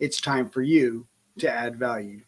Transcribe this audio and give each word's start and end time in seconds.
it's 0.00 0.18
time 0.18 0.48
for 0.48 0.62
you 0.62 1.06
to 1.38 1.50
add 1.50 1.78
value. 1.78 2.22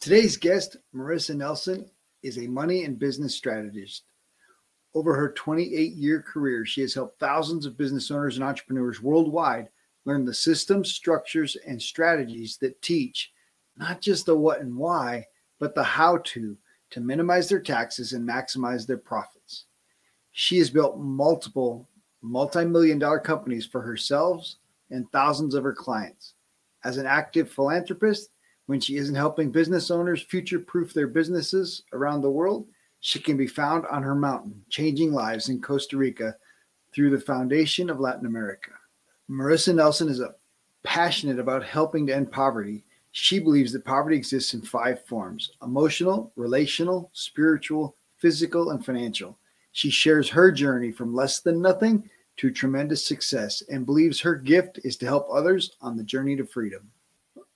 Today's 0.00 0.36
guest, 0.36 0.76
Marissa 0.94 1.34
Nehlsen, 1.34 1.90
is 2.22 2.38
a 2.38 2.46
money 2.46 2.84
and 2.84 3.00
business 3.00 3.34
strategist. 3.34 4.04
Over 4.94 5.14
her 5.14 5.32
28 5.32 5.92
year 5.94 6.22
career, 6.22 6.64
she 6.64 6.82
has 6.82 6.94
helped 6.94 7.18
thousands 7.18 7.66
of 7.66 7.76
business 7.76 8.12
owners 8.12 8.36
and 8.36 8.44
entrepreneurs 8.44 9.02
worldwide 9.02 9.68
learn 10.04 10.24
the 10.24 10.32
systems, 10.32 10.92
structures, 10.92 11.56
and 11.66 11.82
strategies 11.82 12.58
that 12.58 12.80
teach 12.80 13.32
not 13.76 14.00
just 14.00 14.24
the 14.26 14.34
what 14.34 14.60
and 14.60 14.74
why, 14.74 15.26
but 15.58 15.74
the 15.74 15.82
how 15.82 16.18
to 16.18 16.56
to 16.90 17.00
minimize 17.00 17.48
their 17.48 17.60
taxes 17.60 18.12
and 18.12 18.26
maximize 18.26 18.86
their 18.86 18.96
profits. 18.96 19.64
She 20.30 20.58
has 20.58 20.70
built 20.70 21.00
multiple 21.00 21.88
multi 22.22 22.64
million 22.64 23.00
dollar 23.00 23.18
companies 23.18 23.66
for 23.66 23.82
herself 23.82 24.54
and 24.90 25.10
thousands 25.10 25.54
of 25.56 25.64
her 25.64 25.74
clients 25.74 26.34
as 26.86 26.98
an 26.98 27.06
active 27.06 27.50
philanthropist 27.50 28.30
when 28.66 28.80
she 28.80 28.96
isn't 28.96 29.16
helping 29.16 29.50
business 29.50 29.90
owners 29.90 30.22
future 30.22 30.60
proof 30.60 30.94
their 30.94 31.08
businesses 31.08 31.82
around 31.92 32.20
the 32.20 32.30
world. 32.30 32.68
She 33.00 33.18
can 33.18 33.36
be 33.36 33.48
found 33.48 33.84
on 33.86 34.04
her 34.04 34.14
mountain, 34.14 34.62
changing 34.70 35.12
lives 35.12 35.48
in 35.48 35.60
Costa 35.60 35.96
Rica 35.96 36.36
through 36.94 37.10
the 37.10 37.20
Foundation 37.20 37.90
of 37.90 37.98
Latin 37.98 38.26
America. 38.26 38.70
Marissa 39.28 39.74
Nehlsen 39.74 40.08
is 40.08 40.22
passionate 40.84 41.40
about 41.40 41.64
helping 41.64 42.06
to 42.06 42.14
end 42.14 42.30
poverty. 42.30 42.84
She 43.10 43.40
believes 43.40 43.72
that 43.72 43.84
poverty 43.84 44.16
exists 44.16 44.54
in 44.54 44.62
five 44.62 45.04
forms 45.06 45.50
emotional, 45.62 46.32
relational, 46.36 47.10
spiritual, 47.12 47.96
physical, 48.18 48.70
and 48.70 48.84
financial. 48.84 49.38
She 49.72 49.90
shares 49.90 50.28
her 50.28 50.52
journey 50.52 50.92
from 50.92 51.14
less 51.14 51.40
than 51.40 51.60
nothing 51.60 52.08
to 52.38 52.50
tremendous 52.50 53.04
success 53.04 53.62
and 53.70 53.86
believes 53.86 54.20
her 54.20 54.34
gift 54.34 54.80
is 54.84 54.96
to 54.98 55.06
help 55.06 55.26
others 55.32 55.76
on 55.80 55.96
the 55.96 56.04
journey 56.04 56.36
to 56.36 56.44
freedom. 56.44 56.90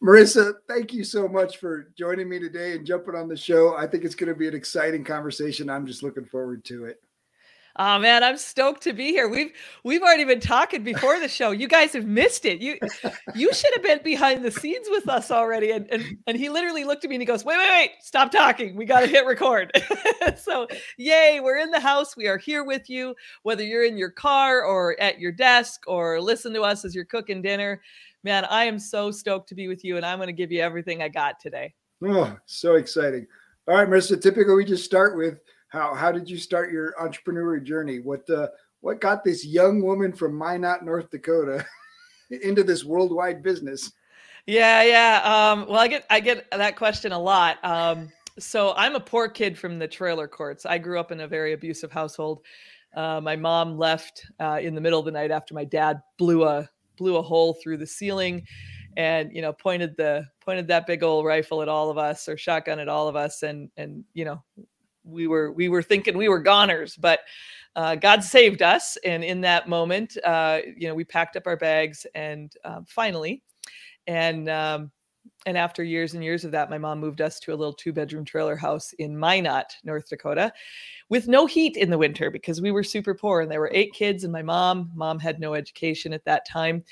Marissa, 0.03 0.55
thank 0.67 0.95
you 0.95 1.05
so 1.05 1.29
much 1.29 1.59
for 1.59 1.91
joining 1.97 2.29
me 2.29 2.39
today 2.39 2.73
and 2.73 2.87
jumping 2.87 3.15
on 3.15 3.29
the 3.29 3.37
show. 3.37 3.77
I 3.77 3.87
think 3.87 4.05
it's 4.05 4.15
going 4.15 4.33
to 4.33 4.39
be 4.39 4.49
an 4.49 4.55
exciting 4.55 5.05
conversation. 5.05 5.69
I'm 5.69 5.87
just 5.87 6.03
looking 6.03 6.25
forward 6.25 6.65
to 6.67 6.87
it. 6.87 7.03
Oh 7.77 7.99
man, 7.99 8.25
I'm 8.25 8.37
stoked 8.37 8.83
to 8.83 8.93
be 8.93 9.09
here. 9.09 9.29
We've 9.29 9.53
we've 9.85 10.03
already 10.03 10.25
been 10.25 10.41
talking 10.41 10.83
before 10.83 11.21
the 11.21 11.29
show. 11.29 11.53
You 11.53 11.69
guys 11.69 11.93
have 11.93 12.05
missed 12.05 12.45
it. 12.45 12.61
You 12.61 12.79
you 13.35 13.55
should 13.55 13.73
have 13.75 13.83
been 13.83 14.01
behind 14.03 14.45
the 14.45 14.51
scenes 14.51 14.89
with 14.91 15.09
us 15.09 15.31
already. 15.31 15.71
And 15.71 15.87
and, 15.91 16.19
and 16.27 16.37
he 16.37 16.49
literally 16.49 16.85
looked 16.85 17.05
at 17.05 17.11
me 17.11 17.17
and 17.17 17.23
he 17.23 17.27
goes, 17.27 17.45
"Wait, 17.45 17.59
wait, 17.59 17.71
wait! 17.71 17.91
Stop 18.01 18.33
talking. 18.33 18.75
We 18.77 18.87
got 18.87 19.01
to 19.01 19.07
hit 19.07 19.25
record." 19.25 19.71
so, 20.37 20.67
yay! 20.99 21.41
We're 21.43 21.59
in 21.59 21.71
the 21.71 21.81
house. 21.81 22.17
We 22.17 22.27
are 22.27 22.39
here 22.39 22.65
with 22.65 22.91
you, 22.91 23.15
whether 23.45 23.63
you're 23.63 23.85
in 23.85 23.97
your 23.97 24.11
car 24.11 24.63
or 24.65 25.01
at 25.01 25.21
your 25.21 25.33
desk 25.33 25.85
or 25.87 26.21
listen 26.21 26.53
to 26.55 26.63
us 26.63 26.85
as 26.85 26.95
you're 26.95 27.05
cooking 27.05 27.41
dinner. 27.41 27.81
Man, 28.25 28.45
I 28.47 28.65
am 28.65 28.79
so 28.79 29.11
stoked 29.11 29.49
to 29.51 29.55
be 29.55 29.69
with 29.69 29.85
you, 29.85 29.97
and 29.97 30.05
I'm 30.05 30.19
going 30.19 30.27
to 30.27 30.33
give 30.33 30.53
you 30.53 30.61
everything 30.61 31.03
I 31.03 31.09
got 31.09 31.41
today. 31.41 31.73
Oh, 32.05 32.37
so 32.47 32.75
exciting! 32.75 33.27
All 33.69 33.77
right, 33.77 33.89
Marissa. 33.89 34.21
Typically, 34.21 34.55
we 34.55 34.65
just 34.65 34.85
start 34.85 35.17
with 35.17 35.39
how 35.71 35.95
how 35.95 36.13
did 36.13 36.29
you 36.29 36.37
start 36.37 36.71
your 36.71 36.95
entrepreneurial 37.01 37.65
journey? 37.65 38.01
What 38.01 38.29
uh, 38.29 38.49
what 38.81 39.01
got 39.01 39.25
this 39.25 39.47
young 39.47 39.83
woman 39.83 40.13
from 40.13 40.37
Minot, 40.37 40.85
North 40.85 41.11
Dakota, 41.11 41.65
into 42.31 42.63
this 42.63 42.85
worldwide 42.85 43.43
business? 43.43 43.93
Yeah, 44.47 44.83
yeah. 44.83 45.21
Um, 45.25 45.67
well, 45.67 45.79
I 45.79 45.89
get 45.89 46.05
I 46.11 46.21
get 46.21 46.51
that 46.51 46.77
question 46.77 47.13
a 47.13 47.19
lot. 47.19 47.65
Um, 47.65 48.11
so 48.39 48.75
I'm 48.77 48.97
a 48.97 49.01
poor 49.01 49.29
kid 49.29 49.57
from 49.57 49.79
the 49.79 49.89
trailer 49.89 50.27
courts. 50.27 50.67
I 50.67 50.79
grew 50.79 50.99
up 50.99 51.13
in 51.13 51.21
a 51.21 51.29
very 51.29 51.53
abusive 51.53 51.93
household. 51.93 52.43
Uh, 52.95 53.21
my 53.21 53.37
mom 53.37 53.79
left 53.79 54.27
uh, 54.41 54.59
in 54.61 54.75
the 54.75 54.81
middle 54.81 54.99
of 54.99 55.05
the 55.05 55.13
night 55.13 55.31
after 55.31 55.55
my 55.55 55.65
dad 55.65 56.01
blew 56.19 56.45
a 56.45 56.69
blew 56.97 57.17
a 57.17 57.23
hole 57.23 57.55
through 57.55 57.77
the 57.77 57.87
ceiling 57.87 58.45
and 58.97 59.31
you 59.33 59.41
know 59.41 59.53
pointed 59.53 59.97
the 59.97 60.27
pointed 60.41 60.67
that 60.67 60.87
big 60.87 61.03
old 61.03 61.25
rifle 61.25 61.63
at 61.63 61.69
all 61.69 61.91
of 61.91 61.97
us 61.97 62.29
or 62.29 62.37
shotgun 62.37 62.81
at 62.81 62.89
all 62.89 63.09
of 63.09 63.15
us 63.15 63.43
and 63.43 63.71
and 63.77 64.05
you 64.13 64.25
know 64.25 64.43
we 65.11 65.27
were 65.27 65.53
we 65.53 65.69
were 65.69 65.83
thinking 65.83 66.17
we 66.17 66.29
were 66.29 66.41
goners, 66.41 66.97
but 66.97 67.21
uh, 67.77 67.95
God 67.95 68.23
saved 68.25 68.63
us. 68.63 68.97
And 69.05 69.23
in 69.23 69.41
that 69.43 69.69
moment, 69.69 70.17
uh, 70.25 70.61
you 70.77 70.89
know, 70.89 70.95
we 70.95 71.05
packed 71.05 71.37
up 71.37 71.47
our 71.47 71.57
bags 71.57 72.07
and 72.15 72.53
um, 72.65 72.85
finally, 72.87 73.43
and 74.07 74.49
um, 74.49 74.91
and 75.47 75.57
after 75.57 75.83
years 75.83 76.15
and 76.15 76.23
years 76.23 76.45
of 76.45 76.53
that, 76.53 76.71
my 76.71 76.79
mom 76.79 77.01
moved 77.01 77.21
us 77.21 77.41
to 77.41 77.53
a 77.53 77.57
little 77.57 77.73
two 77.73 77.93
bedroom 77.93 78.25
trailer 78.25 78.57
house 78.57 78.93
in 78.95 79.19
Minot, 79.19 79.77
North 79.85 80.09
Dakota, 80.09 80.53
with 81.09 81.29
no 81.29 81.47
heat 81.47 81.77
in 81.77 81.91
the 81.91 81.99
winter 81.99 82.31
because 82.31 82.61
we 82.61 82.71
were 82.71 82.85
super 82.85 83.15
poor 83.15 83.41
and 83.41 83.51
there 83.51 83.61
were 83.61 83.71
eight 83.73 83.93
kids 83.93 84.25
and 84.25 84.33
my 84.33 84.43
mom. 84.43 84.91
Mom 84.95 85.19
had 85.19 85.41
no 85.41 85.55
education 85.55 86.13
at 86.13 86.25
that 86.25 86.47
time 86.47 86.85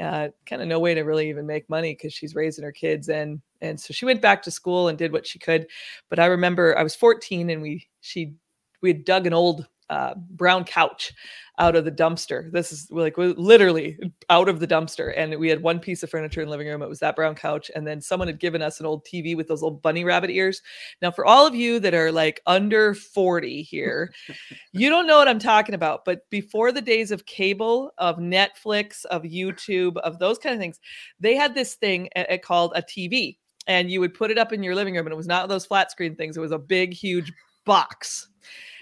uh, 0.00 0.28
kind 0.46 0.62
of 0.62 0.68
no 0.68 0.78
way 0.78 0.94
to 0.94 1.02
really 1.02 1.28
even 1.28 1.46
make 1.46 1.68
money 1.68 1.92
because 1.92 2.12
she's 2.12 2.34
raising 2.34 2.64
her 2.64 2.72
kids 2.72 3.08
and 3.08 3.40
and 3.60 3.78
so 3.78 3.92
she 3.92 4.04
went 4.04 4.22
back 4.22 4.42
to 4.42 4.50
school 4.50 4.88
and 4.88 4.96
did 4.98 5.12
what 5.12 5.26
she 5.26 5.38
could 5.38 5.66
but 6.08 6.18
i 6.18 6.26
remember 6.26 6.76
i 6.78 6.82
was 6.82 6.94
14 6.94 7.50
and 7.50 7.60
we 7.60 7.86
she 8.00 8.32
we 8.80 8.88
had 8.90 9.04
dug 9.04 9.26
an 9.26 9.34
old 9.34 9.66
uh, 9.90 10.14
brown 10.30 10.64
couch 10.64 11.12
out 11.58 11.76
of 11.76 11.84
the 11.84 11.92
dumpster. 11.92 12.50
This 12.50 12.72
is 12.72 12.90
like 12.90 13.16
literally 13.18 13.98
out 14.30 14.48
of 14.48 14.58
the 14.58 14.66
dumpster. 14.66 15.12
And 15.16 15.38
we 15.38 15.48
had 15.48 15.62
one 15.62 15.78
piece 15.78 16.02
of 16.02 16.10
furniture 16.10 16.40
in 16.40 16.46
the 16.46 16.50
living 16.50 16.66
room. 16.66 16.82
It 16.82 16.88
was 16.88 17.00
that 17.00 17.14
brown 17.14 17.34
couch. 17.34 17.70
And 17.74 17.86
then 17.86 18.00
someone 18.00 18.28
had 18.28 18.40
given 18.40 18.62
us 18.62 18.80
an 18.80 18.86
old 18.86 19.04
TV 19.04 19.36
with 19.36 19.48
those 19.48 19.62
little 19.62 19.76
bunny 19.76 20.02
rabbit 20.02 20.30
ears. 20.30 20.62
Now, 21.02 21.10
for 21.10 21.26
all 21.26 21.46
of 21.46 21.54
you 21.54 21.78
that 21.80 21.94
are 21.94 22.10
like 22.10 22.40
under 22.46 22.94
40 22.94 23.62
here, 23.62 24.12
you 24.72 24.88
don't 24.88 25.06
know 25.06 25.18
what 25.18 25.28
I'm 25.28 25.38
talking 25.38 25.74
about. 25.74 26.04
But 26.04 26.28
before 26.30 26.72
the 26.72 26.80
days 26.80 27.10
of 27.10 27.26
cable, 27.26 27.92
of 27.98 28.16
Netflix, 28.16 29.04
of 29.06 29.22
YouTube, 29.22 29.98
of 29.98 30.18
those 30.18 30.38
kind 30.38 30.54
of 30.54 30.60
things, 30.60 30.80
they 31.20 31.36
had 31.36 31.54
this 31.54 31.74
thing 31.74 32.08
uh, 32.16 32.38
called 32.42 32.72
a 32.74 32.82
TV. 32.82 33.36
And 33.68 33.90
you 33.90 34.00
would 34.00 34.14
put 34.14 34.32
it 34.32 34.38
up 34.38 34.52
in 34.52 34.64
your 34.64 34.74
living 34.74 34.94
room, 34.94 35.06
and 35.06 35.12
it 35.12 35.16
was 35.16 35.28
not 35.28 35.48
those 35.48 35.66
flat 35.66 35.92
screen 35.92 36.16
things. 36.16 36.36
It 36.36 36.40
was 36.40 36.50
a 36.50 36.58
big, 36.58 36.92
huge 36.92 37.32
box 37.64 38.28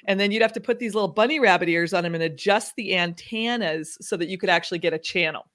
and 0.06 0.18
then 0.18 0.30
you'd 0.30 0.42
have 0.42 0.52
to 0.52 0.60
put 0.60 0.78
these 0.78 0.94
little 0.94 1.08
bunny 1.08 1.40
rabbit 1.40 1.68
ears 1.68 1.92
on 1.92 2.02
them 2.02 2.14
and 2.14 2.24
adjust 2.24 2.74
the 2.76 2.96
antennas 2.96 3.96
so 4.00 4.16
that 4.16 4.28
you 4.28 4.38
could 4.38 4.48
actually 4.48 4.78
get 4.78 4.92
a 4.92 4.98
channel. 4.98 5.46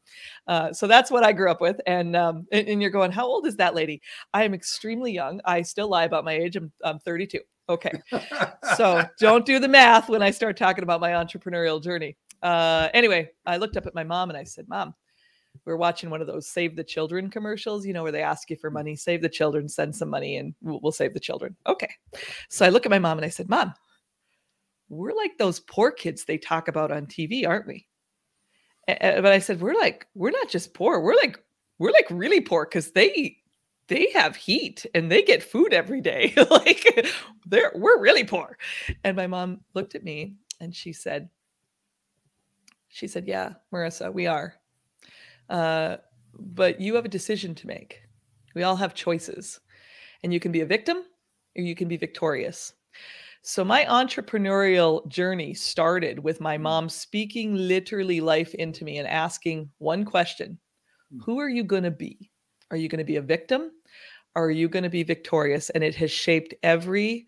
Uh, 0.47 0.71
so 0.71 0.87
that's 0.87 1.11
what 1.11 1.23
I 1.23 1.33
grew 1.33 1.51
up 1.51 1.61
with. 1.61 1.79
And, 1.87 2.15
um, 2.15 2.47
and, 2.51 2.67
and 2.67 2.81
you're 2.81 2.91
going, 2.91 3.11
how 3.11 3.25
old 3.25 3.45
is 3.45 3.55
that 3.57 3.75
lady? 3.75 4.01
I 4.33 4.43
am 4.43 4.53
extremely 4.53 5.11
young. 5.11 5.41
I 5.45 5.61
still 5.61 5.89
lie 5.89 6.05
about 6.05 6.25
my 6.25 6.33
age. 6.33 6.55
I'm, 6.55 6.71
I'm 6.83 6.99
32. 6.99 7.39
Okay. 7.67 7.91
so 8.77 9.03
don't 9.19 9.45
do 9.45 9.59
the 9.59 9.67
math 9.67 10.09
when 10.09 10.21
I 10.21 10.31
start 10.31 10.57
talking 10.57 10.83
about 10.83 11.01
my 11.01 11.11
entrepreneurial 11.11 11.81
journey. 11.81 12.15
Uh, 12.41 12.89
anyway, 12.93 13.29
I 13.45 13.57
looked 13.57 13.75
up 13.77 13.87
at 13.87 13.95
my 13.95 14.03
mom 14.03 14.29
and 14.29 14.37
I 14.37 14.43
said, 14.43 14.67
Mom, 14.67 14.93
we're 15.65 15.77
watching 15.77 16.09
one 16.09 16.21
of 16.21 16.27
those 16.27 16.47
save 16.47 16.75
the 16.75 16.83
children 16.83 17.29
commercials, 17.29 17.85
you 17.85 17.93
know, 17.93 18.03
where 18.03 18.11
they 18.11 18.21
ask 18.21 18.49
you 18.49 18.55
for 18.55 18.69
mm. 18.69 18.73
money, 18.73 18.95
save 18.95 19.21
the 19.21 19.29
children, 19.29 19.69
send 19.69 19.95
some 19.95 20.09
money, 20.09 20.37
and 20.37 20.53
we'll, 20.61 20.79
we'll 20.81 20.91
save 20.91 21.13
the 21.13 21.19
children. 21.19 21.55
Okay. 21.67 21.89
So 22.49 22.65
I 22.65 22.69
look 22.69 22.85
at 22.85 22.89
my 22.89 22.99
mom 22.99 23.17
and 23.17 23.25
I 23.25 23.29
said, 23.29 23.49
Mom, 23.49 23.73
we're 24.89 25.13
like 25.15 25.37
those 25.37 25.59
poor 25.61 25.91
kids 25.91 26.25
they 26.25 26.37
talk 26.37 26.67
about 26.67 26.91
on 26.91 27.05
TV, 27.05 27.47
aren't 27.47 27.67
we? 27.67 27.87
but 28.87 29.25
I 29.25 29.39
said, 29.39 29.61
we're 29.61 29.73
like, 29.73 30.05
we're 30.13 30.31
not 30.31 30.49
just 30.49 30.73
poor. 30.75 30.99
We're 30.99 31.15
like, 31.15 31.39
we're 31.79 31.91
like 31.91 32.07
really 32.09 32.41
poor 32.41 32.65
because 32.65 32.91
they 32.91 33.37
they 33.87 34.09
have 34.13 34.35
heat 34.35 34.85
and 34.95 35.11
they 35.11 35.21
get 35.21 35.43
food 35.43 35.73
every 35.73 36.01
day. 36.01 36.33
like 36.49 37.07
they're 37.45 37.71
we're 37.75 37.99
really 37.99 38.23
poor. 38.23 38.57
And 39.03 39.15
my 39.15 39.27
mom 39.27 39.61
looked 39.73 39.95
at 39.95 40.03
me 40.03 40.35
and 40.59 40.73
she 40.73 40.93
said, 40.93 41.29
she 42.89 43.07
said, 43.07 43.27
Yeah, 43.27 43.53
Marissa, 43.73 44.13
we 44.13 44.27
are. 44.27 44.55
Uh, 45.49 45.97
but 46.37 46.81
you 46.81 46.95
have 46.95 47.05
a 47.05 47.09
decision 47.09 47.55
to 47.55 47.67
make. 47.67 48.01
We 48.55 48.63
all 48.63 48.75
have 48.75 48.93
choices. 48.93 49.59
And 50.23 50.33
you 50.33 50.39
can 50.39 50.51
be 50.51 50.61
a 50.61 50.65
victim 50.65 50.97
or 51.55 51.63
you 51.63 51.75
can 51.75 51.87
be 51.87 51.97
victorious. 51.97 52.73
So, 53.41 53.63
my 53.63 53.85
entrepreneurial 53.85 55.07
journey 55.07 55.53
started 55.53 56.17
with 56.17 56.41
my 56.41 56.57
mm. 56.57 56.61
mom 56.61 56.89
speaking 56.89 57.55
literally 57.55 58.19
life 58.19 58.55
into 58.55 58.83
me 58.83 58.97
and 58.97 59.07
asking 59.07 59.69
one 59.77 60.03
question 60.03 60.57
mm. 61.13 61.19
Who 61.23 61.39
are 61.39 61.49
you 61.49 61.63
going 61.63 61.83
to 61.83 61.91
be? 61.91 62.31
Are 62.71 62.77
you 62.77 62.89
going 62.89 62.99
to 62.99 63.05
be 63.05 63.17
a 63.17 63.21
victim? 63.21 63.71
Or 64.35 64.45
are 64.45 64.51
you 64.51 64.67
going 64.67 64.83
to 64.83 64.89
be 64.89 65.03
victorious? 65.03 65.69
And 65.69 65.83
it 65.83 65.95
has 65.95 66.11
shaped 66.11 66.55
every 66.63 67.27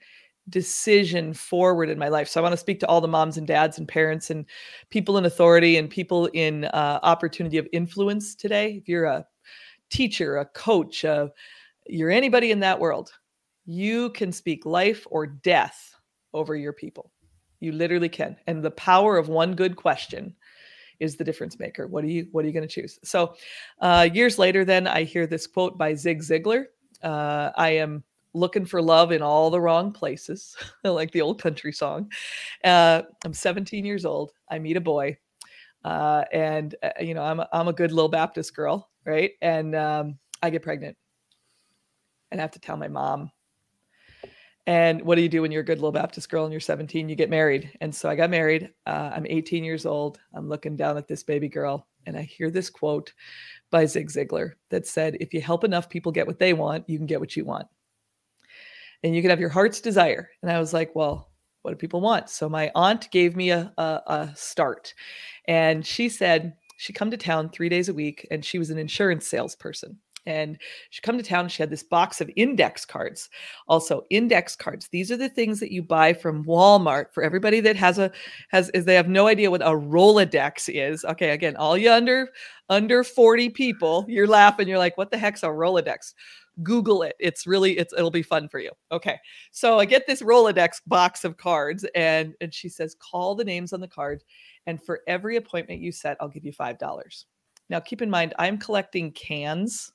decision 0.50 1.34
forward 1.34 1.90
in 1.90 2.00
my 2.00 2.10
life. 2.10 2.28
So, 2.28 2.40
I 2.40 2.44
want 2.44 2.54
to 2.54 2.58
speak 2.58 2.80
to 2.82 2.88
all 2.88 3.02
the 3.02 3.08
moms 3.08 3.38
and 3.38 3.48
dads 3.48 3.78
and 3.78 3.88
parents 3.88 4.30
and 4.30 4.46
people 4.90 5.18
in 5.18 5.26
authority 5.26 5.78
and 5.78 5.90
people 5.90 6.28
in 6.28 6.66
uh, 6.66 7.00
opportunity 7.04 7.58
of 7.58 7.68
influence 7.74 8.36
today. 8.36 8.76
If 8.82 8.88
you're 8.88 9.06
a 9.06 9.26
teacher, 9.90 10.38
a 10.38 10.46
coach, 10.46 11.06
you're 11.88 12.12
anybody 12.12 12.52
in 12.52 12.60
that 12.60 12.80
world, 12.80 13.12
you 13.66 14.10
can 14.12 14.32
speak 14.32 14.66
life 14.66 15.06
or 15.10 15.28
death 15.28 15.96
over 16.34 16.56
your 16.56 16.74
people. 16.74 17.12
You 17.60 17.72
literally 17.72 18.10
can. 18.10 18.38
And 18.48 18.64
the 18.64 18.72
power 18.72 19.18
of 19.18 19.30
one 19.30 19.56
good 19.56 19.76
question 19.76 20.36
is 21.00 21.16
the 21.16 21.24
difference 21.24 21.60
maker. 21.60 21.88
What 21.88 22.04
are 22.04 22.08
you 22.08 22.28
what 22.32 22.44
are 22.44 22.48
you 22.48 22.54
going 22.54 22.68
to 22.68 22.74
choose? 22.74 23.00
So 23.04 23.36
uh, 23.82 24.10
years 24.12 24.40
later, 24.40 24.66
then 24.66 24.88
I 24.88 25.04
hear 25.04 25.28
this 25.28 25.48
quote 25.48 25.78
by 25.78 25.94
Zig 25.94 26.22
Ziglar. 26.22 26.66
Uh, 27.04 27.52
I 27.56 27.72
am 27.72 28.04
looking 28.38 28.66
for 28.66 28.82
love 28.82 29.12
in 29.12 29.22
all 29.22 29.50
the 29.50 29.62
wrong 29.62 29.92
places, 29.92 30.56
like 30.84 31.12
the 31.12 31.22
old 31.22 31.42
country 31.42 31.72
song. 31.72 32.12
Uh, 32.64 33.04
I'm 33.26 33.34
17 33.34 33.86
years 33.86 34.06
old. 34.06 34.32
I 34.50 34.60
meet 34.60 34.78
a 34.78 34.82
boy, 34.82 35.18
uh, 35.84 36.24
and 36.32 36.76
uh, 36.84 36.90
you 37.00 37.14
know 37.14 37.24
I'm 37.24 37.40
a, 37.40 37.50
I'm 37.52 37.68
a 37.68 37.74
good 37.74 37.92
little 37.92 38.10
Baptist 38.10 38.56
girl, 38.56 38.90
right? 39.06 39.32
And 39.42 39.76
um, 39.76 40.20
I 40.42 40.50
get 40.50 40.64
pregnant, 40.64 40.98
and 42.32 42.40
I 42.40 42.44
have 42.44 42.52
to 42.52 42.60
tell 42.60 42.78
my 42.78 42.88
mom 42.88 43.32
and 44.68 45.02
what 45.04 45.16
do 45.16 45.22
you 45.22 45.30
do 45.30 45.42
when 45.42 45.52
you're 45.52 45.62
a 45.62 45.66
good 45.66 45.78
little 45.78 45.94
Baptist 45.94 46.30
girl 46.30 46.44
and 46.44 46.52
you're 46.52 46.60
17? 46.60 47.08
You 47.08 47.16
get 47.16 47.30
married. 47.30 47.72
And 47.80 47.96
so 47.96 48.10
I 48.10 48.18
got 48.18 48.30
married. 48.30 48.70
Uh, 48.86 49.12
I'm 49.16 49.26
18 49.26 49.64
years 49.64 49.86
old. 49.86 50.20
I'm 50.34 50.50
looking 50.50 50.76
down 50.76 50.98
at 50.98 51.08
this 51.08 51.24
baby 51.24 51.48
girl 51.48 51.88
and 52.06 52.18
I 52.18 52.24
hear 52.24 52.52
this 52.52 52.70
quote 52.70 53.14
by 53.72 53.86
Zig 53.86 54.10
Ziglar 54.10 54.52
that 54.70 54.86
said, 54.86 55.16
If 55.22 55.34
you 55.34 55.40
help 55.40 55.64
enough 55.64 55.90
people 55.90 56.12
get 56.12 56.28
what 56.28 56.38
they 56.38 56.52
want, 56.52 56.90
you 56.90 56.98
can 56.98 57.08
get 57.08 57.22
what 57.22 57.38
you 57.38 57.46
want. 57.46 57.68
And 59.04 59.16
you 59.16 59.22
can 59.22 59.30
have 59.30 59.40
your 59.40 59.50
heart's 59.50 59.82
desire. 59.82 60.30
And 60.42 60.52
I 60.52 60.60
was 60.60 60.74
like, 60.74 60.96
Well, 60.96 61.30
what 61.62 61.72
do 61.72 61.78
people 61.78 62.02
want? 62.02 62.30
So 62.30 62.48
my 62.48 62.72
aunt 62.76 63.10
gave 63.12 63.36
me 63.36 63.52
a, 63.52 63.74
a, 63.78 64.02
a 64.08 64.32
start. 64.36 64.94
And 65.48 65.86
she 65.86 66.10
said, 66.10 66.56
she'd 66.78 66.94
come 66.94 67.12
to 67.12 67.18
town 67.18 67.50
three 67.50 67.70
days 67.70 67.90
a 67.90 67.94
week 67.94 68.26
and 68.32 68.46
she 68.46 68.58
was 68.58 68.70
an 68.70 68.78
insurance 68.78 69.28
salesperson 69.28 69.98
and 70.28 70.58
she 70.90 71.02
come 71.02 71.18
to 71.18 71.24
town 71.24 71.48
she 71.48 71.64
had 71.64 71.70
this 71.70 71.84
box 71.84 72.22
of 72.22 72.30
index 72.36 72.86
cards 72.86 73.30
also 73.68 74.04
index 74.10 74.56
cards 74.56 74.88
these 74.90 75.12
are 75.12 75.18
the 75.18 75.30
things 75.30 75.60
that 75.60 75.72
you 75.72 75.82
buy 75.82 76.14
from 76.14 76.46
walmart 76.46 77.12
for 77.14 77.24
everybody 77.24 77.60
that 77.60 77.76
has 77.76 77.98
a 77.98 78.12
has 78.50 78.70
is 78.72 78.86
they 78.86 78.96
have 78.96 79.08
no 79.08 79.28
idea 79.28 79.50
what 79.50 79.62
a 79.62 79.72
rolodex 79.72 80.70
is 80.70 81.04
okay 81.06 81.32
again 81.32 81.56
all 81.56 81.78
you 81.78 81.92
under 81.92 82.30
under 82.70 83.04
40 83.04 83.50
people 83.50 84.06
you're 84.08 84.28
laughing 84.28 84.68
you're 84.68 84.78
like 84.78 84.98
what 84.98 85.10
the 85.10 85.18
heck's 85.18 85.44
a 85.44 85.48
rolodex 85.48 86.14
google 86.64 87.04
it. 87.04 87.16
It's 87.20 87.46
really 87.46 87.78
it's 87.78 87.94
it'll 87.94 88.12
be 88.12 88.24
fun 88.24 88.50
for 88.50 88.60
you. 88.60 88.72
Okay. 88.92 89.18
So 89.52 89.80
i 89.80 89.86
get 89.86 90.08
this 90.08 90.22
rolodex 90.22 90.82
box 90.86 91.24
of 91.24 91.38
cards 91.38 91.86
and 91.96 92.34
and 92.42 92.54
she 92.54 92.70
says 92.70 92.96
call 93.00 93.36
the 93.36 93.46
names 93.46 93.74
on 93.74 93.80
the 93.80 93.88
card 93.88 94.24
and 94.66 94.82
for 94.82 95.02
every 95.08 95.38
appointment 95.38 95.82
you 95.82 95.92
set 95.92 96.18
i'll 96.20 96.30
give 96.30 96.46
you 96.46 96.54
five 96.54 96.78
dollars. 96.78 97.26
Now 97.70 97.80
keep 97.80 98.02
in 98.02 98.10
mind 98.10 98.34
i'm 98.40 98.58
collecting 98.58 99.12
cans 99.12 99.92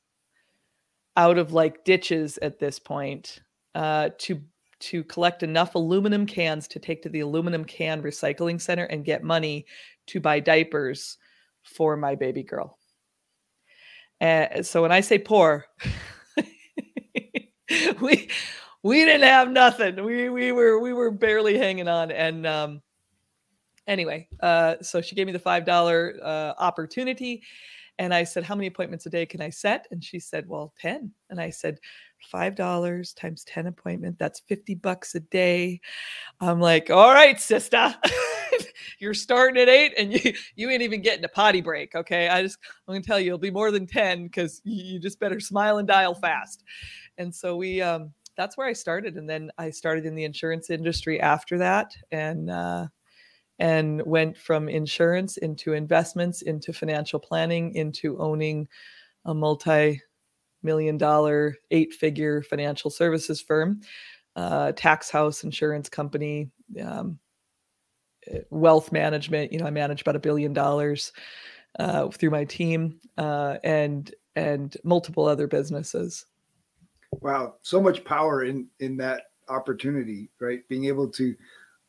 out 1.17 1.39
of 1.39 1.53
like 1.53 1.85
ditches 1.85 2.39
at 2.39 2.59
this 2.59 2.79
point 2.79 3.41
uh, 3.75 4.11
to 4.19 4.41
to 4.81 5.05
collect 5.05 5.45
enough 5.45 5.77
aluminum 5.77 6.27
cans 6.27 6.67
to 6.67 6.81
take 6.81 7.03
to 7.03 7.09
the 7.09 7.21
aluminum 7.21 7.65
can 7.65 8.03
recycling 8.03 8.61
center 8.61 8.85
and 8.85 9.05
get 9.05 9.23
money 9.23 9.65
to 10.09 10.21
buy 10.21 10.41
diapers 10.41 11.19
for 11.63 11.97
my 11.97 12.17
baby 12.17 12.43
girl. 12.43 12.79
And 14.21 14.67
so 14.67 14.83
when 14.83 14.91
I 14.91 15.01
say 15.01 15.19
poor, 15.19 15.67
we 18.07 18.29
we 18.83 19.05
didn't 19.05 19.23
have 19.23 19.51
nothing. 19.51 20.05
We 20.05 20.29
we 20.29 20.53
were 20.53 20.79
we 20.81 20.93
were 20.93 21.11
barely 21.11 21.57
hanging 21.57 21.89
on. 21.89 22.11
And 22.11 22.47
um, 22.47 22.83
anyway, 23.87 24.29
uh, 24.41 24.77
so 24.83 25.01
she 25.01 25.15
gave 25.15 25.27
me 25.27 25.33
the 25.33 25.39
five 25.39 25.65
dollar 25.65 26.19
uh, 26.23 26.55
opportunity, 26.59 27.43
and 27.99 28.13
I 28.15 28.25
said, 28.25 28.45
How 28.45 28.55
many 28.55 28.67
appointments 28.67 29.07
a 29.07 29.11
day 29.11 29.27
can 29.27 29.41
I 29.41 29.51
set? 29.51 29.87
And 29.91 30.03
she 30.03 30.19
said, 30.19 30.49
Well, 30.49 30.73
10. 30.81 31.13
And 31.31 31.41
I 31.41 31.51
said, 31.51 31.79
$5 32.33 33.15
times 33.17 33.45
10 33.45 33.67
appointment, 33.67 34.19
that's 34.19 34.41
50 34.41 34.77
bucks 34.77 35.15
a 35.15 35.21
day. 35.21 35.81
I'm 36.41 36.61
like, 36.61 36.91
All 36.91 37.13
right, 37.13 37.41
sister. 37.41 37.95
You're 38.99 39.15
starting 39.15 39.61
at 39.61 39.69
eight 39.69 39.95
and 39.97 40.13
you, 40.13 40.33
you 40.57 40.71
ain't 40.71 40.83
even 40.83 41.03
getting 41.03 41.25
a 41.25 41.29
potty 41.29 41.61
break. 41.61 41.95
Okay. 41.95 42.29
I 42.29 42.43
just, 42.43 42.59
I'm 42.87 42.93
going 42.93 43.03
to 43.03 43.07
tell 43.07 43.19
you, 43.19 43.29
it'll 43.29 43.39
be 43.39 43.51
more 43.51 43.71
than 43.71 43.87
10 43.87 44.25
because 44.25 44.61
you 44.65 44.99
just 44.99 45.21
better 45.21 45.41
smile 45.41 45.79
and 45.79 45.89
dial 45.89 46.15
fast. 46.15 46.63
And 47.19 47.35
so 47.35 47.57
we, 47.57 47.81
um, 47.83 48.13
that's 48.37 48.57
where 48.57 48.67
I 48.67 48.73
started. 48.73 49.17
And 49.17 49.29
then 49.29 49.51
I 49.59 49.71
started 49.71 50.07
in 50.07 50.15
the 50.15 50.25
insurance 50.25 50.71
industry 50.71 51.21
after 51.21 51.59
that. 51.59 51.95
And, 52.11 52.51
uh, 52.51 52.87
and 53.59 54.03
went 54.05 54.37
from 54.37 54.69
insurance 54.69 55.37
into 55.37 55.73
investments, 55.73 56.43
into 56.43 56.73
financial 56.73 57.21
planning, 57.21 57.75
into 57.75 58.19
owning 58.19 58.67
a 59.25 59.33
multi 59.33 60.03
million 60.63 60.97
dollar, 60.97 61.57
eight 61.71 61.93
figure 61.93 62.43
financial 62.43 62.91
services 62.91 63.41
firm, 63.41 63.81
uh, 64.37 64.73
tax 64.73 65.11
house 65.11 65.45
insurance 65.45 65.89
company, 65.89 66.51
um, 66.83 67.19
eh, 68.27 68.41
wealth 68.51 68.93
management. 68.93 69.53
You 69.53 69.59
know, 69.59 69.67
I 69.67 69.71
manage 69.71 70.01
about 70.03 70.17
a 70.17 70.21
billion 70.21 70.53
dollars 70.53 71.13
uh, 71.79 72.09
through 72.09 72.31
my 72.31 72.45
team 72.45 72.99
uh, 73.19 73.59
and 73.63 74.13
and 74.35 74.77
multiple 74.83 75.27
other 75.27 75.47
businesses. 75.47 76.27
Wow, 77.21 77.57
so 77.63 77.81
much 77.81 78.05
power 78.05 78.45
in 78.45 78.67
in 78.81 78.97
that 78.99 79.31
opportunity, 79.49 80.31
right? 80.41 80.67
Being 80.69 80.87
able 80.87 81.09
to 81.11 81.35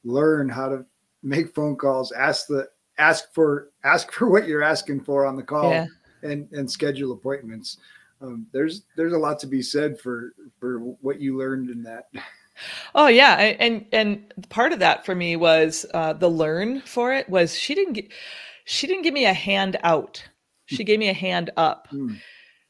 learn 0.03 0.49
how 0.49 0.69
to 0.69 0.85
make 1.21 1.55
phone 1.55 1.75
calls, 1.75 2.11
ask 2.11 2.47
the 2.47 2.67
ask 2.97 3.33
for 3.33 3.71
ask 3.83 4.11
for 4.11 4.29
what 4.31 4.47
you're 4.47 4.63
asking 4.63 5.01
for 5.01 5.25
on 5.25 5.35
the 5.35 5.43
call, 5.43 5.71
yeah. 5.71 5.87
and 6.21 6.51
and 6.51 6.69
schedule 6.69 7.13
appointments. 7.13 7.77
Um, 8.21 8.47
there's 8.51 8.83
there's 8.95 9.13
a 9.13 9.17
lot 9.17 9.39
to 9.39 9.47
be 9.47 9.61
said 9.61 9.99
for 9.99 10.33
for 10.59 10.79
what 10.79 11.19
you 11.19 11.37
learned 11.37 11.69
in 11.69 11.83
that. 11.83 12.09
Oh 12.93 13.07
yeah, 13.07 13.55
and 13.59 13.85
and 13.91 14.31
part 14.49 14.73
of 14.73 14.79
that 14.79 15.05
for 15.05 15.15
me 15.15 15.35
was 15.35 15.87
uh, 15.95 16.13
the 16.13 16.29
learn 16.29 16.81
for 16.81 17.11
it 17.11 17.27
was 17.27 17.57
she 17.57 17.73
didn't 17.73 17.93
get 17.93 18.11
she 18.65 18.85
didn't 18.85 19.01
give 19.01 19.13
me 19.13 19.25
a 19.25 19.33
hand 19.33 19.77
out. 19.83 20.23
She 20.67 20.83
gave 20.83 20.99
me 20.99 21.09
a 21.09 21.13
hand 21.13 21.49
up. 21.57 21.87
Mm. 21.91 22.19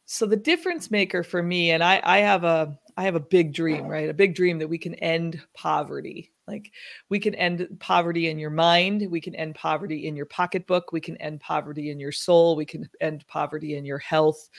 So 0.05 0.25
the 0.25 0.35
difference 0.35 0.91
maker 0.91 1.23
for 1.23 1.41
me, 1.41 1.71
and 1.71 1.83
I 1.83 2.01
I 2.03 2.19
have 2.19 2.43
a 2.43 2.77
I 2.97 3.03
have 3.03 3.15
a 3.15 3.19
big 3.19 3.53
dream, 3.53 3.87
right? 3.87 4.09
A 4.09 4.13
big 4.13 4.35
dream 4.35 4.59
that 4.59 4.67
we 4.67 4.77
can 4.77 4.95
end 4.95 5.41
poverty 5.53 6.33
like 6.47 6.71
we 7.09 7.19
can 7.19 7.35
end 7.35 7.67
poverty 7.79 8.29
in 8.29 8.37
your 8.37 8.49
mind, 8.49 9.09
we 9.09 9.21
can 9.21 9.35
end 9.35 9.55
poverty 9.55 10.07
in 10.07 10.15
your 10.15 10.25
pocketbook, 10.25 10.91
we 10.91 10.99
can 10.99 11.15
end 11.17 11.39
poverty 11.39 11.89
in 11.89 11.99
your 11.99 12.11
soul, 12.11 12.55
we 12.55 12.65
can 12.65 12.89
end 12.99 13.25
poverty 13.27 13.77
in 13.77 13.85
your 13.85 13.97
health. 13.97 14.49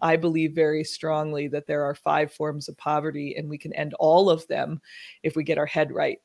I 0.00 0.16
believe 0.16 0.54
very 0.54 0.84
strongly 0.84 1.48
that 1.48 1.66
there 1.66 1.84
are 1.84 1.94
five 1.94 2.32
forms 2.32 2.68
of 2.68 2.78
poverty 2.78 3.34
and 3.36 3.48
we 3.48 3.58
can 3.58 3.74
end 3.74 3.94
all 3.98 4.30
of 4.30 4.46
them 4.48 4.80
if 5.22 5.36
we 5.36 5.44
get 5.44 5.58
our 5.58 5.66
head 5.66 5.92
right. 5.92 6.18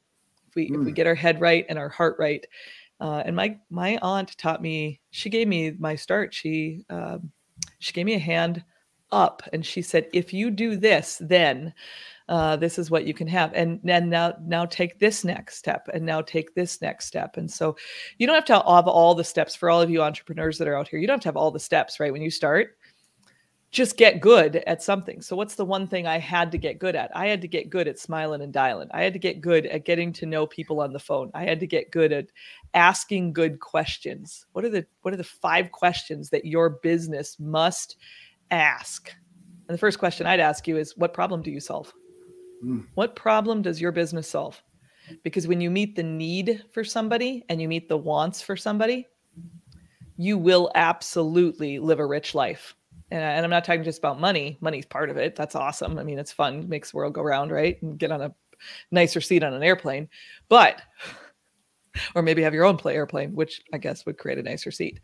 If 0.47 0.55
we 0.55 0.69
mm. 0.69 0.75
if 0.75 0.79
we 0.79 0.91
hmm. 0.91 0.95
get 0.95 1.07
our 1.07 1.15
head 1.15 1.41
right 1.41 1.65
and 1.67 1.77
our 1.77 1.89
heart 1.89 2.15
right. 2.17 2.45
Uh, 3.01 3.23
and 3.25 3.35
my 3.35 3.57
my 3.69 3.97
aunt 4.01 4.37
taught 4.37 4.61
me. 4.61 4.99
She 5.11 5.29
gave 5.29 5.47
me 5.47 5.71
my 5.71 5.95
start. 5.95 6.33
She 6.33 6.85
um, 6.89 7.31
she 7.79 7.93
gave 7.93 8.05
me 8.05 8.15
a 8.15 8.19
hand 8.19 8.63
up, 9.11 9.43
and 9.53 9.65
she 9.65 9.81
said, 9.81 10.07
"If 10.13 10.33
you 10.33 10.51
do 10.51 10.75
this, 10.75 11.17
then." 11.21 11.73
uh, 12.29 12.55
this 12.55 12.77
is 12.77 12.91
what 12.91 13.05
you 13.05 13.13
can 13.13 13.27
have. 13.27 13.51
And 13.53 13.79
then 13.83 14.07
now 14.07 14.35
now 14.45 14.65
take 14.65 14.99
this 14.99 15.25
next 15.25 15.57
step 15.57 15.89
and 15.93 16.05
now 16.05 16.21
take 16.21 16.53
this 16.53 16.79
next 16.79 17.05
step. 17.05 17.37
And 17.37 17.49
so 17.49 17.75
you 18.19 18.27
don't 18.27 18.35
have 18.35 18.45
to 18.45 18.53
have 18.53 18.87
all 18.87 19.15
the 19.15 19.23
steps 19.23 19.55
for 19.55 19.69
all 19.69 19.81
of 19.81 19.89
you 19.89 20.01
entrepreneurs 20.03 20.59
that 20.59 20.67
are 20.67 20.77
out 20.77 20.87
here. 20.87 20.99
You 20.99 21.07
don't 21.07 21.15
have 21.15 21.21
to 21.23 21.27
have 21.29 21.37
all 21.37 21.51
the 21.51 21.59
steps 21.59 21.99
right? 21.99 22.13
When 22.13 22.21
you 22.21 22.29
start 22.29 22.77
just 23.71 23.97
get 23.97 24.19
good 24.19 24.57
at 24.67 24.81
something. 24.81 25.21
So 25.21 25.35
what's 25.35 25.55
the 25.55 25.65
one 25.65 25.85
thing 25.85 26.07
i 26.07 26.17
had 26.17 26.51
to 26.51 26.57
get 26.57 26.79
good 26.79 26.95
at? 26.95 27.15
I 27.15 27.27
had 27.27 27.41
to 27.41 27.47
get 27.47 27.69
good 27.69 27.87
at 27.87 27.99
smiling 27.99 28.41
and 28.41 28.51
dialing. 28.51 28.89
I 28.91 29.03
had 29.03 29.13
to 29.13 29.19
get 29.19 29.41
good 29.41 29.67
at 29.67 29.85
getting 29.85 30.11
to 30.13 30.25
know 30.25 30.47
people 30.47 30.81
on 30.81 30.91
the 30.91 30.99
phone. 30.99 31.29
I 31.35 31.43
had 31.43 31.59
to 31.59 31.67
get 31.67 31.91
good 31.91 32.11
at 32.11 32.27
asking 32.73 33.33
good 33.33 33.59
questions. 33.59 34.47
What 34.53 34.65
are 34.65 34.69
the 34.69 34.85
what 35.01 35.13
are 35.13 35.17
the 35.17 35.23
five 35.23 35.71
questions 35.71 36.29
that 36.31 36.45
your 36.45 36.69
business 36.69 37.39
must 37.39 37.97
ask? 38.49 39.13
And 39.67 39.75
the 39.75 39.79
first 39.79 39.99
question 39.99 40.25
i'd 40.25 40.39
ask 40.39 40.67
you 40.67 40.77
is 40.77 40.97
what 40.97 41.13
problem 41.13 41.43
do 41.43 41.51
you 41.51 41.59
solve? 41.59 41.93
Mm. 42.65 42.87
What 42.95 43.15
problem 43.15 43.61
does 43.61 43.79
your 43.79 43.91
business 43.91 44.27
solve? 44.27 44.61
Because 45.23 45.47
when 45.47 45.61
you 45.61 45.69
meet 45.69 45.95
the 45.95 46.03
need 46.03 46.63
for 46.71 46.83
somebody 46.83 47.45
and 47.49 47.61
you 47.61 47.67
meet 47.67 47.87
the 47.87 47.97
wants 47.97 48.41
for 48.41 48.57
somebody, 48.57 49.07
you 50.17 50.37
will 50.37 50.71
absolutely 50.75 51.79
live 51.79 51.99
a 51.99 52.05
rich 52.05 52.35
life. 52.35 52.75
And, 53.11 53.21
and 53.21 53.43
I'm 53.43 53.49
not 53.49 53.65
talking 53.65 53.83
just 53.83 53.99
about 53.99 54.19
money. 54.19 54.57
Money's 54.61 54.85
part 54.85 55.09
of 55.09 55.17
it. 55.17 55.35
That's 55.35 55.55
awesome. 55.55 55.97
I 55.97 56.03
mean, 56.03 56.19
it's 56.19 56.31
fun, 56.31 56.69
makes 56.69 56.91
the 56.91 56.97
world 56.97 57.13
go 57.13 57.21
round, 57.21 57.51
right? 57.51 57.81
And 57.81 57.97
get 57.97 58.11
on 58.11 58.21
a 58.21 58.33
nicer 58.91 59.21
seat 59.21 59.43
on 59.43 59.53
an 59.53 59.63
airplane. 59.63 60.09
But 60.47 60.81
or 62.15 62.21
maybe 62.21 62.43
have 62.43 62.53
your 62.53 62.65
own 62.65 62.77
play 62.77 62.95
airplane, 62.95 63.33
which 63.33 63.61
I 63.73 63.77
guess 63.77 64.05
would 64.05 64.17
create 64.17 64.37
a 64.37 64.43
nicer 64.43 64.71
seat. 64.71 64.99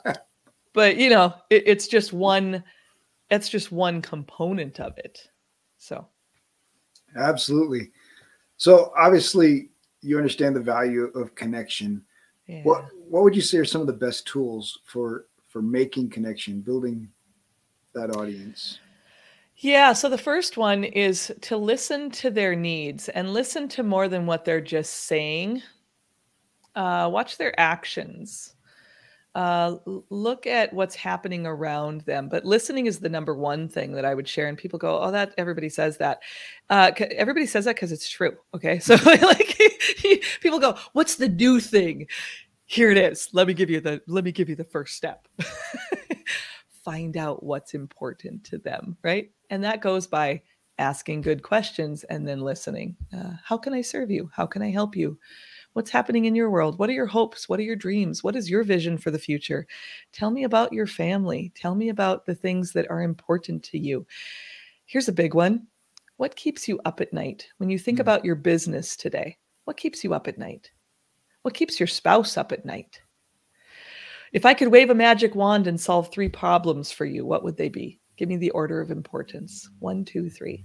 but 0.72 0.96
you 0.96 1.10
know, 1.10 1.34
it, 1.50 1.64
it's 1.66 1.88
just 1.88 2.12
one. 2.12 2.64
That's 3.30 3.48
just 3.48 3.70
one 3.70 4.00
component 4.00 4.80
of 4.80 4.96
it. 4.96 5.28
So 5.76 6.08
Absolutely. 7.16 7.90
So 8.56 8.92
obviously, 8.98 9.70
you 10.00 10.16
understand 10.16 10.56
the 10.56 10.60
value 10.60 11.04
of 11.14 11.34
connection. 11.34 12.02
Yeah. 12.46 12.62
What 12.62 12.86
What 13.08 13.22
would 13.22 13.36
you 13.36 13.42
say 13.42 13.58
are 13.58 13.64
some 13.64 13.80
of 13.80 13.86
the 13.86 13.92
best 13.92 14.26
tools 14.26 14.80
for 14.84 15.26
for 15.48 15.62
making 15.62 16.10
connection, 16.10 16.60
building 16.60 17.08
that 17.94 18.14
audience? 18.14 18.78
Yeah. 19.56 19.92
So 19.92 20.08
the 20.08 20.18
first 20.18 20.56
one 20.56 20.84
is 20.84 21.32
to 21.42 21.56
listen 21.56 22.10
to 22.12 22.30
their 22.30 22.54
needs 22.54 23.08
and 23.08 23.32
listen 23.32 23.68
to 23.70 23.82
more 23.82 24.08
than 24.08 24.26
what 24.26 24.44
they're 24.44 24.60
just 24.60 24.92
saying. 25.04 25.62
Uh, 26.76 27.08
watch 27.12 27.38
their 27.38 27.58
actions. 27.58 28.54
Uh, 29.34 29.76
look 30.10 30.46
at 30.46 30.72
what's 30.72 30.94
happening 30.94 31.46
around 31.46 32.00
them. 32.02 32.28
But 32.28 32.44
listening 32.44 32.86
is 32.86 32.98
the 32.98 33.08
number 33.08 33.34
one 33.34 33.68
thing 33.68 33.92
that 33.92 34.04
I 34.04 34.14
would 34.14 34.26
share. 34.26 34.48
And 34.48 34.56
people 34.56 34.78
go, 34.78 35.00
"Oh, 35.00 35.10
that 35.10 35.34
everybody 35.38 35.68
says 35.68 35.96
that." 35.98 36.20
Uh, 36.70 36.90
everybody 37.12 37.46
says 37.46 37.64
that 37.66 37.76
because 37.76 37.92
it's 37.92 38.08
true. 38.08 38.36
Okay, 38.54 38.78
so 38.80 38.96
like 39.04 39.60
people 40.40 40.58
go, 40.58 40.76
"What's 40.92 41.16
the 41.16 41.28
do 41.28 41.60
thing?" 41.60 42.06
Here 42.66 42.90
it 42.90 42.98
is. 42.98 43.28
Let 43.32 43.46
me 43.46 43.54
give 43.54 43.70
you 43.70 43.80
the. 43.80 44.00
Let 44.06 44.24
me 44.24 44.32
give 44.32 44.48
you 44.48 44.56
the 44.56 44.64
first 44.64 44.96
step. 44.96 45.28
Find 46.88 47.18
out 47.18 47.42
what's 47.42 47.74
important 47.74 48.44
to 48.44 48.56
them, 48.56 48.96
right? 49.04 49.30
And 49.50 49.62
that 49.62 49.82
goes 49.82 50.06
by 50.06 50.40
asking 50.78 51.20
good 51.20 51.42
questions 51.42 52.02
and 52.04 52.26
then 52.26 52.40
listening. 52.40 52.96
Uh, 53.14 53.32
how 53.44 53.58
can 53.58 53.74
I 53.74 53.82
serve 53.82 54.10
you? 54.10 54.30
How 54.32 54.46
can 54.46 54.62
I 54.62 54.70
help 54.70 54.96
you? 54.96 55.18
What's 55.74 55.90
happening 55.90 56.24
in 56.24 56.34
your 56.34 56.48
world? 56.48 56.78
What 56.78 56.88
are 56.88 56.94
your 56.94 57.04
hopes? 57.04 57.46
What 57.46 57.60
are 57.60 57.64
your 57.64 57.76
dreams? 57.76 58.24
What 58.24 58.36
is 58.36 58.48
your 58.48 58.62
vision 58.62 58.96
for 58.96 59.10
the 59.10 59.18
future? 59.18 59.66
Tell 60.12 60.30
me 60.30 60.44
about 60.44 60.72
your 60.72 60.86
family. 60.86 61.52
Tell 61.54 61.74
me 61.74 61.90
about 61.90 62.24
the 62.24 62.34
things 62.34 62.72
that 62.72 62.88
are 62.88 63.02
important 63.02 63.62
to 63.64 63.78
you. 63.78 64.06
Here's 64.86 65.08
a 65.08 65.12
big 65.12 65.34
one 65.34 65.66
What 66.16 66.36
keeps 66.36 66.66
you 66.66 66.80
up 66.86 67.02
at 67.02 67.12
night? 67.12 67.48
When 67.58 67.68
you 67.68 67.78
think 67.78 67.96
mm-hmm. 67.96 68.02
about 68.08 68.24
your 68.24 68.34
business 68.34 68.96
today, 68.96 69.36
what 69.66 69.76
keeps 69.76 70.02
you 70.02 70.14
up 70.14 70.26
at 70.26 70.38
night? 70.38 70.70
What 71.42 71.52
keeps 71.52 71.78
your 71.78 71.86
spouse 71.86 72.38
up 72.38 72.50
at 72.50 72.64
night? 72.64 73.02
If 74.32 74.44
I 74.44 74.54
could 74.54 74.68
wave 74.68 74.90
a 74.90 74.94
magic 74.94 75.34
wand 75.34 75.66
and 75.66 75.80
solve 75.80 76.10
three 76.10 76.28
problems 76.28 76.92
for 76.92 77.04
you, 77.04 77.24
what 77.24 77.44
would 77.44 77.56
they 77.56 77.68
be? 77.68 77.98
Give 78.16 78.28
me 78.28 78.36
the 78.36 78.50
order 78.50 78.80
of 78.80 78.90
importance. 78.90 79.70
One, 79.78 80.04
two, 80.04 80.28
three. 80.28 80.64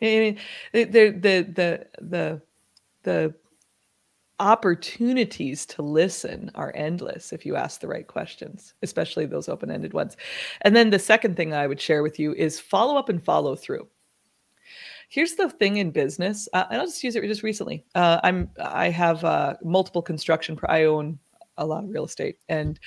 the 0.00 0.36
the 0.72 1.10
the 1.20 1.86
the 2.00 2.42
the 3.02 3.34
opportunities 4.40 5.64
to 5.66 5.82
listen 5.82 6.50
are 6.56 6.72
endless 6.74 7.32
if 7.32 7.46
you 7.46 7.54
ask 7.54 7.80
the 7.80 7.86
right 7.86 8.06
questions, 8.06 8.74
especially 8.82 9.24
those 9.24 9.48
open-ended 9.48 9.92
ones. 9.92 10.16
And 10.62 10.74
then 10.74 10.90
the 10.90 10.98
second 10.98 11.36
thing 11.36 11.54
I 11.54 11.68
would 11.68 11.80
share 11.80 12.02
with 12.02 12.18
you 12.18 12.34
is 12.34 12.58
follow 12.58 12.96
up 12.96 13.08
and 13.08 13.24
follow 13.24 13.54
through. 13.54 13.86
Here's 15.08 15.34
the 15.34 15.48
thing 15.48 15.76
in 15.76 15.92
business, 15.92 16.48
uh, 16.54 16.64
and 16.70 16.80
I'll 16.80 16.86
just 16.86 17.04
use 17.04 17.14
it 17.14 17.22
just 17.22 17.42
recently. 17.42 17.84
Uh, 17.94 18.18
I'm 18.24 18.50
I 18.58 18.88
have 18.88 19.22
uh, 19.24 19.54
multiple 19.62 20.02
construction. 20.02 20.58
I 20.68 20.84
own 20.84 21.18
a 21.56 21.66
lot 21.66 21.84
of 21.84 21.90
real 21.90 22.04
estate, 22.04 22.36
and 22.48 22.78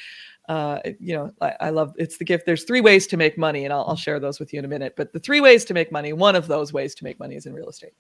uh, 0.47 0.79
you 0.99 1.15
know, 1.15 1.31
I, 1.41 1.53
I, 1.59 1.69
love 1.71 1.93
it's 1.97 2.17
the 2.17 2.25
gift. 2.25 2.45
There's 2.45 2.65
three 2.65 2.81
ways 2.81 3.07
to 3.07 3.17
make 3.17 3.35
money, 3.35 3.63
and 3.63 3.73
I'll, 3.73 3.85
I'll, 3.87 3.95
share 3.95 4.19
those 4.19 4.39
with 4.39 4.53
you 4.53 4.59
in 4.59 4.65
a 4.65 4.67
minute. 4.67 4.93
But 4.95 5.11
the 5.11 5.19
three 5.19 5.41
ways 5.41 5.65
to 5.65 5.73
make 5.73 5.91
money, 5.91 6.13
one 6.13 6.35
of 6.35 6.45
those 6.47 6.71
ways 6.71 6.93
to 6.95 7.03
make 7.03 7.19
money 7.19 7.35
is 7.35 7.47
in 7.47 7.53
real 7.53 7.67
estate. 7.67 7.93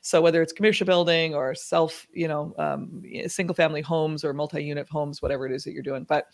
So 0.00 0.20
whether 0.22 0.40
it's 0.40 0.52
commercial 0.52 0.86
building 0.86 1.34
or 1.34 1.56
self, 1.56 2.06
you 2.12 2.28
know, 2.28 2.54
um, 2.56 3.02
single 3.26 3.54
family 3.54 3.80
homes 3.80 4.24
or 4.24 4.32
multi 4.32 4.62
unit 4.62 4.88
homes, 4.88 5.20
whatever 5.20 5.44
it 5.46 5.52
is 5.52 5.64
that 5.64 5.72
you're 5.72 5.82
doing. 5.82 6.04
But 6.04 6.26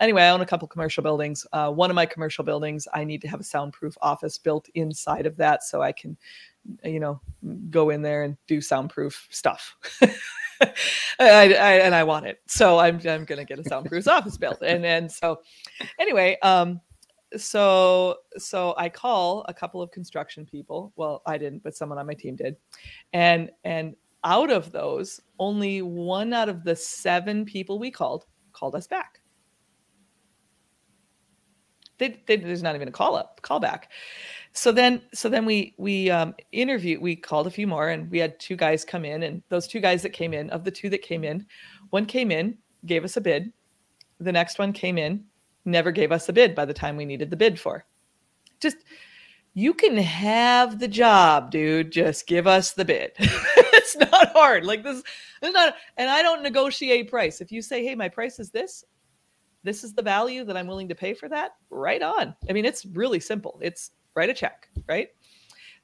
anyway, 0.00 0.22
I 0.22 0.30
own 0.30 0.42
a 0.42 0.46
couple 0.46 0.68
commercial 0.68 1.02
buildings. 1.02 1.46
Uh, 1.52 1.70
one 1.70 1.90
of 1.90 1.94
my 1.94 2.04
commercial 2.04 2.44
buildings, 2.44 2.86
I 2.92 3.04
need 3.04 3.22
to 3.22 3.28
have 3.28 3.40
a 3.40 3.44
soundproof 3.44 3.96
office 4.02 4.36
built 4.36 4.68
inside 4.74 5.24
of 5.24 5.36
that 5.38 5.64
so 5.64 5.80
I 5.80 5.92
can, 5.92 6.18
you 6.84 7.00
know, 7.00 7.22
go 7.70 7.88
in 7.88 8.02
there 8.02 8.24
and 8.24 8.36
do 8.48 8.60
soundproof 8.60 9.28
stuff. 9.30 9.76
I, 11.18 11.54
I, 11.54 11.72
and 11.80 11.94
I 11.94 12.04
want 12.04 12.26
it. 12.26 12.40
So 12.46 12.78
I'm 12.78 13.00
I'm 13.06 13.24
gonna 13.24 13.44
get 13.44 13.58
a 13.58 13.64
soundproof 13.64 14.08
office 14.08 14.36
built. 14.36 14.62
And 14.62 14.84
and 14.84 15.10
so 15.10 15.40
anyway, 15.98 16.38
um, 16.42 16.80
so 17.36 18.16
so 18.36 18.74
I 18.76 18.88
call 18.88 19.44
a 19.48 19.54
couple 19.54 19.82
of 19.82 19.90
construction 19.90 20.46
people. 20.46 20.92
Well, 20.96 21.22
I 21.26 21.38
didn't, 21.38 21.62
but 21.62 21.76
someone 21.76 21.98
on 21.98 22.06
my 22.06 22.14
team 22.14 22.36
did. 22.36 22.56
And 23.12 23.50
and 23.64 23.94
out 24.24 24.50
of 24.50 24.72
those, 24.72 25.20
only 25.38 25.82
one 25.82 26.32
out 26.32 26.48
of 26.48 26.64
the 26.64 26.76
seven 26.76 27.44
people 27.44 27.78
we 27.78 27.90
called 27.90 28.26
called 28.52 28.74
us 28.74 28.86
back. 28.86 29.20
They, 31.98 32.22
they, 32.26 32.36
there's 32.36 32.62
not 32.62 32.74
even 32.74 32.88
a 32.88 32.92
call 32.92 33.16
up, 33.16 33.40
call 33.40 33.58
back 33.58 33.90
so 34.56 34.72
then 34.72 35.02
so 35.12 35.28
then 35.28 35.44
we 35.44 35.74
we 35.76 36.10
um 36.10 36.34
interviewed 36.50 37.00
we 37.00 37.14
called 37.14 37.46
a 37.46 37.50
few 37.50 37.66
more 37.66 37.90
and 37.90 38.10
we 38.10 38.18
had 38.18 38.40
two 38.40 38.56
guys 38.56 38.84
come 38.84 39.04
in 39.04 39.22
and 39.22 39.42
those 39.50 39.66
two 39.66 39.80
guys 39.80 40.02
that 40.02 40.14
came 40.14 40.32
in 40.32 40.48
of 40.50 40.64
the 40.64 40.70
two 40.70 40.88
that 40.88 41.02
came 41.02 41.24
in 41.24 41.46
one 41.90 42.06
came 42.06 42.30
in 42.30 42.56
gave 42.86 43.04
us 43.04 43.16
a 43.16 43.20
bid. 43.20 43.52
The 44.18 44.32
next 44.32 44.58
one 44.58 44.72
came 44.72 44.96
in 44.96 45.24
never 45.64 45.90
gave 45.90 46.12
us 46.12 46.28
a 46.28 46.32
bid 46.32 46.54
by 46.54 46.64
the 46.64 46.72
time 46.72 46.96
we 46.96 47.04
needed 47.04 47.28
the 47.28 47.36
bid 47.36 47.60
for. 47.60 47.84
Just 48.60 48.78
you 49.52 49.74
can 49.74 49.96
have 49.96 50.78
the 50.78 50.88
job 50.88 51.50
dude. 51.50 51.92
Just 51.92 52.26
give 52.26 52.46
us 52.46 52.72
the 52.72 52.84
bid. 52.84 53.12
It's 53.76 53.96
not 53.96 54.32
hard. 54.32 54.64
Like 54.64 54.82
this 54.82 55.00
it's 55.42 55.54
not 55.54 55.76
and 55.96 56.10
i 56.10 56.20
don't 56.20 56.42
negotiate 56.42 57.08
price. 57.08 57.40
If 57.40 57.52
you 57.52 57.62
say 57.62 57.84
hey 57.84 57.94
my 57.94 58.08
price 58.08 58.40
is 58.40 58.50
this 58.50 58.84
this 59.62 59.84
is 59.84 59.94
the 59.94 60.02
value 60.02 60.44
that 60.44 60.56
i'm 60.56 60.66
willing 60.66 60.88
to 60.88 60.94
pay 60.94 61.14
for 61.14 61.28
that 61.28 61.52
right 61.70 62.02
on. 62.02 62.34
I 62.48 62.52
mean 62.52 62.64
it's 62.64 62.86
really 62.86 63.20
simple. 63.20 63.60
It's 63.62 63.92
write 64.16 64.30
a 64.30 64.34
check, 64.34 64.68
right? 64.88 65.10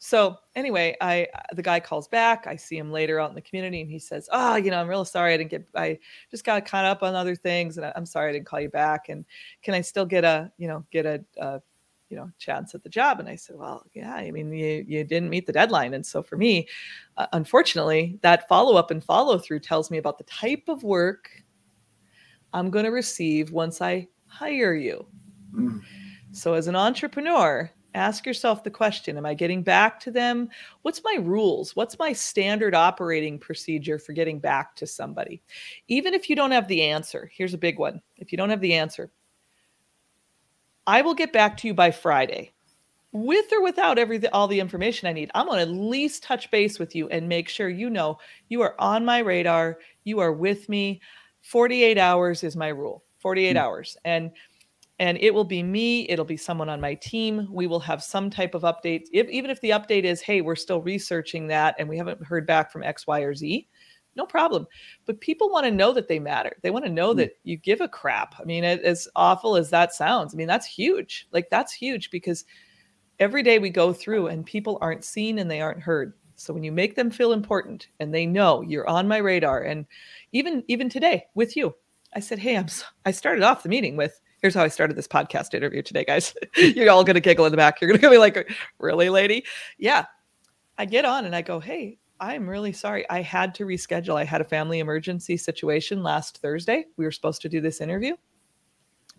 So 0.04 0.36
anyway, 0.56 0.96
I 1.00 1.28
the 1.52 1.62
guy 1.62 1.78
calls 1.78 2.08
back. 2.08 2.48
I 2.48 2.56
see 2.56 2.76
him 2.76 2.90
later 2.90 3.20
out 3.20 3.28
in 3.28 3.36
the 3.36 3.40
community, 3.40 3.82
and 3.82 3.88
he 3.88 4.00
says, 4.00 4.28
"Oh, 4.32 4.56
you 4.56 4.72
know, 4.72 4.80
I'm 4.80 4.88
real 4.88 5.04
sorry 5.04 5.32
I 5.32 5.36
didn't 5.36 5.50
get. 5.50 5.64
I 5.76 6.00
just 6.28 6.44
got 6.44 6.66
caught 6.66 6.84
up 6.84 7.04
on 7.04 7.14
other 7.14 7.36
things, 7.36 7.78
and 7.78 7.92
I'm 7.94 8.04
sorry 8.04 8.30
I 8.30 8.32
didn't 8.32 8.46
call 8.46 8.60
you 8.60 8.68
back. 8.68 9.10
And 9.10 9.24
can 9.62 9.74
I 9.74 9.80
still 9.80 10.04
get 10.04 10.24
a, 10.24 10.50
you 10.58 10.66
know, 10.66 10.84
get 10.90 11.06
a, 11.06 11.24
a 11.36 11.62
you 12.08 12.16
know, 12.16 12.28
chance 12.40 12.74
at 12.74 12.82
the 12.82 12.88
job?" 12.88 13.20
And 13.20 13.28
I 13.28 13.36
said, 13.36 13.54
"Well, 13.54 13.86
yeah. 13.94 14.12
I 14.12 14.32
mean, 14.32 14.52
you 14.52 14.84
you 14.88 15.04
didn't 15.04 15.30
meet 15.30 15.46
the 15.46 15.52
deadline, 15.52 15.94
and 15.94 16.04
so 16.04 16.20
for 16.20 16.36
me, 16.36 16.66
uh, 17.16 17.28
unfortunately, 17.32 18.18
that 18.22 18.48
follow 18.48 18.74
up 18.74 18.90
and 18.90 19.04
follow 19.04 19.38
through 19.38 19.60
tells 19.60 19.88
me 19.88 19.98
about 19.98 20.18
the 20.18 20.24
type 20.24 20.64
of 20.66 20.82
work 20.82 21.30
I'm 22.52 22.70
going 22.70 22.86
to 22.86 22.90
receive 22.90 23.52
once 23.52 23.80
I 23.80 24.08
hire 24.26 24.74
you." 24.74 25.06
Mm. 25.54 25.80
So 26.32 26.54
as 26.54 26.66
an 26.66 26.74
entrepreneur, 26.74 27.70
ask 27.94 28.26
yourself 28.26 28.64
the 28.64 28.70
question 28.70 29.16
am 29.16 29.26
i 29.26 29.34
getting 29.34 29.62
back 29.62 30.00
to 30.00 30.10
them? 30.10 30.48
What's 30.82 31.02
my 31.04 31.18
rules? 31.20 31.76
What's 31.76 31.98
my 31.98 32.12
standard 32.12 32.74
operating 32.74 33.38
procedure 33.38 33.98
for 33.98 34.12
getting 34.12 34.38
back 34.38 34.76
to 34.76 34.86
somebody? 34.86 35.42
Even 35.88 36.14
if 36.14 36.28
you 36.28 36.36
don't 36.36 36.50
have 36.50 36.68
the 36.68 36.82
answer 36.82 37.30
here's 37.34 37.54
a 37.54 37.58
big 37.58 37.78
one 37.78 38.00
if 38.16 38.32
you 38.32 38.38
don't 38.38 38.50
have 38.50 38.60
the 38.60 38.74
answer 38.74 39.10
i 40.86 41.02
will 41.02 41.14
get 41.14 41.32
back 41.32 41.56
to 41.58 41.68
you 41.68 41.74
by 41.74 41.90
friday. 41.90 42.52
With 43.14 43.52
or 43.52 43.62
without 43.62 43.98
every 43.98 44.26
all 44.28 44.48
the 44.48 44.60
information 44.60 45.08
i 45.08 45.12
need 45.12 45.30
i'm 45.34 45.46
going 45.46 45.58
to 45.58 45.70
at 45.70 45.76
least 45.76 46.22
touch 46.22 46.50
base 46.50 46.78
with 46.78 46.94
you 46.94 47.08
and 47.08 47.28
make 47.28 47.48
sure 47.48 47.68
you 47.68 47.90
know 47.90 48.18
you 48.48 48.62
are 48.62 48.74
on 48.78 49.04
my 49.04 49.18
radar 49.18 49.78
you 50.04 50.18
are 50.20 50.32
with 50.32 50.68
me. 50.68 51.00
48 51.42 51.98
hours 51.98 52.44
is 52.44 52.56
my 52.56 52.68
rule 52.68 53.04
48 53.22 53.50
mm-hmm. 53.50 53.58
hours. 53.58 53.96
And 54.04 54.32
and 54.98 55.18
it 55.20 55.32
will 55.32 55.44
be 55.44 55.62
me 55.62 56.08
it'll 56.08 56.24
be 56.24 56.36
someone 56.36 56.68
on 56.68 56.80
my 56.80 56.94
team. 56.94 57.48
We 57.50 57.66
will 57.66 57.80
have 57.80 58.02
some 58.02 58.30
type 58.30 58.54
of 58.54 58.62
update 58.62 59.06
if, 59.12 59.28
even 59.28 59.50
if 59.50 59.60
the 59.60 59.70
update 59.70 60.04
is 60.04 60.20
hey 60.20 60.40
we're 60.40 60.56
still 60.56 60.82
researching 60.82 61.46
that 61.48 61.74
and 61.78 61.88
we 61.88 61.96
haven't 61.96 62.24
heard 62.24 62.46
back 62.46 62.70
from 62.70 62.82
x 62.82 63.06
y 63.06 63.20
or 63.20 63.34
z 63.34 63.68
no 64.14 64.26
problem. 64.26 64.66
But 65.06 65.22
people 65.22 65.48
want 65.48 65.64
to 65.64 65.70
know 65.70 65.92
that 65.94 66.06
they 66.06 66.18
matter. 66.18 66.54
They 66.60 66.68
want 66.68 66.84
to 66.84 66.90
know 66.90 67.14
mm. 67.14 67.16
that 67.16 67.38
you 67.44 67.56
give 67.56 67.80
a 67.80 67.88
crap. 67.88 68.34
I 68.38 68.44
mean 68.44 68.64
it, 68.64 68.82
as 68.82 69.08
awful 69.16 69.56
as 69.56 69.70
that 69.70 69.94
sounds 69.94 70.34
i 70.34 70.36
mean 70.36 70.48
that's 70.48 70.66
huge. 70.66 71.28
Like 71.32 71.48
that's 71.50 71.72
huge 71.72 72.10
because 72.10 72.44
every 73.18 73.42
day 73.42 73.58
we 73.58 73.70
go 73.70 73.92
through 73.92 74.26
and 74.28 74.44
people 74.44 74.78
aren't 74.80 75.04
seen 75.04 75.38
and 75.38 75.50
they 75.50 75.60
aren't 75.60 75.82
heard. 75.82 76.14
So 76.36 76.52
when 76.52 76.64
you 76.64 76.72
make 76.72 76.96
them 76.96 77.10
feel 77.10 77.32
important 77.32 77.88
and 78.00 78.12
they 78.12 78.26
know 78.26 78.62
you're 78.62 78.88
on 78.88 79.06
my 79.06 79.18
radar 79.18 79.62
and 79.62 79.86
even 80.32 80.64
even 80.66 80.88
today 80.88 81.26
with 81.34 81.56
you 81.56 81.74
i 82.14 82.20
said 82.20 82.38
hey 82.38 82.56
i'm 82.56 82.66
i 83.04 83.10
started 83.10 83.44
off 83.44 83.62
the 83.62 83.68
meeting 83.68 83.96
with 83.96 84.20
here's 84.42 84.54
how 84.54 84.64
I 84.64 84.68
started 84.68 84.96
this 84.96 85.08
podcast 85.08 85.54
interview 85.54 85.82
today, 85.82 86.04
guys. 86.04 86.34
You're 86.56 86.90
all 86.90 87.04
going 87.04 87.14
to 87.14 87.20
giggle 87.20 87.46
in 87.46 87.52
the 87.52 87.56
back. 87.56 87.80
You're 87.80 87.88
going 87.88 88.00
to 88.00 88.10
be 88.10 88.18
like, 88.18 88.50
really, 88.78 89.08
lady? 89.08 89.44
Yeah. 89.78 90.04
I 90.76 90.84
get 90.84 91.04
on 91.04 91.24
and 91.24 91.34
I 91.34 91.42
go, 91.42 91.60
hey, 91.60 91.98
I'm 92.18 92.48
really 92.48 92.72
sorry. 92.72 93.08
I 93.08 93.22
had 93.22 93.54
to 93.56 93.64
reschedule. 93.64 94.16
I 94.16 94.24
had 94.24 94.40
a 94.40 94.44
family 94.44 94.80
emergency 94.80 95.36
situation 95.36 96.02
last 96.02 96.38
Thursday. 96.38 96.86
We 96.96 97.04
were 97.04 97.12
supposed 97.12 97.40
to 97.42 97.48
do 97.48 97.60
this 97.60 97.80
interview. 97.80 98.16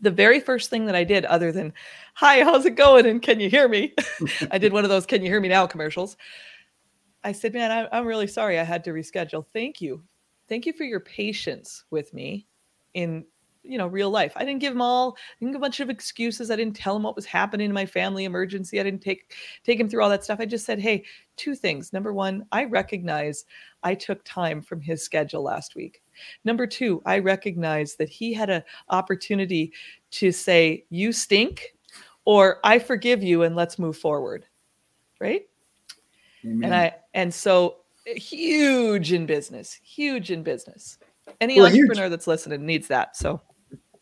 The 0.02 0.12
very 0.12 0.42
first 0.42 0.70
thing 0.70 0.86
that 0.88 0.96
I 0.96 1.06
did, 1.06 1.24
other 1.26 1.52
than, 1.52 1.74
hi, 2.14 2.44
how's 2.44 2.66
it 2.66 2.76
going? 2.76 3.06
And 3.06 3.22
can 3.22 3.40
you 3.40 3.50
hear 3.50 3.70
me? 3.70 3.94
I 4.52 4.58
did 4.58 4.74
one 4.74 4.84
of 4.84 4.90
those, 4.90 5.06
can 5.06 5.22
you 5.22 5.30
hear 5.30 5.40
me 5.40 5.48
now 5.48 5.66
commercials. 5.68 6.18
I 7.24 7.32
said, 7.32 7.54
man, 7.54 7.72
I, 7.72 7.98
I'm 7.98 8.06
really 8.06 8.28
sorry. 8.28 8.60
I 8.60 8.64
had 8.64 8.84
to 8.84 8.92
reschedule. 8.92 9.46
Thank 9.54 9.80
you. 9.80 10.04
Thank 10.50 10.66
you 10.66 10.74
for 10.74 10.84
your 10.84 11.00
patience 11.00 11.86
with 11.90 12.14
me 12.14 12.48
in 12.94 13.26
you 13.64 13.78
know 13.78 13.88
real 13.88 14.10
life 14.10 14.34
i 14.36 14.44
didn't 14.44 14.60
give 14.60 14.74
them 14.74 14.82
all 14.82 15.16
i 15.18 15.36
didn't 15.40 15.54
give 15.54 15.60
a 15.60 15.62
bunch 15.62 15.80
of 15.80 15.90
excuses 15.90 16.52
i 16.52 16.56
didn't 16.56 16.76
tell 16.76 16.96
him 16.96 17.04
what 17.04 17.16
was 17.16 17.26
happening 17.26 17.66
in 17.66 17.74
my 17.74 17.86
family 17.86 18.26
emergency 18.26 18.80
i 18.80 18.84
didn't 18.84 19.02
take 19.02 19.34
take 19.64 19.80
him 19.80 19.90
through 19.90 20.04
all 20.04 20.10
that 20.10 20.24
stuff 20.24 20.40
i 20.40 20.46
just 20.46 20.66
said 20.66 20.80
hey 20.80 21.04
two 21.38 21.56
things 21.56 21.94
number 21.94 22.14
one 22.14 22.46
i 22.52 22.64
recognize 22.66 23.46
i 23.84 23.96
took 23.96 24.22
time 24.26 24.62
from 24.62 24.82
his 24.82 25.04
schedule 25.04 25.44
last 25.44 25.76
week 25.76 26.02
number 26.44 26.68
two 26.68 27.02
i 27.06 27.20
recognize 27.20 27.96
that 27.96 28.10
he 28.10 28.34
had 28.34 28.50
an 28.50 28.64
opportunity 28.90 29.72
to 30.12 30.32
say 30.32 30.86
you 30.90 31.12
stink 31.12 31.74
or 32.26 32.60
I 32.64 32.80
forgive 32.80 33.24
you 33.24 33.44
and 33.44 33.56
let's 33.56 33.78
move 33.78 33.98
forward. 33.98 34.46
Right. 35.20 35.48
Amen. 36.46 36.64
And 36.64 36.76
I, 36.76 36.96
and 37.14 37.34
so 37.34 37.78
eh, 38.08 38.16
huge 38.16 39.14
in 39.14 39.26
business, 39.26 39.80
huge 39.84 40.32
in 40.32 40.44
business. 40.44 40.98
Any 41.40 41.58
well, 41.58 41.68
entrepreneur 41.68 42.04
huge. 42.04 42.12
that's 42.12 42.28
listening 42.28 42.66
needs 42.66 42.88
that. 42.90 43.16
So, 43.16 43.42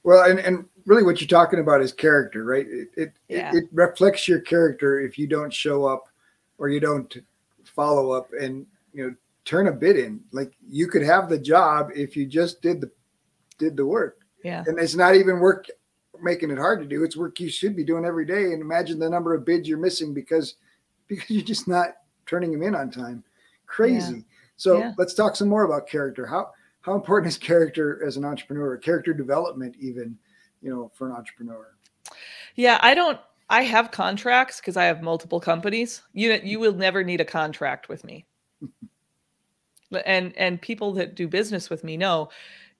well, 0.03 0.29
and, 0.29 0.39
and 0.39 0.65
really 0.85 1.03
what 1.03 1.21
you're 1.21 1.27
talking 1.27 1.59
about 1.59 1.81
is 1.81 1.93
character, 1.93 2.43
right? 2.43 2.65
It, 2.67 2.89
it, 2.97 3.13
yeah. 3.27 3.51
it, 3.51 3.63
it 3.63 3.69
reflects 3.71 4.27
your 4.27 4.39
character 4.39 4.99
if 4.99 5.17
you 5.17 5.27
don't 5.27 5.53
show 5.53 5.85
up 5.85 6.05
or 6.57 6.69
you 6.69 6.79
don't 6.79 7.15
follow 7.63 8.11
up 8.11 8.29
and, 8.39 8.65
you 8.93 9.03
know, 9.07 9.15
turn 9.45 9.67
a 9.67 9.71
bit 9.71 9.97
in. 9.97 10.21
Like 10.31 10.53
you 10.67 10.87
could 10.87 11.03
have 11.03 11.29
the 11.29 11.39
job 11.39 11.89
if 11.95 12.15
you 12.15 12.25
just 12.25 12.61
did 12.61 12.81
the, 12.81 12.91
did 13.57 13.77
the 13.77 13.85
work. 13.85 14.19
Yeah. 14.43 14.63
And 14.65 14.79
it's 14.79 14.95
not 14.95 15.15
even 15.15 15.39
work 15.39 15.67
making 16.21 16.51
it 16.51 16.57
hard 16.57 16.79
to 16.79 16.85
do. 16.85 17.03
It's 17.03 17.17
work 17.17 17.39
you 17.39 17.49
should 17.49 17.75
be 17.75 17.83
doing 17.83 18.05
every 18.05 18.25
day. 18.25 18.53
And 18.53 18.61
imagine 18.61 18.99
the 18.99 19.09
number 19.09 19.33
of 19.33 19.45
bids 19.45 19.67
you're 19.67 19.77
missing 19.77 20.13
because, 20.13 20.55
because 21.07 21.29
you're 21.29 21.43
just 21.43 21.67
not 21.67 21.89
turning 22.25 22.51
them 22.51 22.63
in 22.63 22.75
on 22.75 22.89
time. 22.89 23.23
Crazy. 23.67 24.13
Yeah. 24.15 24.21
So 24.57 24.77
yeah. 24.79 24.93
let's 24.97 25.13
talk 25.13 25.35
some 25.35 25.49
more 25.49 25.63
about 25.63 25.87
character. 25.87 26.25
How, 26.25 26.51
how 26.81 26.95
important 26.95 27.31
is 27.31 27.37
character 27.37 28.03
as 28.05 28.17
an 28.17 28.25
entrepreneur, 28.25 28.77
character 28.77 29.13
development, 29.13 29.75
even, 29.79 30.17
you 30.61 30.69
know, 30.69 30.91
for 30.95 31.07
an 31.07 31.13
entrepreneur? 31.15 31.75
Yeah, 32.55 32.79
I 32.81 32.93
don't. 32.93 33.19
I 33.49 33.63
have 33.63 33.91
contracts 33.91 34.61
because 34.61 34.77
I 34.77 34.85
have 34.85 35.01
multiple 35.01 35.39
companies. 35.39 36.01
You 36.13 36.39
you 36.43 36.59
will 36.59 36.73
never 36.73 37.03
need 37.03 37.21
a 37.21 37.25
contract 37.25 37.89
with 37.89 38.03
me. 38.03 38.25
and 40.05 40.35
and 40.37 40.61
people 40.61 40.93
that 40.93 41.15
do 41.15 41.27
business 41.27 41.69
with 41.69 41.83
me 41.83 41.97
know 41.97 42.29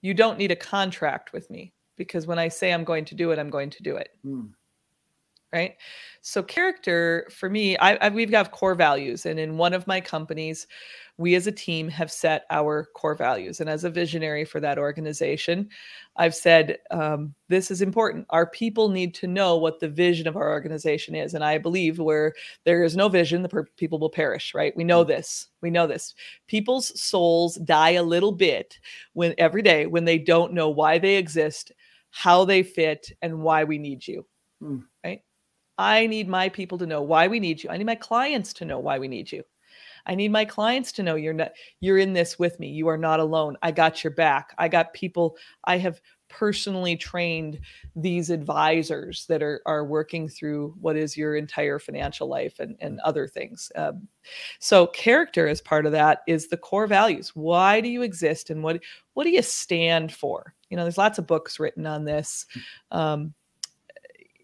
you 0.00 0.14
don't 0.14 0.38
need 0.38 0.50
a 0.50 0.56
contract 0.56 1.32
with 1.32 1.48
me 1.50 1.72
because 1.96 2.26
when 2.26 2.38
I 2.38 2.48
say 2.48 2.72
I'm 2.72 2.84
going 2.84 3.04
to 3.06 3.14
do 3.14 3.30
it, 3.30 3.38
I'm 3.38 3.50
going 3.50 3.70
to 3.70 3.82
do 3.82 3.96
it. 3.96 4.10
Hmm. 4.22 4.46
Right. 5.52 5.76
So 6.22 6.42
character 6.42 7.26
for 7.30 7.50
me, 7.50 7.76
I, 7.76 7.96
I 7.96 8.08
we've 8.08 8.30
got 8.30 8.52
core 8.52 8.74
values, 8.74 9.26
and 9.26 9.38
in 9.38 9.58
one 9.58 9.74
of 9.74 9.86
my 9.86 10.00
companies, 10.00 10.66
we 11.18 11.34
as 11.34 11.46
a 11.46 11.52
team 11.52 11.88
have 11.88 12.10
set 12.10 12.46
our 12.50 12.88
core 12.94 13.14
values. 13.14 13.60
And 13.60 13.68
as 13.68 13.84
a 13.84 13.90
visionary 13.90 14.44
for 14.44 14.60
that 14.60 14.78
organization, 14.78 15.68
I've 16.16 16.34
said 16.34 16.78
um, 16.90 17.34
this 17.48 17.70
is 17.70 17.82
important. 17.82 18.26
Our 18.30 18.46
people 18.46 18.88
need 18.88 19.14
to 19.16 19.26
know 19.26 19.56
what 19.56 19.78
the 19.78 19.88
vision 19.88 20.26
of 20.26 20.36
our 20.36 20.50
organization 20.50 21.14
is. 21.14 21.34
And 21.34 21.44
I 21.44 21.58
believe 21.58 21.98
where 21.98 22.34
there 22.64 22.82
is 22.82 22.96
no 22.96 23.08
vision, 23.08 23.42
the 23.42 23.48
per- 23.48 23.68
people 23.76 23.98
will 23.98 24.10
perish, 24.10 24.54
right? 24.54 24.76
We 24.76 24.84
know 24.84 25.04
mm. 25.04 25.08
this. 25.08 25.48
We 25.60 25.70
know 25.70 25.86
this. 25.86 26.14
People's 26.48 26.98
souls 27.00 27.56
die 27.56 27.90
a 27.90 28.02
little 28.02 28.32
bit 28.32 28.78
when 29.12 29.34
every 29.38 29.62
day 29.62 29.86
when 29.86 30.04
they 30.04 30.18
don't 30.18 30.54
know 30.54 30.70
why 30.70 30.98
they 30.98 31.16
exist, 31.16 31.72
how 32.10 32.44
they 32.44 32.62
fit, 32.62 33.12
and 33.20 33.42
why 33.42 33.64
we 33.64 33.78
need 33.78 34.06
you, 34.06 34.26
mm. 34.62 34.82
right? 35.04 35.20
I 35.78 36.06
need 36.06 36.28
my 36.28 36.48
people 36.48 36.78
to 36.78 36.86
know 36.86 37.02
why 37.02 37.28
we 37.28 37.40
need 37.40 37.62
you. 37.62 37.70
I 37.70 37.76
need 37.76 37.86
my 37.86 37.94
clients 37.94 38.52
to 38.54 38.64
know 38.64 38.78
why 38.78 38.98
we 38.98 39.08
need 39.08 39.30
you. 39.32 39.42
I 40.06 40.14
need 40.14 40.32
my 40.32 40.44
clients 40.44 40.92
to 40.92 41.02
know 41.02 41.14
you're 41.14 41.32
not 41.32 41.52
you're 41.80 41.98
in 41.98 42.12
this 42.12 42.38
with 42.38 42.58
me. 42.58 42.68
You 42.68 42.88
are 42.88 42.98
not 42.98 43.20
alone. 43.20 43.56
I 43.62 43.70
got 43.70 44.02
your 44.02 44.12
back. 44.12 44.54
I 44.58 44.68
got 44.68 44.92
people 44.94 45.36
I 45.64 45.78
have 45.78 46.00
personally 46.28 46.96
trained 46.96 47.60
these 47.94 48.30
advisors 48.30 49.26
that 49.26 49.42
are 49.42 49.60
are 49.66 49.84
working 49.84 50.28
through 50.28 50.74
what 50.80 50.96
is 50.96 51.16
your 51.16 51.36
entire 51.36 51.78
financial 51.78 52.26
life 52.26 52.58
and, 52.58 52.76
and 52.80 53.00
other 53.00 53.28
things. 53.28 53.70
Um, 53.76 54.08
so 54.58 54.86
character 54.88 55.46
as 55.46 55.60
part 55.60 55.86
of 55.86 55.92
that 55.92 56.22
is 56.26 56.48
the 56.48 56.56
core 56.56 56.86
values. 56.86 57.30
Why 57.34 57.80
do 57.80 57.88
you 57.88 58.02
exist 58.02 58.50
and 58.50 58.62
what 58.62 58.82
what 59.14 59.24
do 59.24 59.30
you 59.30 59.42
stand 59.42 60.12
for? 60.12 60.54
You 60.68 60.76
know, 60.76 60.84
there's 60.84 60.98
lots 60.98 61.18
of 61.18 61.26
books 61.26 61.60
written 61.60 61.86
on 61.86 62.04
this. 62.04 62.46
Hmm. 62.90 62.98
Um, 62.98 63.34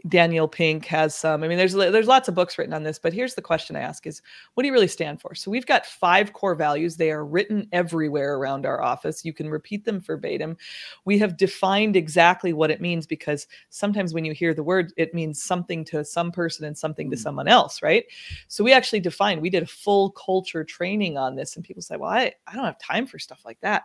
Daniel 0.06 0.46
Pink 0.46 0.84
has 0.86 1.14
some. 1.14 1.42
I 1.42 1.48
mean, 1.48 1.58
there's 1.58 1.72
there's 1.72 2.06
lots 2.06 2.28
of 2.28 2.34
books 2.34 2.56
written 2.56 2.74
on 2.74 2.84
this, 2.84 2.98
but 2.98 3.12
here's 3.12 3.34
the 3.34 3.42
question 3.42 3.74
I 3.74 3.80
ask: 3.80 4.06
Is 4.06 4.22
what 4.54 4.62
do 4.62 4.68
you 4.68 4.72
really 4.72 4.86
stand 4.86 5.20
for? 5.20 5.34
So 5.34 5.50
we've 5.50 5.66
got 5.66 5.86
five 5.86 6.32
core 6.32 6.54
values. 6.54 6.96
They 6.96 7.10
are 7.10 7.24
written 7.24 7.68
everywhere 7.72 8.36
around 8.36 8.64
our 8.64 8.80
office. 8.80 9.24
You 9.24 9.32
can 9.32 9.50
repeat 9.50 9.84
them 9.84 10.00
verbatim. 10.00 10.56
We 11.04 11.18
have 11.18 11.36
defined 11.36 11.96
exactly 11.96 12.52
what 12.52 12.70
it 12.70 12.80
means 12.80 13.06
because 13.06 13.48
sometimes 13.70 14.14
when 14.14 14.24
you 14.24 14.32
hear 14.32 14.54
the 14.54 14.62
word, 14.62 14.92
it 14.96 15.14
means 15.14 15.42
something 15.42 15.84
to 15.86 16.04
some 16.04 16.30
person 16.30 16.64
and 16.64 16.78
something 16.78 17.10
to 17.10 17.16
mm. 17.16 17.20
someone 17.20 17.48
else, 17.48 17.82
right? 17.82 18.04
So 18.46 18.62
we 18.62 18.72
actually 18.72 19.00
defined. 19.00 19.40
We 19.40 19.50
did 19.50 19.64
a 19.64 19.66
full 19.66 20.10
culture 20.10 20.62
training 20.62 21.18
on 21.18 21.34
this, 21.34 21.56
and 21.56 21.64
people 21.64 21.82
say, 21.82 21.96
"Well, 21.96 22.10
I 22.10 22.32
I 22.46 22.54
don't 22.54 22.64
have 22.64 22.78
time 22.78 23.06
for 23.06 23.18
stuff 23.18 23.42
like 23.44 23.60
that." 23.60 23.84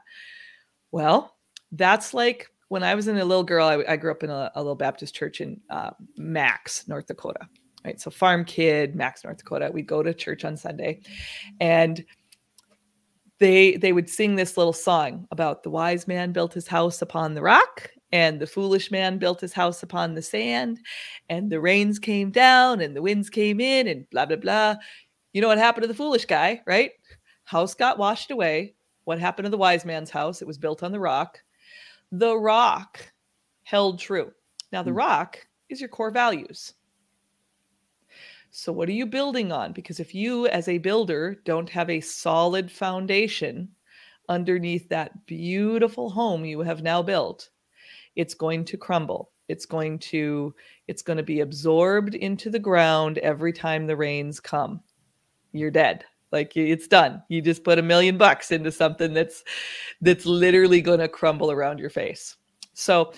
Well, 0.92 1.36
that's 1.72 2.14
like 2.14 2.52
when 2.74 2.82
I 2.82 2.96
was 2.96 3.08
in 3.08 3.20
a 3.20 3.24
little 3.24 3.44
girl, 3.44 3.68
I, 3.68 3.84
I 3.88 3.98
grew 3.98 4.10
up 4.10 4.24
in 4.24 4.32
a, 4.32 4.52
a, 4.56 4.60
little 4.60 4.74
Baptist 4.74 5.14
church 5.14 5.42
in 5.42 5.62
uh, 5.70 5.92
Max, 6.18 6.88
North 6.88 7.06
Dakota. 7.06 7.48
Right, 7.86 8.02
so 8.02 8.10
farm 8.10 8.44
kid, 8.46 8.96
Max, 8.96 9.24
North 9.24 9.38
Dakota. 9.38 9.70
We'd 9.72 9.86
go 9.86 10.02
to 10.02 10.12
church 10.12 10.44
on 10.44 10.58
Sunday, 10.58 11.02
and 11.60 12.04
they 13.38 13.76
they 13.76 13.94
would 13.94 14.10
sing 14.10 14.36
this 14.36 14.58
little 14.58 14.74
song 14.74 15.28
about 15.30 15.62
the 15.62 15.70
wise 15.70 16.08
man 16.08 16.32
built 16.32 16.52
his 16.52 16.68
house 16.68 17.04
upon 17.04 17.36
the 17.36 17.44
rock, 17.44 17.92
and 18.12 18.40
the 18.40 18.48
foolish 18.48 18.90
man 18.90 19.20
built 19.20 19.40
his 19.40 19.54
house 19.54 19.84
upon 19.84 20.16
the 20.16 20.24
sand, 20.24 20.80
and 21.30 21.52
the 21.52 21.62
rains 21.62 22.00
came 22.00 22.32
down, 22.32 22.82
and 22.82 22.96
the 22.96 23.04
winds 23.04 23.30
came 23.30 23.62
in, 23.62 23.88
and 23.88 24.10
blah 24.10 24.26
blah 24.26 24.38
blah. 24.38 24.78
You 25.32 25.42
know 25.42 25.48
what 25.48 25.60
happened 25.60 25.84
to 25.84 25.90
the 25.90 25.94
foolish 25.94 26.26
guy, 26.26 26.60
right? 26.66 26.90
House 27.44 27.76
got 27.76 28.00
washed 28.00 28.32
away. 28.32 28.74
What 29.04 29.20
happened 29.20 29.46
to 29.46 29.52
the 29.52 29.58
wise 29.58 29.86
man's 29.86 30.10
house? 30.10 30.42
It 30.42 30.48
was 30.48 30.58
built 30.58 30.82
on 30.82 30.92
the 30.92 31.00
rock 31.00 31.40
the 32.14 32.38
rock 32.38 33.12
held 33.64 34.00
true. 34.00 34.32
Now, 34.72 34.84
the 34.84 34.92
hmm. 34.92 34.98
rock 34.98 35.48
is 35.70 35.82
your 35.82 35.90
core 35.90 36.12
values. 36.12 36.74
So, 38.52 38.72
what 38.72 38.88
are 38.88 38.94
you 38.94 39.08
building 39.08 39.52
on? 39.52 39.74
Because 39.74 40.00
if 40.00 40.14
you, 40.14 40.46
as 40.48 40.68
a 40.68 40.78
builder, 40.78 41.42
don't 41.44 41.70
have 41.72 41.90
a 41.90 42.02
solid 42.02 42.72
foundation 42.72 43.68
underneath 44.30 44.88
that 44.90 45.26
beautiful 45.26 46.12
home 46.12 46.46
you 46.46 46.60
have 46.60 46.84
now 46.84 47.02
built, 47.02 47.50
it's 48.16 48.36
going 48.36 48.64
to 48.66 48.78
crumble. 48.78 49.32
It's 49.48 49.66
going 49.66 50.00
to 50.00 50.54
it's 50.88 51.02
going 51.02 51.18
to 51.18 51.24
be 51.24 51.40
absorbed 51.40 52.14
into 52.14 52.50
the 52.50 52.60
ground 52.60 53.18
every 53.18 53.52
time 53.52 53.88
the 53.88 53.98
rains 53.98 54.40
come. 54.40 54.82
You're 55.52 55.72
dead 55.72 56.06
like 56.34 56.58
it's 56.58 56.88
done. 56.88 57.24
You 57.30 57.42
just 57.42 57.64
put 57.64 57.80
a 57.80 57.84
million 57.84 58.18
bucks 58.18 58.52
into 58.52 58.72
something 58.72 59.14
that's 59.14 59.44
that's 60.02 60.26
literally 60.26 60.82
going 60.82 61.00
to 61.00 61.08
crumble 61.08 61.52
around 61.52 61.80
your 61.80 61.92
face. 61.92 62.36
So 62.74 63.14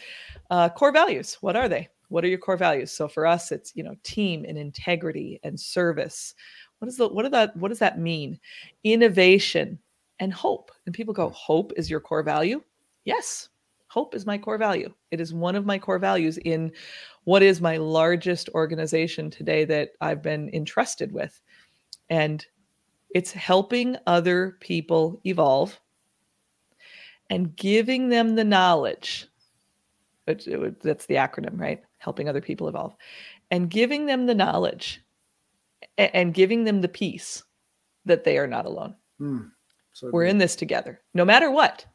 uh, 0.52 0.70
core 0.70 0.92
values 0.92 1.38
what 1.42 1.56
are 1.56 1.70
they? 1.70 1.88
What 2.10 2.24
are 2.24 2.28
your 2.28 2.38
core 2.38 2.58
values? 2.58 2.92
So 2.92 3.08
for 3.08 3.26
us 3.26 3.52
it's 3.52 3.72
you 3.76 3.84
know 3.84 3.96
team 4.04 4.46
and 4.48 4.58
integrity 4.58 5.40
and 5.44 5.60
service. 5.60 6.36
What 6.80 6.90
is 6.90 6.98
the 6.98 7.08
what 7.08 7.24
does 7.24 7.32
that 7.32 7.56
what 7.56 7.70
does 7.70 7.80
that 7.80 8.00
mean? 8.00 8.38
Innovation 8.84 9.80
and 10.20 10.32
hope. 10.32 10.72
And 10.86 10.94
people 10.94 11.14
go 11.14 11.30
hope 11.30 11.72
is 11.78 11.90
your 11.90 12.02
core 12.02 12.24
value? 12.24 12.62
Yes. 13.06 13.50
Hope 13.88 14.14
is 14.14 14.26
my 14.26 14.38
core 14.38 14.58
value. 14.58 14.94
It 15.12 15.22
is 15.22 15.34
one 15.34 15.56
of 15.56 15.66
my 15.66 15.80
core 15.80 16.00
values 16.00 16.38
in 16.40 16.74
what 17.24 17.42
is 17.42 17.62
my 17.62 17.78
largest 17.78 18.50
organization 18.50 19.30
today 19.30 19.64
that 19.66 19.92
i've 20.02 20.22
been 20.22 20.50
entrusted 20.54 21.14
with. 21.14 21.42
And 22.10 22.46
it's 23.16 23.32
helping 23.32 23.96
other 24.08 24.58
people 24.60 25.22
evolve 25.24 25.80
and 27.30 27.56
giving 27.56 28.10
them 28.10 28.36
the 28.36 28.44
knowledge. 28.44 29.28
That's 30.26 30.44
the 30.44 31.16
acronym, 31.16 31.58
right? 31.58 31.82
Helping 31.98 32.28
other 32.28 32.42
people 32.42 32.68
evolve 32.68 32.94
and 33.52 33.70
giving 33.70 34.06
them 34.06 34.26
the 34.26 34.36
knowledge 34.36 35.02
and, 35.98 36.34
giving 36.34 36.66
them 36.66 36.82
the 36.82 36.90
peace 36.90 37.42
that 38.04 38.26
they 38.26 38.38
are 38.38 38.48
not 38.48 38.66
alone. 38.66 38.96
Mm, 39.22 39.50
so 39.94 40.10
We're 40.12 40.26
in 40.26 40.38
this 40.38 40.58
together, 40.58 41.00
no 41.14 41.24
matter 41.24 41.50
what. 41.50 41.86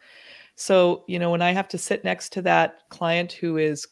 So, 0.54 1.04
you 1.06 1.18
know, 1.18 1.30
when 1.30 1.42
I 1.42 1.52
have 1.52 1.68
to 1.68 1.78
sit 1.78 2.02
next 2.02 2.32
to 2.32 2.42
that 2.42 2.88
client 2.88 3.32
who 3.32 3.58
is 3.58 3.86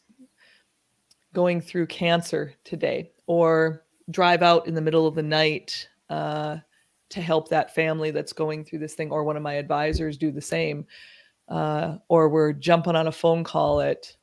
going 1.35 1.61
through 1.61 1.85
cancer 1.87 2.55
today 2.63 3.11
or 3.27 3.85
drive 4.09 4.41
out 4.41 4.65
in 4.65 4.73
the 4.73 4.81
middle 4.81 5.05
of 5.05 5.13
the 5.13 5.21
night 5.21 5.87
uh, 6.09 6.57
to 7.09 7.21
help 7.21 7.49
that 7.49 7.73
family 7.73 8.11
that's 8.11 8.33
going 8.33 8.63
through 8.63 8.79
this 8.79 8.93
thing, 8.93 9.11
or 9.11 9.23
one 9.23 9.37
of 9.37 9.43
my 9.43 9.53
advisors 9.53 10.17
do 10.17 10.31
the 10.31 10.41
same. 10.41 10.85
Uh, 11.47 11.97
or 12.07 12.29
we're 12.29 12.53
jumping 12.53 12.95
on 12.95 13.07
a 13.07 13.11
phone 13.11 13.43
call 13.43 13.81
at 13.81 14.15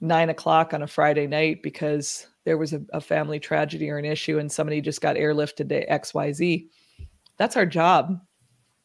nine 0.00 0.30
o'clock 0.30 0.74
on 0.74 0.82
a 0.82 0.86
Friday 0.86 1.26
night 1.26 1.62
because 1.62 2.26
there 2.44 2.58
was 2.58 2.72
a, 2.72 2.82
a 2.92 3.00
family 3.00 3.38
tragedy 3.38 3.88
or 3.90 3.98
an 3.98 4.04
issue 4.04 4.38
and 4.38 4.50
somebody 4.50 4.80
just 4.80 5.00
got 5.00 5.16
airlifted 5.16 5.68
to 5.68 5.86
XYZ. 5.86 6.68
That's 7.36 7.56
our 7.56 7.66
job. 7.66 8.20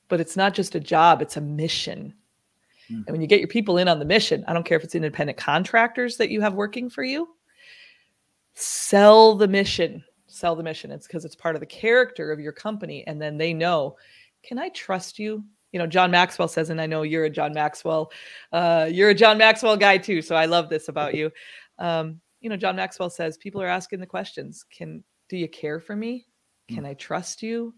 But 0.10 0.20
it's 0.20 0.36
not 0.36 0.54
just 0.54 0.76
a 0.76 0.80
job, 0.80 1.22
it's 1.22 1.38
a 1.38 1.42
mission. 1.42 2.14
Mm. 2.92 3.04
And 3.06 3.10
when 3.10 3.22
you 3.22 3.28
get 3.28 3.40
your 3.40 3.48
people 3.48 3.78
in 3.78 3.88
on 3.88 4.00
the 4.00 4.06
mission, 4.06 4.44
I 4.48 4.54
don't 4.54 4.66
care 4.66 4.78
if 4.78 4.84
it's 4.84 4.96
independent 4.96 5.38
contractors 5.38 6.18
that 6.18 6.30
you 6.30 6.42
have 6.42 6.54
working 6.54 6.90
for 6.90 7.04
you, 7.04 7.30
sell 8.54 9.36
the 9.36 9.48
mission 9.48 10.04
sell 10.32 10.56
the 10.56 10.64
mission. 10.64 10.92
It's 10.92 11.08
because 11.08 11.26
it's 11.26 11.36
part 11.36 11.56
of 11.56 11.60
the 11.60 11.66
character 11.66 12.32
of 12.32 12.40
your 12.40 12.52
company. 12.52 13.06
And 13.08 13.22
then 13.22 13.38
they 13.38 13.54
know, 13.54 13.98
can 14.44 14.58
I 14.58 14.70
trust 14.70 15.20
you? 15.20 15.44
You 15.72 15.80
know, 15.80 15.88
John 15.88 16.12
Maxwell 16.12 16.48
says, 16.48 16.70
and 16.70 16.82
I 16.82 16.86
know 16.86 17.04
you're 17.04 17.26
a 17.26 17.30
John 17.30 17.54
Maxwell, 17.54 18.12
uh, 18.52 18.90
you're 18.92 19.10
a 19.10 19.16
John 19.16 19.38
Maxwell 19.38 19.78
guy 19.78 19.98
too. 19.98 20.22
So 20.22 20.36
I 20.36 20.46
love 20.46 20.70
this 20.70 20.90
about 20.90 21.16
you. 21.16 21.32
Um, 21.80 22.20
you 22.42 22.50
know, 22.50 22.58
John 22.58 22.76
Maxwell 22.76 23.10
says 23.10 23.38
people 23.38 23.62
are 23.62 23.68
asking 23.68 24.00
the 24.00 24.08
questions 24.08 24.66
Can, 24.70 25.04
do 25.30 25.38
you 25.38 25.48
care 25.48 25.80
for 25.80 25.96
me? 25.96 26.26
Mm. 26.70 26.76
Can 26.76 26.86
I 26.86 26.94
trust 26.96 27.42
you? 27.42 27.74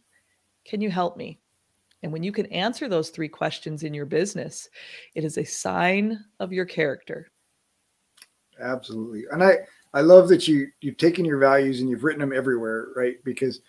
Can 0.65 0.81
you 0.81 0.89
help 0.89 1.17
me? 1.17 1.39
And 2.01 2.11
when 2.11 2.23
you 2.23 2.31
can 2.31 2.45
answer 2.47 2.89
those 2.89 3.09
three 3.09 3.29
questions 3.29 3.83
in 3.83 3.93
your 3.93 4.05
business, 4.05 4.69
it 5.15 5.23
is 5.23 5.37
a 5.37 5.43
sign 5.43 6.19
of 6.39 6.51
your 6.51 6.65
character. 6.65 7.31
Absolutely. 8.59 9.23
And 9.31 9.43
I, 9.43 9.59
I 9.93 10.01
love 10.01 10.27
that 10.29 10.47
you 10.47 10.67
you've 10.81 10.97
taken 10.97 11.23
your 11.25 11.37
values 11.37 11.79
and 11.79 11.89
you've 11.89 12.03
written 12.03 12.21
them 12.21 12.33
everywhere, 12.33 12.87
right? 12.95 13.23
Because 13.23 13.61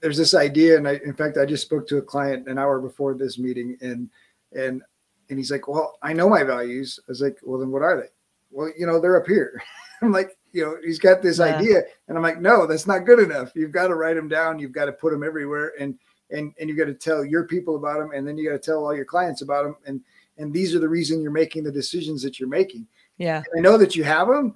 there's 0.00 0.16
this 0.16 0.34
idea, 0.34 0.76
and 0.76 0.88
I, 0.88 1.00
in 1.04 1.14
fact, 1.14 1.36
I 1.38 1.44
just 1.46 1.62
spoke 1.62 1.86
to 1.88 1.98
a 1.98 2.02
client 2.02 2.48
an 2.48 2.58
hour 2.58 2.80
before 2.80 3.14
this 3.14 3.38
meeting, 3.38 3.76
and 3.80 4.08
and 4.52 4.82
and 5.30 5.38
he's 5.38 5.50
like, 5.50 5.68
"Well, 5.68 5.98
I 6.02 6.12
know 6.12 6.28
my 6.28 6.42
values." 6.42 6.98
I 7.06 7.10
was 7.10 7.20
like, 7.20 7.38
"Well, 7.42 7.60
then 7.60 7.70
what 7.70 7.82
are 7.82 7.96
they?" 8.00 8.08
Well, 8.50 8.70
you 8.76 8.86
know, 8.86 9.00
they're 9.00 9.20
up 9.20 9.26
here. 9.26 9.62
I'm 10.02 10.10
like, 10.12 10.36
you 10.52 10.64
know, 10.64 10.76
he's 10.82 10.98
got 10.98 11.22
this 11.22 11.38
Yeah. 11.38 11.56
idea, 11.56 11.82
and 12.08 12.16
I'm 12.16 12.22
like, 12.22 12.40
"No, 12.40 12.66
that's 12.66 12.86
not 12.86 13.06
good 13.06 13.20
enough. 13.20 13.52
You've 13.54 13.72
got 13.72 13.88
to 13.88 13.94
write 13.94 14.16
them 14.16 14.28
down. 14.28 14.58
You've 14.58 14.72
got 14.72 14.86
to 14.86 14.92
put 14.92 15.12
them 15.12 15.22
everywhere, 15.22 15.72
and 15.78 15.98
and 16.30 16.52
and 16.58 16.68
you've 16.68 16.78
got 16.78 16.86
to 16.86 16.94
tell 16.94 17.24
your 17.24 17.44
people 17.44 17.76
about 17.76 17.98
them, 17.98 18.10
and 18.14 18.26
then 18.26 18.36
you 18.38 18.48
got 18.48 18.60
to 18.60 18.70
tell 18.70 18.84
all 18.84 18.96
your 18.96 19.04
clients 19.04 19.42
about 19.42 19.64
them, 19.64 19.76
and 19.86 20.00
and 20.38 20.52
these 20.52 20.74
are 20.74 20.80
the 20.80 20.88
reason 20.88 21.20
you're 21.20 21.30
making 21.30 21.62
the 21.62 21.70
decisions 21.72 22.22
that 22.22 22.40
you're 22.40 22.48
making." 22.48 22.86
Yeah. 23.18 23.42
I 23.56 23.60
know 23.60 23.76
that 23.78 23.94
you 23.94 24.02
have 24.04 24.26
them, 24.26 24.54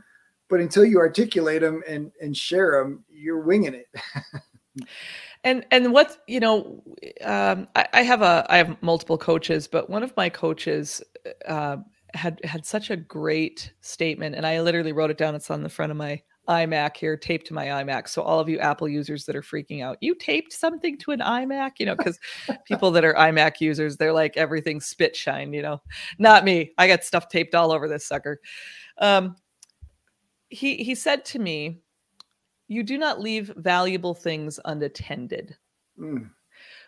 but 0.49 0.61
until 0.61 0.85
you 0.85 0.99
articulate 0.99 1.63
them 1.63 1.83
and 1.89 2.13
and 2.21 2.37
share 2.37 2.83
them, 2.83 3.05
you're 3.09 3.41
winging 3.41 3.75
it. 3.75 3.87
and 5.45 5.65
and 5.71 5.93
what 5.93 6.19
you 6.27 6.41
know 6.41 6.83
um, 7.25 7.67
I, 7.75 7.87
I 7.95 8.03
have 8.03 8.23
a 8.23 8.45
i 8.49 8.59
have 8.59 8.77
multiple 8.83 9.17
coaches 9.17 9.67
but 9.67 9.89
one 9.89 10.03
of 10.03 10.15
my 10.17 10.29
coaches 10.29 11.03
uh, 11.47 11.79
had 12.15 12.41
had 12.45 12.67
such 12.67 12.91
a 12.91 12.97
great 12.97 13.73
statement 13.81 14.35
and 14.35 14.47
i 14.47 14.61
literally 14.61 14.93
wrote 14.93 15.11
it 15.11 15.19
down. 15.19 15.35
It's 15.35 15.51
on 15.51 15.63
the 15.63 15.69
front 15.69 15.91
of 15.91 15.97
my 15.97 16.21
imac 16.49 16.97
here 16.97 17.17
taped 17.17 17.47
to 17.49 17.55
my 17.55 17.67
imac. 17.67 18.09
So 18.09 18.23
all 18.23 18.39
of 18.39 18.49
you 18.49 18.59
apple 18.59 18.89
users 18.89 19.25
that 19.25 19.35
are 19.35 19.43
freaking 19.43 19.83
out 19.83 19.99
you 20.01 20.15
taped 20.15 20.53
something 20.53 20.99
to 20.99 21.13
an 21.13 21.21
imac? 21.21 21.73
You 21.79 21.87
know 21.87 21.97
because 21.97 22.19
people 22.67 22.91
that 22.93 23.05
are 23.05 23.15
imac 23.15 23.61
users 23.61 23.97
they're 23.97 24.13
like 24.13 24.37
everything 24.37 24.81
spit 24.81 25.17
shine 25.17 25.53
you 25.53 25.63
know? 25.63 25.81
Not 26.19 26.45
me. 26.45 26.73
I 26.79 26.87
got 26.87 27.05
stuff 27.05 27.29
taped 27.29 27.55
all 27.55 27.73
over 27.73 27.89
this 27.89 28.07
sucker. 28.07 28.41
Um, 28.99 29.37
he 30.49 30.77
he 30.77 30.95
said 30.95 31.25
to 31.25 31.39
me 31.39 31.81
you 32.69 32.83
do 32.83 32.99
not 32.99 33.21
leave 33.21 33.53
valuable 33.57 34.15
things 34.15 34.59
unattended. 34.65 35.57
Mm, 35.99 36.31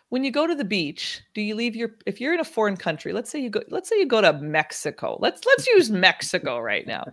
when 0.09 0.23
you 0.23 0.31
go 0.31 0.45
to 0.45 0.55
the 0.55 0.65
beach 0.65 1.21
do 1.33 1.41
you 1.41 1.55
leave 1.55 1.75
your 1.75 1.91
if 2.05 2.19
you're 2.19 2.33
in 2.33 2.39
a 2.39 2.45
foreign 2.45 2.77
country 2.77 3.13
let's 3.13 3.29
say 3.29 3.39
you 3.39 3.49
go 3.49 3.61
let's 3.69 3.89
say 3.89 3.97
you 3.97 4.05
go 4.05 4.21
to 4.21 4.33
mexico 4.33 5.17
let's 5.19 5.45
let's 5.45 5.67
use 5.67 5.89
mexico 5.89 6.59
right 6.59 6.85
now. 6.85 7.05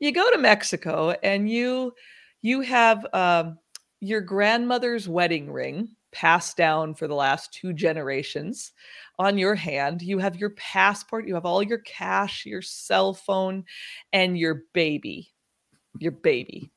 You 0.00 0.12
go 0.12 0.30
to 0.30 0.38
mexico 0.38 1.10
and 1.22 1.50
you 1.50 1.92
you 2.42 2.60
have 2.62 3.06
um, 3.12 3.58
your 4.00 4.20
grandmother's 4.20 5.08
wedding 5.08 5.50
ring 5.50 5.88
passed 6.12 6.56
down 6.56 6.94
for 6.94 7.06
the 7.06 7.14
last 7.14 7.52
two 7.52 7.72
generations 7.72 8.72
on 9.18 9.36
your 9.36 9.54
hand. 9.54 10.00
You 10.00 10.18
have 10.18 10.36
your 10.36 10.50
passport 10.50 11.26
you 11.26 11.34
have 11.34 11.46
all 11.46 11.62
your 11.62 11.78
cash 11.78 12.46
your 12.46 12.62
cell 12.62 13.14
phone 13.14 13.64
and 14.12 14.38
your 14.38 14.62
baby 14.72 15.32
your 15.98 16.12
baby 16.12 16.70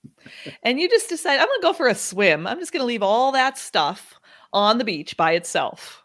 and 0.64 0.80
you 0.80 0.90
just 0.90 1.10
decide 1.10 1.40
i'm 1.40 1.48
going 1.48 1.60
to 1.60 1.68
go 1.68 1.74
for 1.74 1.88
a 1.88 1.96
swim 1.96 2.48
i'm 2.48 2.60
just 2.60 2.72
going 2.72 2.82
to 2.82 2.88
leave 2.88 3.04
all 3.04 3.32
that 3.32 3.58
stuff 3.58 4.20
on 4.54 4.78
the 4.78 4.84
beach 4.84 5.18
by 5.18 5.34
itself. 5.34 6.04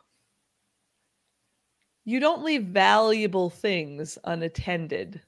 You 2.04 2.20
don't 2.20 2.44
leave 2.44 2.64
valuable 2.64 3.50
things 3.50 4.18
unattended. 4.24 5.20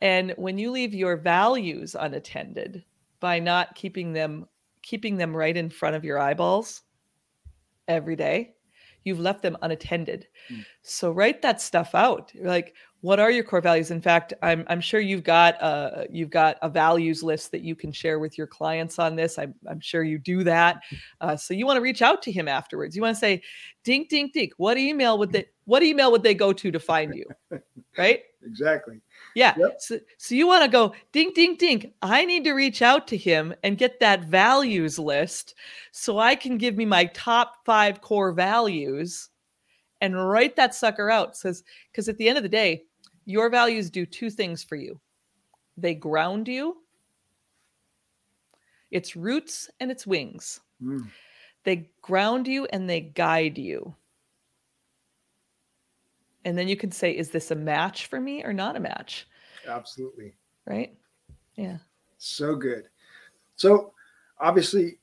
And 0.00 0.32
when 0.36 0.58
you 0.58 0.70
leave 0.70 0.94
your 0.94 1.16
values 1.16 1.94
unattended 1.98 2.84
by 3.20 3.38
not 3.38 3.74
keeping 3.74 4.12
them 4.12 4.48
keeping 4.82 5.16
them 5.16 5.36
right 5.36 5.56
in 5.56 5.70
front 5.70 5.94
of 5.94 6.04
your 6.04 6.18
eyeballs 6.18 6.82
every 7.86 8.16
day, 8.16 8.54
you've 9.04 9.20
left 9.20 9.42
them 9.42 9.56
unattended. 9.62 10.26
Mm. 10.50 10.64
So 10.82 11.12
write 11.12 11.40
that 11.42 11.60
stuff 11.60 11.94
out. 11.94 12.32
Like 12.34 12.74
what 13.02 13.18
are 13.18 13.32
your 13.32 13.42
core 13.42 13.60
values? 13.60 13.90
In 13.90 14.00
fact, 14.00 14.32
I'm 14.42 14.64
I'm 14.68 14.80
sure 14.80 15.00
you've 15.00 15.24
got 15.24 15.60
a 15.60 16.06
you've 16.08 16.30
got 16.30 16.56
a 16.62 16.68
values 16.68 17.22
list 17.22 17.50
that 17.50 17.62
you 17.62 17.74
can 17.74 17.90
share 17.90 18.20
with 18.20 18.38
your 18.38 18.46
clients 18.46 18.98
on 19.00 19.16
this. 19.16 19.38
I'm 19.38 19.54
I'm 19.68 19.80
sure 19.80 20.04
you 20.04 20.18
do 20.18 20.44
that. 20.44 20.82
Uh, 21.20 21.36
so 21.36 21.52
you 21.52 21.66
want 21.66 21.78
to 21.78 21.82
reach 21.82 22.00
out 22.00 22.22
to 22.22 22.32
him 22.32 22.46
afterwards. 22.46 22.94
You 22.94 23.02
want 23.02 23.16
to 23.16 23.20
say, 23.20 23.42
"Dink, 23.82 24.08
dink, 24.08 24.32
dink." 24.32 24.52
What 24.56 24.78
email 24.78 25.18
would 25.18 25.32
they 25.32 25.46
What 25.64 25.82
email 25.82 26.12
would 26.12 26.22
they 26.22 26.34
go 26.34 26.52
to 26.52 26.70
to 26.70 26.80
find 26.80 27.14
you? 27.14 27.26
Right? 27.98 28.22
exactly. 28.42 29.02
Yeah. 29.34 29.54
Yep. 29.58 29.76
So, 29.78 30.00
so 30.16 30.34
you 30.34 30.46
want 30.46 30.64
to 30.64 30.70
go 30.70 30.94
dink, 31.12 31.34
dink, 31.34 31.58
dink. 31.58 31.92
I 32.00 32.24
need 32.24 32.42
to 32.44 32.54
reach 32.54 32.80
out 32.80 33.06
to 33.08 33.18
him 33.18 33.54
and 33.62 33.76
get 33.76 34.00
that 34.00 34.24
values 34.24 34.98
list 34.98 35.54
so 35.90 36.18
I 36.18 36.34
can 36.34 36.56
give 36.56 36.74
me 36.74 36.86
my 36.86 37.04
top 37.04 37.56
five 37.66 38.00
core 38.00 38.32
values 38.32 39.28
and 40.00 40.26
write 40.26 40.56
that 40.56 40.74
sucker 40.74 41.10
out. 41.10 41.36
Says, 41.36 41.64
because 41.90 42.08
at 42.08 42.16
the 42.16 42.30
end 42.30 42.38
of 42.38 42.42
the 42.42 42.48
day, 42.48 42.84
your 43.24 43.50
values 43.50 43.90
do 43.90 44.06
two 44.06 44.30
things 44.30 44.62
for 44.64 44.76
you 44.76 45.00
they 45.76 45.94
ground 45.94 46.48
you, 46.48 46.82
it's 48.90 49.16
roots 49.16 49.70
and 49.80 49.90
it's 49.90 50.06
wings. 50.06 50.60
Mm, 50.82 51.10
They 51.64 51.90
ground 52.02 52.46
you 52.46 52.66
and 52.66 52.88
they 52.88 53.00
guide 53.00 53.58
you. 53.58 53.94
And 56.44 56.58
then 56.58 56.68
you 56.68 56.76
can 56.76 56.90
say, 56.90 57.16
is 57.16 57.30
this 57.30 57.50
a 57.50 57.54
match 57.54 58.06
for 58.06 58.20
me 58.20 58.44
or 58.44 58.52
not 58.52 58.76
a 58.76 58.80
match? 58.80 59.26
absolutely. 59.66 60.34
Right? 60.66 60.96
Yeah. 61.54 61.78
So 62.18 62.54
good. 62.56 62.88
So 63.56 63.92
obviously 64.40 64.98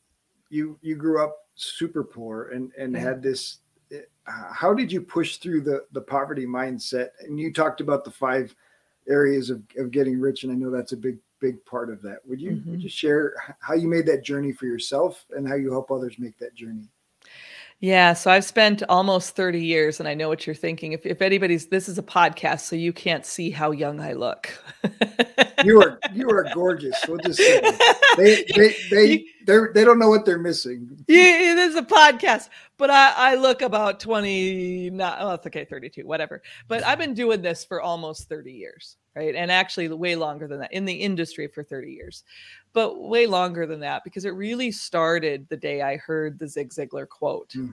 you 0.49 0.77
you 0.81 0.95
grew 0.95 1.23
up 1.23 1.47
super 1.55 2.03
poor 2.03 2.49
and 2.49 2.71
and 2.77 2.95
Yeah. 2.95 3.01
had 3.01 3.21
this 3.21 3.59
how 4.25 4.73
did 4.73 4.91
you 4.91 5.01
push 5.01 5.37
through 5.37 5.61
the 5.61 5.85
the 5.91 6.01
poverty 6.01 6.45
mindset? 6.45 7.09
And 7.21 7.39
you 7.39 7.51
talked 7.51 7.81
about 7.81 8.03
the 8.03 8.11
five 8.11 8.55
areas 9.07 9.49
of, 9.49 9.63
of 9.77 9.91
getting 9.91 10.19
rich 10.19 10.43
and 10.43 10.51
I 10.51 10.55
know 10.55 10.69
that's 10.69 10.91
a 10.91 10.97
big 10.97 11.17
big 11.39 11.63
part 11.65 11.89
of 11.89 12.01
that. 12.01 12.19
Would 12.27 12.41
you 12.41 12.61
would 12.65 12.79
Mhm. 12.79 12.83
you 12.83 12.89
share 12.89 13.33
how 13.59 13.73
you 13.73 13.87
made 13.87 14.05
that 14.07 14.23
journey 14.23 14.51
for 14.51 14.65
yourself 14.65 15.25
and 15.31 15.47
how 15.47 15.55
you 15.55 15.71
help 15.71 15.89
others 15.91 16.19
make 16.19 16.37
that 16.39 16.53
journey? 16.53 16.89
Yeah, 17.81 18.11
so 18.13 18.29
I've 18.29 18.43
spent 18.43 18.83
almost 18.89 19.37
30 19.37 19.63
years 19.63 20.01
and 20.01 20.09
I 20.09 20.13
know 20.13 20.27
what 20.27 20.45
you're 20.45 20.55
thinking. 20.55 20.91
If 20.91 21.05
if 21.05 21.21
anybody's 21.21 21.67
this 21.67 21.87
is 21.87 21.97
a 21.97 22.03
podcast 22.03 22.61
so 22.61 22.75
you 22.75 22.91
can't 22.91 23.25
see 23.25 23.51
how 23.51 23.71
young 23.71 24.01
I 24.01 24.13
look. 24.13 24.51
You 25.63 25.81
are 25.81 25.99
you 26.13 26.29
are 26.29 26.45
gorgeous. 26.53 26.95
We'll 27.07 27.17
just 27.19 27.37
say 27.37 27.61
they 28.17 28.45
they 28.55 28.75
they 28.89 29.25
they 29.45 29.57
they 29.73 29.83
don't 29.83 29.99
know 29.99 30.09
what 30.09 30.25
they're 30.25 30.39
missing. 30.39 30.89
yeah, 31.07 31.55
this 31.55 31.71
is 31.71 31.75
a 31.75 31.83
podcast, 31.83 32.49
but 32.77 32.89
I, 32.89 33.13
I 33.15 33.35
look 33.35 33.61
about 33.61 33.99
20, 33.99 34.91
not, 34.91 35.17
oh, 35.19 35.33
it's 35.33 35.47
okay, 35.47 35.65
32, 35.65 36.05
whatever. 36.05 36.41
But 36.67 36.85
I've 36.85 36.99
been 36.99 37.13
doing 37.13 37.41
this 37.41 37.65
for 37.65 37.81
almost 37.81 38.29
30 38.29 38.51
years, 38.51 38.97
right? 39.15 39.35
And 39.35 39.51
actually, 39.51 39.87
way 39.89 40.15
longer 40.15 40.47
than 40.47 40.59
that 40.59 40.71
in 40.71 40.85
the 40.85 40.93
industry 40.93 41.47
for 41.47 41.63
30 41.63 41.91
years, 41.91 42.23
but 42.73 43.01
way 43.01 43.25
longer 43.25 43.65
than 43.65 43.79
that 43.81 44.03
because 44.03 44.25
it 44.25 44.31
really 44.31 44.71
started 44.71 45.47
the 45.49 45.57
day 45.57 45.81
I 45.81 45.97
heard 45.97 46.37
the 46.37 46.47
Zig 46.47 46.69
Ziglar 46.69 47.07
quote. 47.07 47.49
Mm. 47.49 47.68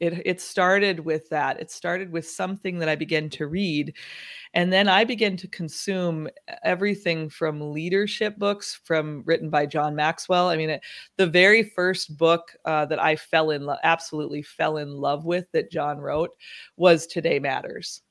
It, 0.00 0.22
it 0.26 0.40
started 0.40 1.00
with 1.00 1.28
that. 1.30 1.60
It 1.60 1.70
started 1.70 2.12
with 2.12 2.28
something 2.28 2.78
that 2.78 2.88
I 2.88 2.96
began 2.96 3.28
to 3.30 3.46
read. 3.46 3.94
And 4.54 4.72
then 4.72 4.88
I 4.88 5.04
began 5.04 5.36
to 5.38 5.48
consume 5.48 6.28
everything 6.62 7.28
from 7.28 7.72
leadership 7.72 8.38
books 8.38 8.80
from 8.84 9.22
written 9.26 9.50
by 9.50 9.66
John 9.66 9.94
Maxwell. 9.94 10.48
I 10.48 10.56
mean, 10.56 10.70
it, 10.70 10.82
the 11.16 11.26
very 11.26 11.62
first 11.62 12.16
book 12.16 12.56
uh, 12.64 12.86
that 12.86 13.02
I 13.02 13.16
fell 13.16 13.50
in 13.50 13.68
absolutely 13.82 14.42
fell 14.42 14.78
in 14.78 14.90
love 14.90 15.24
with 15.24 15.50
that 15.52 15.70
John 15.70 15.98
wrote 15.98 16.30
was 16.76 17.06
Today 17.06 17.38
Matters. 17.38 18.02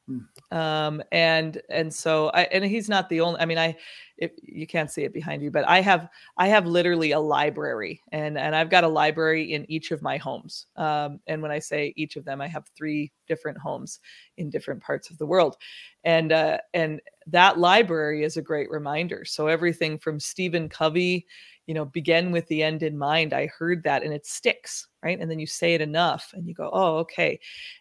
Um, 0.52 1.04
and 1.12 1.62
and 1.70 1.94
so 1.94 2.30
I 2.30 2.44
and 2.44 2.64
he's 2.64 2.88
not 2.88 3.10
the 3.10 3.20
only. 3.20 3.40
I 3.42 3.46
mean, 3.46 3.58
I 3.58 3.76
if 4.18 4.32
you 4.42 4.66
can't 4.66 4.90
see 4.90 5.04
it 5.04 5.14
behind 5.14 5.44
you, 5.44 5.52
but 5.52 5.68
I 5.68 5.82
have 5.82 6.10
I 6.38 6.48
have 6.48 6.66
literally 6.66 7.12
a 7.12 7.20
library, 7.20 8.02
and 8.14 8.38
and 8.38 8.56
I've 8.56 8.70
got 8.70 8.86
a 8.86 8.88
library 8.88 9.54
in 9.54 9.70
each 9.70 9.92
of 9.92 10.02
my 10.02 10.16
homes. 10.18 10.68
Um, 10.78 11.20
and 11.28 11.42
when 11.42 11.52
I 11.52 11.60
say 11.60 11.94
each 11.98 12.16
of 12.16 12.24
them, 12.24 12.40
I 12.40 12.48
have 12.48 12.66
three 12.78 13.12
different 13.28 13.58
homes 13.58 14.00
in 14.38 14.50
different 14.50 14.82
parts 14.82 15.10
of 15.10 15.18
the 15.18 15.26
world, 15.26 15.58
and 16.06 16.32
uh, 16.32 16.60
and 16.74 17.02
that 17.28 17.60
library 17.60 18.24
is 18.24 18.38
a 18.38 18.42
great 18.42 18.70
reminder. 18.70 19.26
So 19.26 19.48
everything 19.48 20.00
from 20.00 20.20
Stephen 20.20 20.70
Covey 20.70 21.26
you 21.68 21.74
know 21.74 21.86
begin 21.86 22.32
with 22.32 22.48
the 22.48 22.64
end 22.64 22.82
in 22.82 22.98
mind 22.98 23.34
i 23.34 23.48
heard 23.48 23.84
that 23.84 24.04
and 24.04 24.14
it 24.14 24.26
sticks 24.26 24.88
right? 25.08 25.22
And 25.22 25.32
then 25.32 25.40
you 25.40 25.48
say 25.48 25.74
it 25.74 25.80
enough 25.80 26.34
and 26.36 26.46
you 26.46 26.54
go 26.54 26.70
oh 26.74 26.98
okay. 26.98 27.40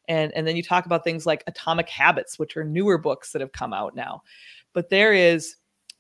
And 0.09 0.33
and 0.35 0.47
then 0.47 0.57
you 0.57 0.63
talk 0.63 0.87
about 0.87 1.03
things 1.03 1.27
like 1.27 1.43
atomic 1.49 1.89
habits 1.89 2.39
which 2.39 2.57
are 2.57 2.65
newer 2.65 2.99
books 2.99 3.33
that 3.33 3.41
have 3.41 3.51
come 3.51 3.73
out 3.73 3.97
now. 3.97 4.23
But 4.73 4.91
there 4.91 5.13
is 5.13 5.57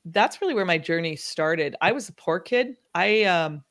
that's 0.07 0.40
really 0.40 0.55
where 0.55 0.64
my 0.64 0.79
journey 0.79 1.16
started. 1.16 1.75
I 1.81 1.90
was 1.90 2.09
a 2.09 2.12
poor 2.12 2.38
kid. 2.38 2.77
I 2.94 3.25
um 3.25 3.64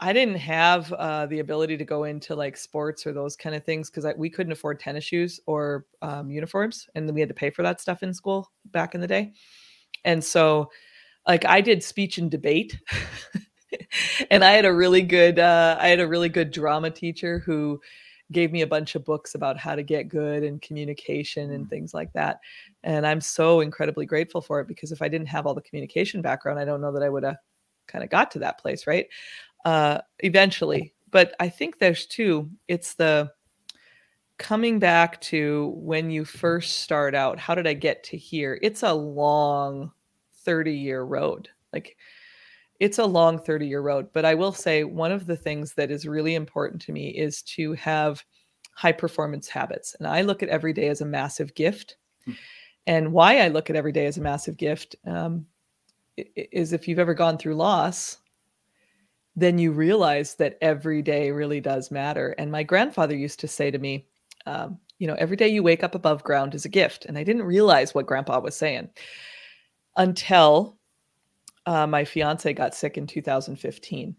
I 0.00 0.12
didn't 0.12 0.36
have 0.36 0.92
uh, 0.92 1.26
the 1.26 1.40
ability 1.40 1.76
to 1.76 1.84
go 1.84 2.04
into 2.04 2.36
like 2.36 2.56
sports 2.56 3.04
or 3.04 3.12
those 3.12 3.34
kind 3.34 3.56
of 3.56 3.64
things 3.64 3.90
because 3.90 4.06
we 4.16 4.30
couldn't 4.30 4.52
afford 4.52 4.78
tennis 4.78 5.02
shoes 5.02 5.40
or 5.46 5.86
um, 6.02 6.30
uniforms, 6.30 6.86
and 6.94 7.12
we 7.12 7.18
had 7.18 7.28
to 7.28 7.34
pay 7.34 7.50
for 7.50 7.64
that 7.64 7.80
stuff 7.80 8.04
in 8.04 8.14
school 8.14 8.48
back 8.66 8.94
in 8.94 9.00
the 9.00 9.08
day. 9.08 9.32
And 10.04 10.22
so 10.22 10.70
like 11.28 11.44
I 11.44 11.60
did 11.60 11.82
speech 11.82 12.18
and 12.18 12.30
debate. 12.30 12.76
and 14.30 14.42
I 14.42 14.52
had 14.52 14.64
a 14.64 14.72
really 14.72 15.02
good 15.02 15.38
uh, 15.38 15.76
I 15.78 15.88
had 15.88 16.00
a 16.00 16.08
really 16.08 16.30
good 16.30 16.50
drama 16.50 16.90
teacher 16.90 17.38
who 17.38 17.80
gave 18.32 18.52
me 18.52 18.62
a 18.62 18.66
bunch 18.66 18.94
of 18.94 19.04
books 19.04 19.34
about 19.34 19.56
how 19.56 19.74
to 19.74 19.82
get 19.82 20.08
good 20.08 20.42
and 20.42 20.60
communication 20.60 21.52
and 21.52 21.66
mm. 21.66 21.70
things 21.70 21.94
like 21.94 22.12
that. 22.12 22.40
And 22.82 23.06
I'm 23.06 23.20
so 23.20 23.60
incredibly 23.60 24.06
grateful 24.06 24.40
for 24.40 24.60
it 24.60 24.68
because 24.68 24.92
if 24.92 25.00
I 25.00 25.08
didn't 25.08 25.28
have 25.28 25.46
all 25.46 25.54
the 25.54 25.62
communication 25.62 26.20
background, 26.20 26.58
I 26.58 26.64
don't 26.64 26.80
know 26.80 26.92
that 26.92 27.02
I 27.02 27.08
would 27.08 27.24
have 27.24 27.36
kind 27.86 28.04
of 28.04 28.10
got 28.10 28.30
to 28.32 28.40
that 28.40 28.58
place, 28.58 28.86
right? 28.86 29.06
Uh, 29.64 29.98
eventually. 30.20 30.94
But 31.10 31.34
I 31.40 31.48
think 31.48 31.78
there's 31.78 32.06
two. 32.06 32.50
It's 32.68 32.94
the 32.94 33.32
coming 34.36 34.78
back 34.78 35.20
to 35.22 35.72
when 35.76 36.10
you 36.10 36.24
first 36.24 36.80
start 36.80 37.14
out. 37.14 37.38
How 37.38 37.54
did 37.54 37.66
I 37.66 37.72
get 37.72 38.04
to 38.04 38.16
here? 38.18 38.58
It's 38.60 38.82
a 38.82 38.92
long 38.92 39.90
30 40.44 40.72
year 40.72 41.02
road. 41.02 41.48
Like 41.72 41.96
it's 42.80 42.98
a 42.98 43.04
long 43.04 43.38
30 43.38 43.66
year 43.66 43.80
road. 43.80 44.08
But 44.12 44.24
I 44.24 44.34
will 44.34 44.52
say 44.52 44.84
one 44.84 45.12
of 45.12 45.26
the 45.26 45.36
things 45.36 45.74
that 45.74 45.90
is 45.90 46.06
really 46.06 46.34
important 46.34 46.80
to 46.82 46.92
me 46.92 47.08
is 47.10 47.42
to 47.42 47.72
have 47.74 48.24
high 48.72 48.92
performance 48.92 49.48
habits. 49.48 49.96
And 49.98 50.06
I 50.06 50.22
look 50.22 50.42
at 50.42 50.48
every 50.48 50.72
day 50.72 50.88
as 50.88 51.00
a 51.00 51.06
massive 51.06 51.54
gift. 51.54 51.96
Hmm. 52.24 52.32
And 52.86 53.12
why 53.12 53.40
I 53.40 53.48
look 53.48 53.68
at 53.68 53.76
every 53.76 53.92
day 53.92 54.06
as 54.06 54.16
a 54.16 54.22
massive 54.22 54.56
gift 54.56 54.96
um, 55.06 55.46
is 56.16 56.72
if 56.72 56.88
you've 56.88 56.98
ever 56.98 57.14
gone 57.14 57.36
through 57.36 57.56
loss, 57.56 58.18
then 59.36 59.58
you 59.58 59.72
realize 59.72 60.34
that 60.36 60.58
every 60.60 61.02
day 61.02 61.30
really 61.30 61.60
does 61.60 61.90
matter. 61.90 62.34
And 62.38 62.50
my 62.50 62.62
grandfather 62.62 63.14
used 63.14 63.40
to 63.40 63.48
say 63.48 63.70
to 63.70 63.78
me, 63.78 64.06
um, 64.46 64.78
you 64.98 65.06
know, 65.06 65.14
every 65.14 65.36
day 65.36 65.48
you 65.48 65.62
wake 65.62 65.84
up 65.84 65.94
above 65.94 66.24
ground 66.24 66.54
is 66.54 66.64
a 66.64 66.68
gift. 66.70 67.04
And 67.04 67.18
I 67.18 67.24
didn't 67.24 67.42
realize 67.42 67.94
what 67.94 68.06
grandpa 68.06 68.40
was 68.40 68.56
saying 68.56 68.88
until 69.96 70.78
uh, 71.66 71.86
my 71.86 72.04
fiance 72.04 72.52
got 72.52 72.74
sick 72.74 72.96
in 72.96 73.06
2015 73.06 74.16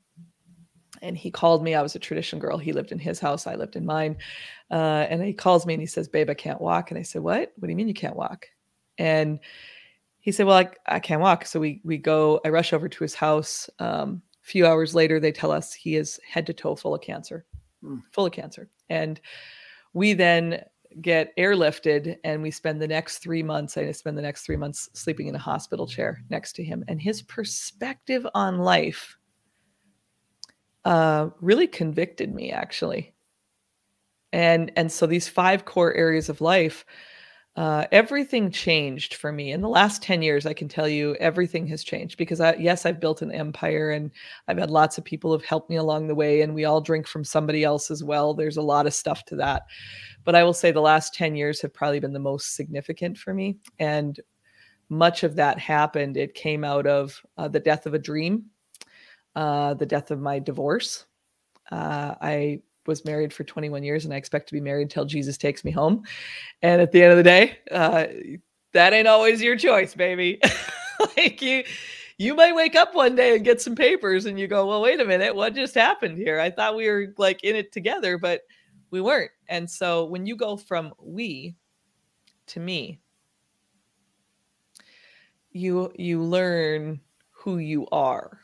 and 1.02 1.18
he 1.18 1.32
called 1.32 1.64
me. 1.64 1.76
I 1.76 1.82
was 1.82 1.96
a 1.96 2.00
tradition 2.00 2.40
girl. 2.40 2.58
He 2.58 2.74
lived 2.74 2.92
in 2.92 3.00
his 3.00 3.20
house. 3.20 3.48
I 3.48 3.56
lived 3.56 3.76
in 3.76 3.86
mine. 3.86 4.18
Uh, 4.72 5.06
and 5.10 5.24
he 5.24 5.34
calls 5.34 5.66
me 5.66 5.74
and 5.74 5.82
he 5.82 5.88
says 5.88 6.08
babe 6.08 6.30
i 6.30 6.34
can't 6.34 6.62
walk. 6.62 6.92
And 6.92 7.00
i 7.00 7.04
said 7.04 7.22
what? 7.22 7.52
What 7.56 7.68
do 7.68 7.70
you 7.70 7.76
mean 7.76 7.88
you 7.88 7.94
can't 7.94 8.16
walk? 8.16 8.48
And 8.98 9.40
he 10.20 10.32
said 10.32 10.46
well 10.46 10.58
i, 10.58 10.70
I 10.88 11.00
can't 11.00 11.22
walk. 11.22 11.46
So 11.46 11.60
we 11.60 11.82
we 11.84 11.98
go 11.98 12.40
i 12.46 12.50
rush 12.50 12.74
over 12.74 12.90
to 12.90 13.04
his 13.04 13.16
house. 13.16 13.70
Um, 13.80 14.22
a 14.44 14.48
few 14.48 14.66
hours 14.66 14.96
later 14.96 15.20
they 15.20 15.32
tell 15.32 15.52
us 15.52 15.74
he 15.74 15.96
is 15.96 16.20
head 16.28 16.46
to 16.48 16.54
toe 16.54 16.76
full 16.76 16.96
of 16.96 17.02
cancer. 17.02 17.46
Mm. 17.84 18.02
full 18.12 18.26
of 18.26 18.34
cancer. 18.34 18.70
And 18.90 19.22
we 19.94 20.14
then 20.14 20.64
get 21.02 21.36
airlifted 21.38 22.18
and 22.24 22.42
we 22.42 22.50
spend 22.50 22.82
the 22.82 22.88
next 22.88 23.20
three 23.20 23.44
months 23.44 23.78
i 23.78 23.92
spend 23.92 24.18
the 24.18 24.22
next 24.22 24.42
three 24.42 24.58
months 24.58 24.90
sleeping 24.94 25.28
in 25.28 25.36
a 25.36 25.40
hospital 25.40 25.86
chair 25.86 26.24
next 26.30 26.54
to 26.54 26.64
him. 26.64 26.84
And 26.88 27.02
his 27.02 27.22
perspective 27.22 28.26
on 28.34 28.60
life 28.60 29.18
uh, 30.86 31.30
really 31.42 31.68
convicted 31.68 32.34
me 32.34 32.52
actually. 32.52 33.14
And 34.32 34.72
and 34.76 34.92
so 34.92 35.08
these 35.08 35.28
five 35.28 35.66
core 35.66 35.94
areas 35.94 36.30
of 36.30 36.42
life 36.42 36.86
uh, 37.56 37.86
everything 37.92 38.52
changed 38.52 39.16
for 39.16 39.32
me. 39.32 39.52
In 39.52 39.62
the 39.62 39.70
last 39.70 40.02
10 40.02 40.22
years 40.22 40.46
i 40.46 40.54
can 40.54 40.68
tell 40.68 40.88
you 40.88 41.16
everything 41.16 41.68
has 41.68 41.84
changed 41.84 42.18
because 42.18 42.40
I, 42.40 42.54
yes 42.56 42.86
i've 42.86 43.00
built 43.00 43.22
an 43.22 43.32
empire 43.32 43.92
and 43.92 44.12
i've 44.48 44.58
had 44.58 44.70
lots 44.70 44.98
of 44.98 45.04
people 45.04 45.32
have 45.32 45.44
helped 45.44 45.70
me 45.70 45.76
along 45.76 46.08
the 46.08 46.16
way 46.16 46.42
and 46.42 46.54
we 46.54 46.66
all 46.66 46.82
drink 46.82 47.08
from 47.08 47.24
somebody 47.24 47.64
else 47.64 47.92
as 47.92 48.04
well. 48.04 48.34
There's 48.34 48.58
a 48.58 48.62
lot 48.62 48.88
of 48.88 48.94
stuff 48.94 49.26
to 49.26 49.36
that. 49.38 49.64
But 50.24 50.36
i 50.36 50.44
will 50.44 50.54
say 50.54 50.72
the 50.72 50.82
last 50.82 51.14
10 51.14 51.36
years 51.36 51.62
have 51.62 51.74
probably 51.74 52.00
been 52.00 52.14
the 52.14 52.20
most 52.20 52.56
significant 52.56 53.18
for 53.18 53.34
me 53.34 53.58
and 53.80 54.20
much 54.92 55.24
of 55.24 55.36
that 55.36 55.60
happened. 55.60 56.18
It 56.18 56.34
came 56.34 56.64
out 56.64 56.88
of 56.88 57.22
uh, 57.38 57.48
the 57.48 57.60
death 57.60 57.86
of 57.86 57.94
a 57.94 58.00
dream 58.00 58.46
uh, 59.36 59.74
the 59.74 59.86
death 59.86 60.12
of 60.12 60.20
my 60.20 60.40
divorce. 60.40 61.06
Uh, 61.72 62.16
i 62.22 62.62
was 62.90 63.06
married 63.06 63.32
for 63.32 63.46
21 63.46 63.84
years 63.84 64.04
and 64.04 64.14
I 64.14 64.18
expect 64.18 64.48
to 64.48 64.54
be 64.54 64.60
married 64.60 64.90
till 64.90 65.06
Jesus 65.06 65.38
takes 65.38 65.64
me 65.64 65.72
home. 65.72 66.04
And 66.62 66.82
at 66.82 66.92
the 66.92 67.02
end 67.02 67.12
of 67.12 67.18
the 67.18 67.24
day, 67.24 67.60
uh, 67.72 68.08
that 68.74 68.92
ain't 68.92 69.08
always 69.08 69.42
your 69.42 69.56
choice, 69.56 69.96
baby. 69.96 70.42
like 71.18 71.42
you, 71.42 71.64
you 72.18 72.36
might 72.36 72.56
wake 72.56 72.76
up 72.76 72.94
one 72.94 73.16
day 73.16 73.36
and 73.36 73.46
get 73.46 73.62
some 73.62 73.76
papers 73.76 74.26
and 74.26 74.38
you 74.38 74.48
go, 74.48 74.66
well, 74.66 74.82
wait 74.82 75.00
a 75.00 75.06
minute, 75.06 75.34
what 75.34 75.56
just 75.56 75.76
happened 75.76 76.18
here? 76.18 76.40
I 76.40 76.50
thought 76.50 76.76
we 76.76 76.90
were 76.90 77.14
like 77.18 77.44
in 77.46 77.56
it 77.56 77.72
together, 77.72 78.18
but 78.18 78.42
we 78.92 79.00
weren't. 79.00 79.32
And 79.48 79.70
so 79.70 80.06
when 80.06 80.26
you 80.26 80.36
go 80.36 80.58
from 80.58 80.94
we 81.02 81.56
to 82.48 82.60
me, 82.60 83.00
you 85.52 85.92
you 85.96 86.22
learn 86.22 87.00
who 87.32 87.58
you 87.58 87.88
are 87.92 88.39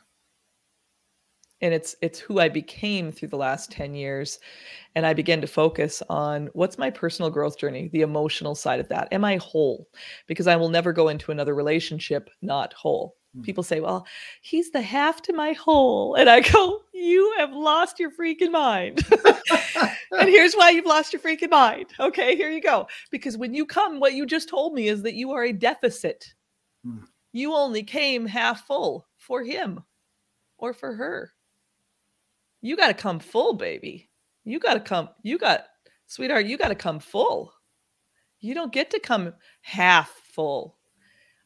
and 1.66 1.74
it's 1.74 1.96
it's 2.00 2.20
who 2.20 2.38
I 2.38 2.48
became 2.48 3.10
through 3.10 3.28
the 3.28 3.36
last 3.36 3.72
10 3.72 3.96
years 3.96 4.38
and 4.94 5.04
I 5.04 5.12
began 5.12 5.40
to 5.40 5.48
focus 5.48 6.00
on 6.08 6.48
what's 6.52 6.78
my 6.78 6.90
personal 6.90 7.28
growth 7.28 7.58
journey 7.58 7.88
the 7.88 8.02
emotional 8.02 8.54
side 8.54 8.78
of 8.78 8.88
that. 8.88 9.08
Am 9.12 9.24
I 9.24 9.36
whole? 9.36 9.88
Because 10.28 10.46
I 10.46 10.54
will 10.54 10.68
never 10.68 10.92
go 10.92 11.08
into 11.08 11.32
another 11.32 11.54
relationship 11.54 12.30
not 12.40 12.72
whole. 12.72 13.16
Mm. 13.36 13.42
people 13.42 13.64
say 13.64 13.80
well 13.80 14.06
he's 14.42 14.70
the 14.70 14.80
half 14.80 15.20
to 15.22 15.32
my 15.32 15.52
whole 15.54 16.14
and 16.14 16.30
I 16.30 16.40
go 16.40 16.82
you 16.94 17.34
have 17.36 17.52
lost 17.52 17.98
your 17.98 18.12
freaking 18.12 18.52
mind. 18.52 19.04
And 20.12 20.30
here's 20.30 20.54
why 20.54 20.70
you've 20.70 20.86
lost 20.86 21.12
your 21.12 21.20
freaking 21.20 21.50
mind 21.50 21.86
okay? 21.98 22.36
Here 22.36 22.48
you 22.48 22.62
go. 22.62 22.86
Because 23.10 23.36
when 23.36 23.52
you 23.52 23.66
come 23.66 23.98
what 23.98 24.14
you 24.14 24.24
just 24.24 24.48
told 24.48 24.72
me 24.72 24.88
is 24.88 25.02
that 25.02 25.14
you 25.14 25.32
are 25.32 25.44
a 25.44 25.52
deficit. 25.52 26.32
Mm. 26.86 27.02
you 27.32 27.52
only 27.52 27.82
came 27.82 28.24
half 28.24 28.66
full 28.66 29.08
for 29.18 29.42
him 29.42 29.82
or 30.58 30.72
for 30.72 30.94
her 30.94 31.32
you 32.66 32.76
got 32.76 32.88
to 32.88 32.94
come 32.94 33.20
full, 33.20 33.54
baby. 33.54 34.10
You 34.44 34.58
got 34.58 34.74
to 34.74 34.80
come, 34.80 35.08
you 35.22 35.38
got, 35.38 35.66
sweetheart, 36.06 36.46
you 36.46 36.58
got 36.58 36.68
to 36.68 36.74
come 36.74 36.98
full. 36.98 37.52
You 38.40 38.54
don't 38.54 38.72
get 38.72 38.90
to 38.90 38.98
come 38.98 39.34
half 39.60 40.10
full. 40.32 40.76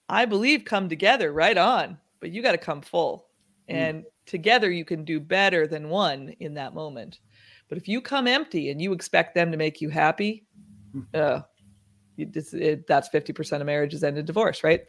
I 0.09 0.25
believe 0.25 0.65
come 0.65 0.89
together 0.89 1.33
right 1.33 1.57
on, 1.57 1.99
but 2.21 2.31
you 2.31 2.43
got 2.43 2.53
to 2.53 2.59
come 2.59 2.81
full. 2.81 3.29
Mm. 3.69 3.75
And 3.75 4.05
together 4.27 4.71
you 4.71 4.85
can 4.85 5.05
do 5.05 5.21
better 5.21 5.67
than 5.67 5.89
one 5.89 6.35
in 6.41 6.55
that 6.55 6.75
moment. 6.75 7.21
But 7.69 7.79
if 7.79 7.87
you 7.87 8.01
come 8.01 8.27
empty 8.27 8.71
and 8.71 8.81
you 8.81 8.93
expect 8.93 9.35
them 9.35 9.53
to 9.53 9.59
make 9.59 9.81
you 9.81 9.91
happy, 9.91 10.47
mm. 10.95 11.05
uh, 11.15 11.43
it, 12.17 12.87
that's 12.87 13.09
50% 13.09 13.61
of 13.61 13.67
marriages 13.67 14.03
end 14.03 14.19
in 14.19 14.25
divorce, 14.25 14.65
right? 14.65 14.83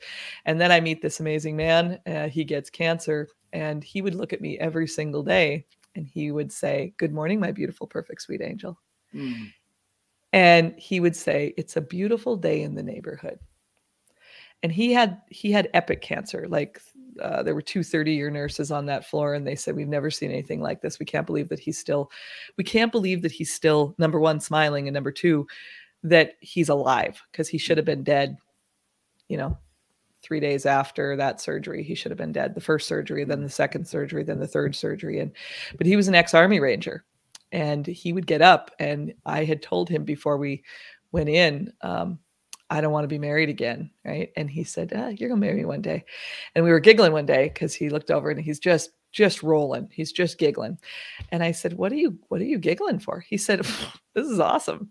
And 0.45 0.59
then 0.59 0.71
I 0.71 0.79
meet 0.79 1.01
this 1.01 1.19
amazing 1.19 1.55
man. 1.55 1.99
Uh, 2.05 2.27
he 2.27 2.43
gets 2.43 2.69
cancer, 2.69 3.27
and 3.53 3.83
he 3.83 4.01
would 4.01 4.15
look 4.15 4.33
at 4.33 4.41
me 4.41 4.57
every 4.59 4.87
single 4.87 5.23
day 5.23 5.65
and 5.95 6.07
he 6.07 6.31
would 6.31 6.51
say, 6.51 6.93
Good 6.97 7.13
morning, 7.13 7.39
my 7.39 7.51
beautiful, 7.51 7.87
perfect, 7.87 8.21
sweet 8.21 8.41
angel. 8.41 8.79
Mm. 9.13 9.51
And 10.33 10.73
he 10.77 10.99
would 10.99 11.15
say, 11.15 11.53
It's 11.57 11.77
a 11.77 11.81
beautiful 11.81 12.35
day 12.35 12.61
in 12.61 12.75
the 12.75 12.83
neighborhood. 12.83 13.39
And 14.63 14.71
he 14.71 14.93
had 14.93 15.21
he 15.29 15.51
had 15.51 15.69
epic 15.73 16.01
cancer. 16.01 16.47
Like 16.47 16.81
uh, 17.19 17.43
there 17.43 17.55
were 17.55 17.61
two 17.61 17.83
30 17.83 18.13
year 18.13 18.29
nurses 18.29 18.71
on 18.71 18.85
that 18.85 19.05
floor, 19.05 19.33
and 19.33 19.45
they 19.45 19.55
said, 19.55 19.75
We've 19.75 19.87
never 19.87 20.11
seen 20.11 20.31
anything 20.31 20.61
like 20.61 20.81
this. 20.81 20.99
We 20.99 21.05
can't 21.05 21.27
believe 21.27 21.49
that 21.49 21.59
he's 21.59 21.77
still, 21.77 22.11
we 22.57 22.63
can't 22.63 22.91
believe 22.91 23.21
that 23.23 23.31
he's 23.31 23.53
still, 23.53 23.95
number 23.97 24.19
one, 24.19 24.39
smiling, 24.39 24.87
and 24.87 24.93
number 24.93 25.11
two, 25.11 25.47
that 26.03 26.33
he's 26.39 26.69
alive 26.69 27.21
because 27.31 27.47
he 27.47 27.57
should 27.57 27.77
have 27.77 27.85
been 27.85 28.03
dead, 28.03 28.37
you 29.27 29.37
know, 29.37 29.57
three 30.21 30.39
days 30.39 30.65
after 30.65 31.15
that 31.15 31.41
surgery 31.41 31.83
he 31.83 31.95
should 31.95 32.11
have 32.11 32.17
been 32.17 32.31
dead. 32.31 32.55
The 32.55 32.61
first 32.61 32.87
surgery 32.87 33.23
then 33.23 33.41
the 33.41 33.49
second 33.49 33.87
surgery 33.87 34.23
then 34.23 34.39
the 34.39 34.47
third 34.47 34.75
surgery. 34.75 35.19
And 35.19 35.31
but 35.77 35.87
he 35.87 35.95
was 35.95 36.07
an 36.07 36.15
ex-army 36.15 36.59
ranger 36.59 37.05
and 37.51 37.85
he 37.85 38.13
would 38.13 38.27
get 38.27 38.41
up 38.41 38.71
and 38.79 39.13
i 39.25 39.43
had 39.43 39.61
told 39.61 39.89
him 39.89 40.05
before 40.05 40.37
we 40.37 40.63
went 41.11 41.27
in 41.27 41.71
um, 41.81 42.17
i 42.69 42.79
don't 42.79 42.93
want 42.93 43.03
to 43.03 43.09
be 43.09 43.19
married 43.19 43.49
again 43.49 43.91
right? 44.05 44.31
And 44.35 44.49
he 44.49 44.63
said 44.63 44.93
ah, 44.95 45.09
you're 45.09 45.29
gonna 45.29 45.41
marry 45.41 45.57
me 45.57 45.65
one 45.65 45.81
day. 45.81 46.05
And 46.55 46.63
we 46.63 46.71
were 46.71 46.79
giggling 46.79 47.13
one 47.13 47.25
day 47.25 47.49
because 47.49 47.73
he 47.73 47.89
looked 47.89 48.11
over 48.11 48.29
and 48.29 48.39
he's 48.39 48.59
just 48.59 48.91
just 49.11 49.43
rolling. 49.43 49.89
He's 49.91 50.11
just 50.11 50.37
giggling. 50.37 50.77
And 51.31 51.43
I 51.43 51.51
said, 51.51 51.73
"What 51.73 51.91
are 51.91 51.95
you 51.95 52.17
what 52.29 52.41
are 52.41 52.45
you 52.45 52.57
giggling 52.57 52.99
for?" 52.99 53.19
He 53.19 53.37
said, 53.37 53.59
"This 54.13 54.27
is 54.27 54.39
awesome." 54.39 54.89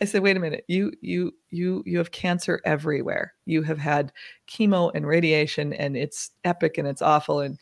I 0.00 0.04
said, 0.04 0.22
"Wait 0.22 0.36
a 0.36 0.40
minute. 0.40 0.64
You 0.68 0.92
you 1.00 1.32
you 1.50 1.82
you 1.86 1.98
have 1.98 2.12
cancer 2.12 2.60
everywhere. 2.64 3.34
You 3.44 3.62
have 3.62 3.78
had 3.78 4.12
chemo 4.48 4.90
and 4.94 5.06
radiation 5.06 5.72
and 5.72 5.96
it's 5.96 6.30
epic 6.44 6.78
and 6.78 6.86
it's 6.86 7.02
awful 7.02 7.40
and 7.40 7.58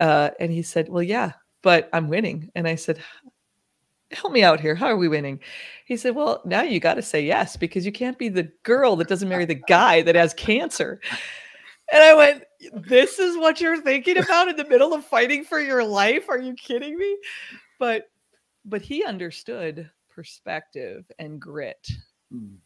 uh 0.00 0.30
and 0.40 0.52
he 0.52 0.62
said, 0.62 0.88
"Well, 0.88 1.02
yeah, 1.02 1.32
but 1.62 1.88
I'm 1.92 2.08
winning." 2.08 2.50
And 2.54 2.66
I 2.66 2.74
said, 2.74 3.00
help 4.12 4.32
me 4.32 4.42
out 4.42 4.60
here. 4.60 4.74
How 4.74 4.86
are 4.86 4.96
we 4.96 5.08
winning? 5.08 5.40
He 5.84 5.96
said, 5.96 6.14
Well, 6.14 6.42
now 6.44 6.62
you 6.62 6.80
got 6.80 6.94
to 6.94 7.02
say 7.02 7.24
yes 7.24 7.56
because 7.56 7.86
you 7.86 7.92
can't 7.92 8.18
be 8.18 8.28
the 8.28 8.50
girl 8.62 8.96
that 8.96 9.08
doesn't 9.08 9.28
marry 9.28 9.44
the 9.44 9.62
guy 9.68 10.02
that 10.02 10.14
has 10.14 10.34
cancer. 10.34 11.00
And 11.92 12.02
I 12.02 12.14
went, 12.14 12.44
This 12.72 13.18
is 13.18 13.36
what 13.36 13.60
you're 13.60 13.80
thinking 13.80 14.18
about 14.18 14.48
in 14.48 14.56
the 14.56 14.68
middle 14.68 14.94
of 14.94 15.04
fighting 15.04 15.44
for 15.44 15.60
your 15.60 15.84
life? 15.84 16.28
Are 16.28 16.40
you 16.40 16.54
kidding 16.54 16.96
me? 16.96 17.16
But 17.78 18.10
but 18.64 18.82
he 18.82 19.04
understood 19.04 19.90
perspective 20.08 21.10
and 21.18 21.40
grit. 21.40 21.88
Mm. 22.32 22.56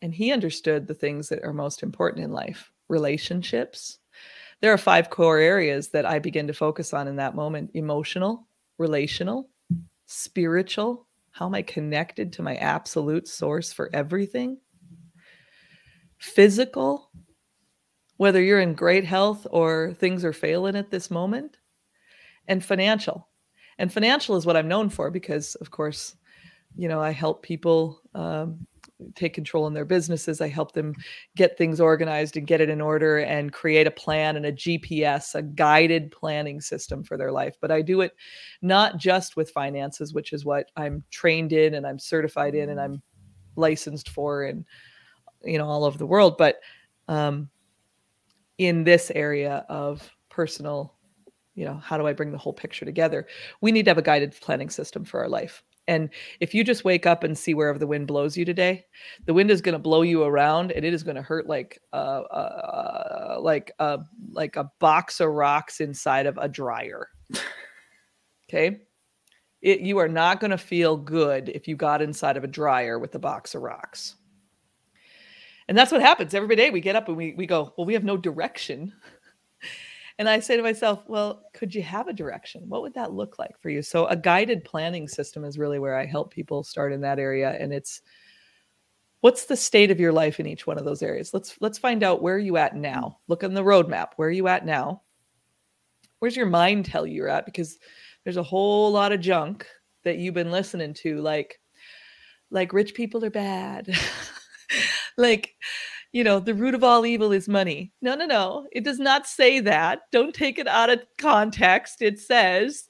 And 0.00 0.14
he 0.14 0.32
understood 0.32 0.86
the 0.86 0.94
things 0.94 1.28
that 1.28 1.44
are 1.44 1.52
most 1.52 1.82
important 1.82 2.24
in 2.24 2.32
life 2.32 2.72
relationships, 2.88 3.98
there 4.60 4.72
are 4.72 4.78
five 4.78 5.10
core 5.10 5.38
areas 5.38 5.88
that 5.88 6.06
I 6.06 6.20
begin 6.20 6.46
to 6.46 6.52
focus 6.52 6.92
on 6.94 7.08
in 7.08 7.16
that 7.16 7.34
moment 7.34 7.70
emotional, 7.74 8.46
relational, 8.78 9.48
spiritual. 10.06 11.06
How 11.32 11.46
am 11.46 11.54
I 11.54 11.62
connected 11.62 12.32
to 12.34 12.42
my 12.42 12.56
absolute 12.56 13.26
source 13.26 13.72
for 13.72 13.90
everything? 13.92 14.58
Physical, 16.18 17.10
whether 18.22 18.40
you're 18.40 18.60
in 18.60 18.72
great 18.72 19.04
health 19.04 19.48
or 19.50 19.94
things 19.98 20.24
are 20.24 20.32
failing 20.32 20.76
at 20.76 20.92
this 20.92 21.10
moment, 21.10 21.58
and 22.46 22.64
financial. 22.64 23.26
And 23.78 23.92
financial 23.92 24.36
is 24.36 24.46
what 24.46 24.56
I'm 24.56 24.68
known 24.68 24.90
for 24.90 25.10
because, 25.10 25.56
of 25.56 25.72
course, 25.72 26.14
you 26.76 26.86
know, 26.86 27.00
I 27.00 27.10
help 27.10 27.42
people 27.42 28.00
um, 28.14 28.64
take 29.16 29.34
control 29.34 29.66
in 29.66 29.74
their 29.74 29.84
businesses. 29.84 30.40
I 30.40 30.46
help 30.46 30.70
them 30.70 30.94
get 31.34 31.58
things 31.58 31.80
organized 31.80 32.36
and 32.36 32.46
get 32.46 32.60
it 32.60 32.70
in 32.70 32.80
order 32.80 33.18
and 33.18 33.52
create 33.52 33.88
a 33.88 33.90
plan 33.90 34.36
and 34.36 34.46
a 34.46 34.52
GPS, 34.52 35.34
a 35.34 35.42
guided 35.42 36.12
planning 36.12 36.60
system 36.60 37.02
for 37.02 37.16
their 37.16 37.32
life. 37.32 37.56
But 37.60 37.72
I 37.72 37.82
do 37.82 38.02
it 38.02 38.12
not 38.62 38.98
just 38.98 39.34
with 39.34 39.50
finances, 39.50 40.14
which 40.14 40.32
is 40.32 40.44
what 40.44 40.70
I'm 40.76 41.02
trained 41.10 41.52
in 41.52 41.74
and 41.74 41.84
I'm 41.84 41.98
certified 41.98 42.54
in 42.54 42.70
and 42.70 42.80
I'm 42.80 43.02
licensed 43.56 44.10
for 44.10 44.44
and 44.44 44.64
you 45.42 45.58
know 45.58 45.66
all 45.66 45.84
over 45.84 45.98
the 45.98 46.06
world, 46.06 46.36
but 46.38 46.60
um, 47.08 47.50
in 48.58 48.84
this 48.84 49.10
area 49.14 49.64
of 49.68 50.08
personal, 50.30 50.94
you 51.54 51.64
know, 51.64 51.74
how 51.74 51.98
do 51.98 52.06
I 52.06 52.12
bring 52.12 52.32
the 52.32 52.38
whole 52.38 52.52
picture 52.52 52.84
together? 52.84 53.26
We 53.60 53.72
need 53.72 53.84
to 53.84 53.90
have 53.90 53.98
a 53.98 54.02
guided 54.02 54.34
planning 54.40 54.70
system 54.70 55.04
for 55.04 55.20
our 55.20 55.28
life. 55.28 55.62
And 55.88 56.10
if 56.40 56.54
you 56.54 56.62
just 56.62 56.84
wake 56.84 57.06
up 57.06 57.24
and 57.24 57.36
see 57.36 57.54
wherever 57.54 57.78
the 57.78 57.86
wind 57.86 58.06
blows 58.06 58.36
you 58.36 58.44
today, 58.44 58.84
the 59.26 59.34
wind 59.34 59.50
is 59.50 59.60
going 59.60 59.72
to 59.72 59.80
blow 59.80 60.02
you 60.02 60.22
around, 60.22 60.70
and 60.70 60.84
it 60.84 60.94
is 60.94 61.02
going 61.02 61.16
to 61.16 61.22
hurt 61.22 61.48
like 61.48 61.80
uh, 61.92 62.20
uh, 62.20 63.38
like 63.40 63.72
a 63.80 63.98
like 64.30 64.56
a 64.56 64.70
box 64.78 65.18
of 65.18 65.30
rocks 65.30 65.80
inside 65.80 66.26
of 66.26 66.38
a 66.38 66.48
dryer. 66.48 67.08
okay, 68.48 68.82
it, 69.60 69.80
you 69.80 69.98
are 69.98 70.08
not 70.08 70.38
going 70.38 70.52
to 70.52 70.58
feel 70.58 70.96
good 70.96 71.48
if 71.48 71.66
you 71.66 71.74
got 71.74 72.00
inside 72.00 72.36
of 72.36 72.44
a 72.44 72.48
dryer 72.48 72.98
with 72.98 73.14
a 73.16 73.18
box 73.18 73.56
of 73.56 73.62
rocks. 73.62 74.14
And 75.68 75.78
that's 75.78 75.92
what 75.92 76.00
happens 76.00 76.34
every 76.34 76.56
day. 76.56 76.70
We 76.70 76.80
get 76.80 76.96
up 76.96 77.08
and 77.08 77.16
we 77.16 77.34
we 77.34 77.46
go, 77.46 77.72
well, 77.76 77.86
we 77.86 77.94
have 77.94 78.04
no 78.04 78.16
direction. 78.16 78.92
And 80.18 80.28
I 80.28 80.40
say 80.40 80.56
to 80.56 80.62
myself, 80.62 81.02
well, 81.08 81.42
could 81.54 81.74
you 81.74 81.82
have 81.82 82.06
a 82.06 82.12
direction? 82.12 82.68
What 82.68 82.82
would 82.82 82.94
that 82.94 83.12
look 83.12 83.38
like 83.38 83.58
for 83.58 83.70
you? 83.70 83.82
So 83.82 84.06
a 84.06 84.14
guided 84.14 84.62
planning 84.62 85.08
system 85.08 85.42
is 85.42 85.58
really 85.58 85.78
where 85.78 85.96
I 85.96 86.04
help 86.04 86.32
people 86.32 86.62
start 86.62 86.92
in 86.92 87.00
that 87.00 87.18
area. 87.18 87.56
And 87.58 87.72
it's 87.72 88.02
what's 89.20 89.46
the 89.46 89.56
state 89.56 89.90
of 89.90 89.98
your 89.98 90.12
life 90.12 90.38
in 90.38 90.46
each 90.46 90.66
one 90.66 90.78
of 90.78 90.84
those 90.84 91.02
areas? 91.02 91.32
Let's 91.32 91.56
let's 91.60 91.78
find 91.78 92.02
out 92.02 92.22
where 92.22 92.38
you 92.38 92.56
at 92.56 92.76
now. 92.76 93.18
Look 93.26 93.42
on 93.42 93.54
the 93.54 93.64
roadmap. 93.64 94.10
Where 94.16 94.28
are 94.28 94.32
you 94.32 94.48
at 94.48 94.66
now? 94.66 95.02
Where's 96.18 96.36
your 96.36 96.46
mind 96.46 96.84
tell 96.84 97.06
you 97.06 97.14
you're 97.14 97.28
at? 97.28 97.46
Because 97.46 97.78
there's 98.24 98.36
a 98.36 98.42
whole 98.42 98.92
lot 98.92 99.12
of 99.12 99.20
junk 99.20 99.66
that 100.04 100.18
you've 100.18 100.34
been 100.34 100.50
listening 100.52 100.94
to, 100.94 101.20
like 101.20 101.58
like 102.50 102.72
rich 102.72 102.94
people 102.94 103.24
are 103.24 103.30
bad. 103.30 103.88
like 105.16 105.54
you 106.12 106.24
know, 106.24 106.38
the 106.38 106.54
root 106.54 106.74
of 106.74 106.84
all 106.84 107.06
evil 107.06 107.32
is 107.32 107.48
money. 107.48 107.90
No, 108.02 108.14
no, 108.14 108.26
no. 108.26 108.68
It 108.72 108.84
does 108.84 108.98
not 108.98 109.26
say 109.26 109.60
that. 109.60 110.02
Don't 110.12 110.34
take 110.34 110.58
it 110.58 110.68
out 110.68 110.90
of 110.90 111.00
context. 111.16 112.02
It 112.02 112.20
says 112.20 112.88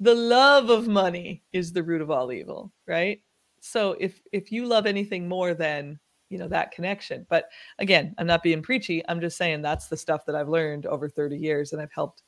the 0.00 0.14
love 0.14 0.70
of 0.70 0.88
money 0.88 1.42
is 1.52 1.72
the 1.72 1.82
root 1.82 2.00
of 2.00 2.10
all 2.10 2.32
evil, 2.32 2.72
right? 2.86 3.20
So 3.60 3.96
if 4.00 4.20
if 4.32 4.50
you 4.50 4.66
love 4.66 4.86
anything 4.86 5.28
more 5.28 5.54
than, 5.54 6.00
you 6.30 6.38
know, 6.38 6.48
that 6.48 6.72
connection. 6.72 7.26
But 7.28 7.50
again, 7.78 8.14
I'm 8.18 8.26
not 8.26 8.42
being 8.42 8.62
preachy. 8.62 9.02
I'm 9.08 9.20
just 9.20 9.36
saying 9.36 9.60
that's 9.60 9.88
the 9.88 9.96
stuff 9.96 10.24
that 10.26 10.34
I've 10.34 10.48
learned 10.48 10.86
over 10.86 11.08
30 11.08 11.36
years 11.36 11.72
and 11.72 11.82
I've 11.82 11.92
helped 11.92 12.22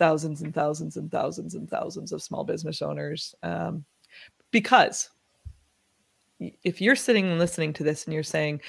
thousands 0.00 0.42
and 0.42 0.52
thousands 0.52 0.96
and 0.96 1.10
thousands 1.10 1.54
and 1.54 1.70
thousands 1.70 2.10
of 2.10 2.22
small 2.22 2.42
business 2.42 2.82
owners 2.82 3.34
um, 3.42 3.84
because 4.50 5.10
if 6.40 6.80
you're 6.80 6.96
sitting 6.96 7.26
and 7.26 7.38
listening 7.38 7.72
to 7.74 7.84
this 7.84 8.04
and 8.04 8.14
you're 8.14 8.22
saying 8.22 8.60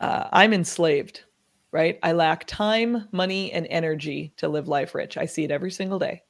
uh, 0.00 0.28
I'm 0.32 0.52
enslaved, 0.52 1.24
right? 1.72 1.98
I 2.02 2.12
lack 2.12 2.46
time, 2.46 3.08
money, 3.12 3.52
and 3.52 3.66
energy 3.68 4.32
to 4.36 4.48
live 4.48 4.68
life 4.68 4.94
rich. 4.94 5.16
I 5.16 5.26
see 5.26 5.44
it 5.44 5.50
every 5.50 5.70
single 5.70 5.98
day. 5.98 6.22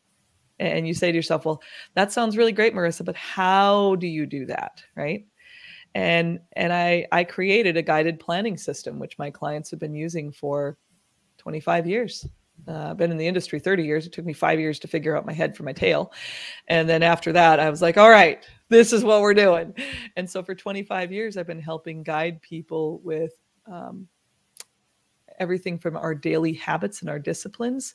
And 0.59 0.87
you 0.87 0.95
say 0.95 1.11
to 1.11 1.17
yourself, 1.17 1.45
well, 1.45 1.63
that 1.95 2.13
sounds 2.13 2.37
really 2.37 2.53
great, 2.53 2.75
Marissa, 2.75 3.05
but 3.05 3.17
how 3.17 3.97
do 3.97 4.07
you 4.07 4.27
do 4.27 4.47
that? 4.47 4.83
Right. 4.95 5.27
And 5.97 6.41
and 6.53 6.73
I 6.73 7.07
I 7.13 7.25
created 7.25 7.77
a 7.77 7.83
guided 7.83 8.19
planning 8.21 8.57
system, 8.57 8.99
which 8.99 9.19
my 9.19 9.31
clients 9.31 9.71
have 9.71 9.81
been 9.81 9.95
using 9.95 10.33
for 10.33 10.77
25 11.39 11.87
years. 11.87 12.27
Uh, 12.67 12.91
I've 12.91 12.97
been 12.97 13.11
in 13.11 13.17
the 13.17 13.27
industry 13.27 13.61
30 13.61 13.85
years. 13.85 14.07
It 14.07 14.13
took 14.13 14.25
me 14.25 14.33
five 14.33 14.59
years 14.59 14.79
to 14.81 14.89
figure 14.89 15.17
out 15.17 15.27
my 15.27 15.33
head 15.33 15.57
from 15.57 15.67
my 15.67 15.73
tail. 15.73 16.13
And 16.69 16.89
then 16.89 17.03
after 17.03 17.33
that, 17.33 17.61
I 17.61 17.69
was 17.69 17.83
like, 17.83 17.99
all 17.99 18.11
right, 18.11 18.47
this 18.69 18.93
is 18.93 19.05
what 19.05 19.21
we're 19.21 19.35
doing. 19.35 19.75
And 20.17 20.29
so 20.29 20.43
for 20.43 20.55
25 20.55 21.13
years, 21.13 21.37
I've 21.37 21.47
been 21.47 21.61
helping 21.61 22.03
guide 22.03 22.41
people 22.41 23.01
with 23.01 23.33
um, 23.71 24.09
everything 25.39 25.79
from 25.79 25.97
our 25.97 26.15
daily 26.15 26.53
habits 26.53 27.01
and 27.01 27.11
our 27.11 27.19
disciplines 27.19 27.95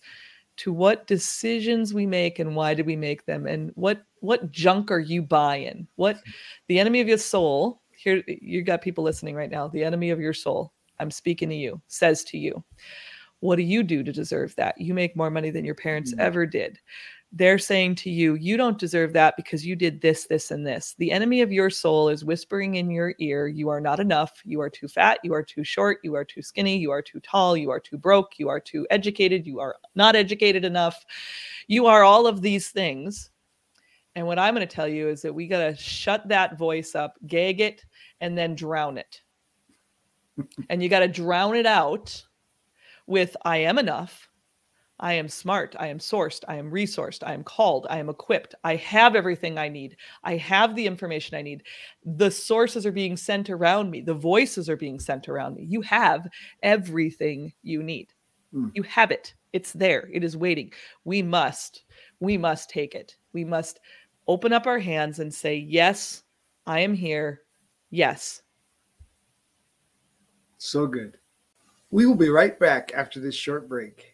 to 0.58 0.74
what 0.74 1.08
decisions 1.08 1.94
we 1.94 2.06
make 2.06 2.40
and 2.40 2.54
why 2.54 2.74
do 2.74 2.84
we 2.84 2.96
make 2.96 3.26
them 3.26 3.48
and 3.48 3.72
what 3.76 4.04
what 4.20 4.52
junk 4.52 4.92
are 4.92 5.00
you 5.00 5.22
buying 5.22 5.88
what 5.96 6.22
the 6.68 6.78
enemy 6.78 7.00
of 7.00 7.08
your 7.08 7.18
soul 7.18 7.82
here 7.92 8.22
you've 8.28 8.66
got 8.66 8.82
people 8.82 9.04
listening 9.04 9.36
right 9.36 9.52
now 9.52 9.70
the 9.70 9.84
enemy 9.84 10.10
of 10.10 10.20
your 10.20 10.34
soul 10.34 10.74
i'm 11.00 11.10
speaking 11.10 11.48
to 11.48 11.56
you 11.56 11.82
says 11.88 12.26
to 12.26 12.38
you 12.38 12.62
what 13.42 13.56
do 13.56 13.64
you 13.64 13.84
do 13.84 14.04
to 14.04 14.12
deserve 14.12 14.56
that 14.56 14.80
you 14.80 14.94
make 14.94 15.16
more 15.16 15.30
money 15.30 15.50
than 15.50 15.66
your 15.66 15.76
parents 15.76 16.12
mm-hmm. 16.12 16.22
ever 16.22 16.46
did 16.46 16.80
they're 17.32 17.60
saying 17.60 17.94
to 17.94 18.10
you, 18.10 18.34
you 18.36 18.58
don't 18.58 18.80
deserve 18.80 19.14
that 19.14 19.36
because 19.38 19.66
you 19.66 19.76
did 19.76 20.02
this, 20.02 20.26
this, 20.26 20.50
and 20.50 20.66
this. 20.66 20.96
The 20.98 21.12
enemy 21.12 21.42
of 21.42 21.52
your 21.52 21.70
soul 21.70 22.10
is 22.10 22.26
whispering 22.26 22.76
in 22.76 22.90
your 22.90 23.14
ear, 23.20 23.48
you 23.48 23.70
are 23.70 23.80
not 23.80 24.00
enough. 24.00 24.42
You 24.46 24.62
are 24.62 24.70
too 24.70 24.88
fat. 24.88 25.20
You 25.24 25.34
are 25.34 25.44
too 25.44 25.64
short. 25.64 26.00
You 26.04 26.16
are 26.16 26.26
too 26.26 26.42
skinny. 26.42 26.78
You 26.78 26.90
are 26.92 27.04
too 27.04 27.20
tall. 27.20 27.56
You 27.56 27.70
are 27.70 27.80
too 27.80 27.98
broke. 27.98 28.40
You 28.40 28.50
are 28.50 28.60
too 28.60 28.88
educated. 28.90 29.46
You 29.46 29.60
are 29.60 29.76
not 29.94 30.16
educated 30.16 30.66
enough. 30.66 31.06
You 31.68 31.86
are 31.86 32.04
all 32.04 32.26
of 32.26 32.42
these 32.42 32.70
things. 32.70 33.30
And 34.16 34.26
what 34.26 34.40
I'm 34.40 34.56
going 34.56 34.68
to 34.68 34.76
tell 34.76 34.88
you 34.88 35.08
is 35.08 35.22
that 35.22 35.34
we 35.34 35.48
got 35.48 35.60
to 35.60 35.76
shut 35.76 36.28
that 36.30 36.58
voice 36.58 36.96
up, 36.96 37.16
gag 37.28 37.62
it, 37.62 37.86
and 38.22 38.36
then 38.36 38.56
drown 38.56 38.98
it. 38.98 39.22
and 40.70 40.82
you 40.82 40.90
got 40.90 41.00
to 41.00 41.08
drown 41.08 41.56
it 41.56 41.68
out 41.68 42.26
with, 43.10 43.36
I 43.44 43.58
am 43.58 43.78
enough. 43.78 44.30
I 45.00 45.14
am 45.14 45.30
smart. 45.30 45.76
I 45.80 45.88
am 45.88 45.98
sourced. 45.98 46.44
I 46.48 46.56
am 46.56 46.72
resourced. 46.72 47.24
I 47.26 47.34
am 47.34 47.44
called. 47.44 47.88
I 47.90 48.00
am 48.00 48.10
equipped. 48.10 48.54
I 48.64 48.76
have 48.76 49.16
everything 49.16 49.58
I 49.58 49.70
need. 49.70 49.96
I 50.24 50.36
have 50.36 50.76
the 50.76 50.86
information 50.86 51.38
I 51.38 51.42
need. 51.42 51.64
The 52.04 52.30
sources 52.30 52.86
are 52.86 52.92
being 52.92 53.16
sent 53.16 53.50
around 53.50 53.92
me. 53.92 54.02
The 54.02 54.14
voices 54.14 54.70
are 54.70 54.76
being 54.76 55.00
sent 55.00 55.30
around 55.30 55.56
me. 55.56 55.64
You 55.64 55.82
have 55.82 56.28
everything 56.64 57.54
you 57.64 57.82
need. 57.82 58.14
Mm. 58.54 58.72
You 58.74 58.84
have 58.84 59.12
it. 59.12 59.36
It's 59.54 59.72
there. 59.72 60.10
It 60.12 60.24
is 60.24 60.36
waiting. 60.36 60.74
We 61.06 61.22
must, 61.22 61.84
we 62.20 62.38
must 62.38 62.70
take 62.70 62.94
it. 62.94 63.16
We 63.32 63.46
must 63.46 63.80
open 64.28 64.52
up 64.52 64.68
our 64.68 64.80
hands 64.80 65.20
and 65.20 65.34
say, 65.34 65.56
Yes, 65.56 66.24
I 66.68 66.80
am 66.80 66.94
here. 66.94 67.42
Yes. 67.90 68.42
So 70.58 70.86
good. 70.88 71.19
We 71.92 72.06
will 72.06 72.16
be 72.16 72.30
right 72.30 72.58
back 72.60 72.92
after 72.94 73.20
this 73.20 73.34
short 73.34 73.68
break. 73.68 74.14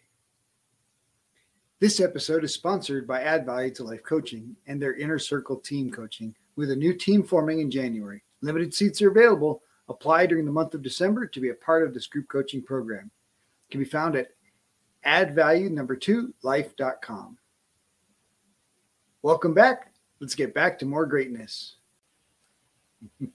This 1.78 2.00
episode 2.00 2.42
is 2.42 2.54
sponsored 2.54 3.06
by 3.06 3.20
Add 3.20 3.44
Value 3.44 3.70
to 3.74 3.84
Life 3.84 4.02
Coaching 4.02 4.56
and 4.66 4.80
their 4.80 4.94
Inner 4.94 5.18
Circle 5.18 5.58
Team 5.58 5.90
Coaching, 5.90 6.34
with 6.56 6.70
a 6.70 6.76
new 6.76 6.94
team 6.94 7.22
forming 7.22 7.60
in 7.60 7.70
January. 7.70 8.22
Limited 8.40 8.72
seats 8.72 9.02
are 9.02 9.10
available. 9.10 9.62
Apply 9.90 10.24
during 10.24 10.46
the 10.46 10.52
month 10.52 10.72
of 10.72 10.82
December 10.82 11.26
to 11.26 11.40
be 11.40 11.50
a 11.50 11.54
part 11.54 11.86
of 11.86 11.92
this 11.92 12.06
group 12.06 12.28
coaching 12.28 12.62
program. 12.62 13.10
It 13.68 13.72
can 13.72 13.80
be 13.80 13.88
found 13.88 14.16
at 14.16 14.28
addvalue 15.04 15.70
number 15.70 15.96
two 15.96 16.32
life.com. 16.42 17.36
Welcome 19.20 19.52
back. 19.52 19.92
Let's 20.18 20.34
get 20.34 20.54
back 20.54 20.78
to 20.78 20.86
more 20.86 21.04
greatness. 21.04 21.76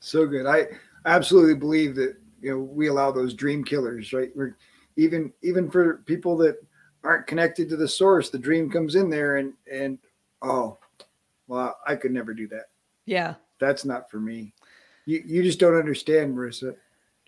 so 0.00 0.26
good. 0.26 0.44
I 0.44 0.66
absolutely 1.06 1.54
believe 1.54 1.94
that 1.94 2.16
you 2.46 2.52
know 2.52 2.60
we 2.60 2.86
allow 2.86 3.10
those 3.10 3.34
dream 3.34 3.64
killers, 3.64 4.12
right? 4.12 4.30
We're 4.36 4.56
even 4.96 5.32
even 5.42 5.68
for 5.68 6.04
people 6.06 6.36
that 6.38 6.56
aren't 7.02 7.26
connected 7.26 7.68
to 7.68 7.76
the 7.76 7.88
source, 7.88 8.30
the 8.30 8.38
dream 8.38 8.70
comes 8.70 8.94
in 8.94 9.10
there 9.10 9.38
and 9.38 9.52
and 9.70 9.98
oh, 10.42 10.78
well, 11.48 11.76
I 11.84 11.96
could 11.96 12.12
never 12.12 12.32
do 12.32 12.46
that. 12.48 12.66
Yeah. 13.04 13.34
That's 13.58 13.84
not 13.84 14.08
for 14.08 14.20
me. 14.20 14.54
You 15.06 15.24
you 15.26 15.42
just 15.42 15.58
don't 15.58 15.74
understand, 15.74 16.36
Marissa. 16.36 16.76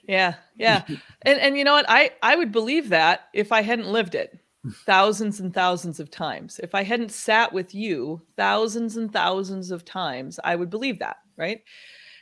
Yeah, 0.06 0.34
yeah. 0.56 0.84
and 1.22 1.40
and 1.40 1.58
you 1.58 1.64
know 1.64 1.72
what? 1.72 1.86
I 1.88 2.12
I 2.22 2.36
would 2.36 2.52
believe 2.52 2.90
that 2.90 3.22
if 3.34 3.50
I 3.50 3.62
hadn't 3.62 3.90
lived 3.90 4.14
it 4.14 4.38
thousands 4.86 5.40
and 5.40 5.52
thousands 5.52 5.98
of 5.98 6.12
times. 6.12 6.60
If 6.62 6.76
I 6.76 6.84
hadn't 6.84 7.10
sat 7.10 7.52
with 7.52 7.74
you 7.74 8.22
thousands 8.36 8.96
and 8.96 9.12
thousands 9.12 9.72
of 9.72 9.84
times, 9.84 10.38
I 10.44 10.54
would 10.54 10.70
believe 10.70 11.00
that, 11.00 11.16
right? 11.36 11.62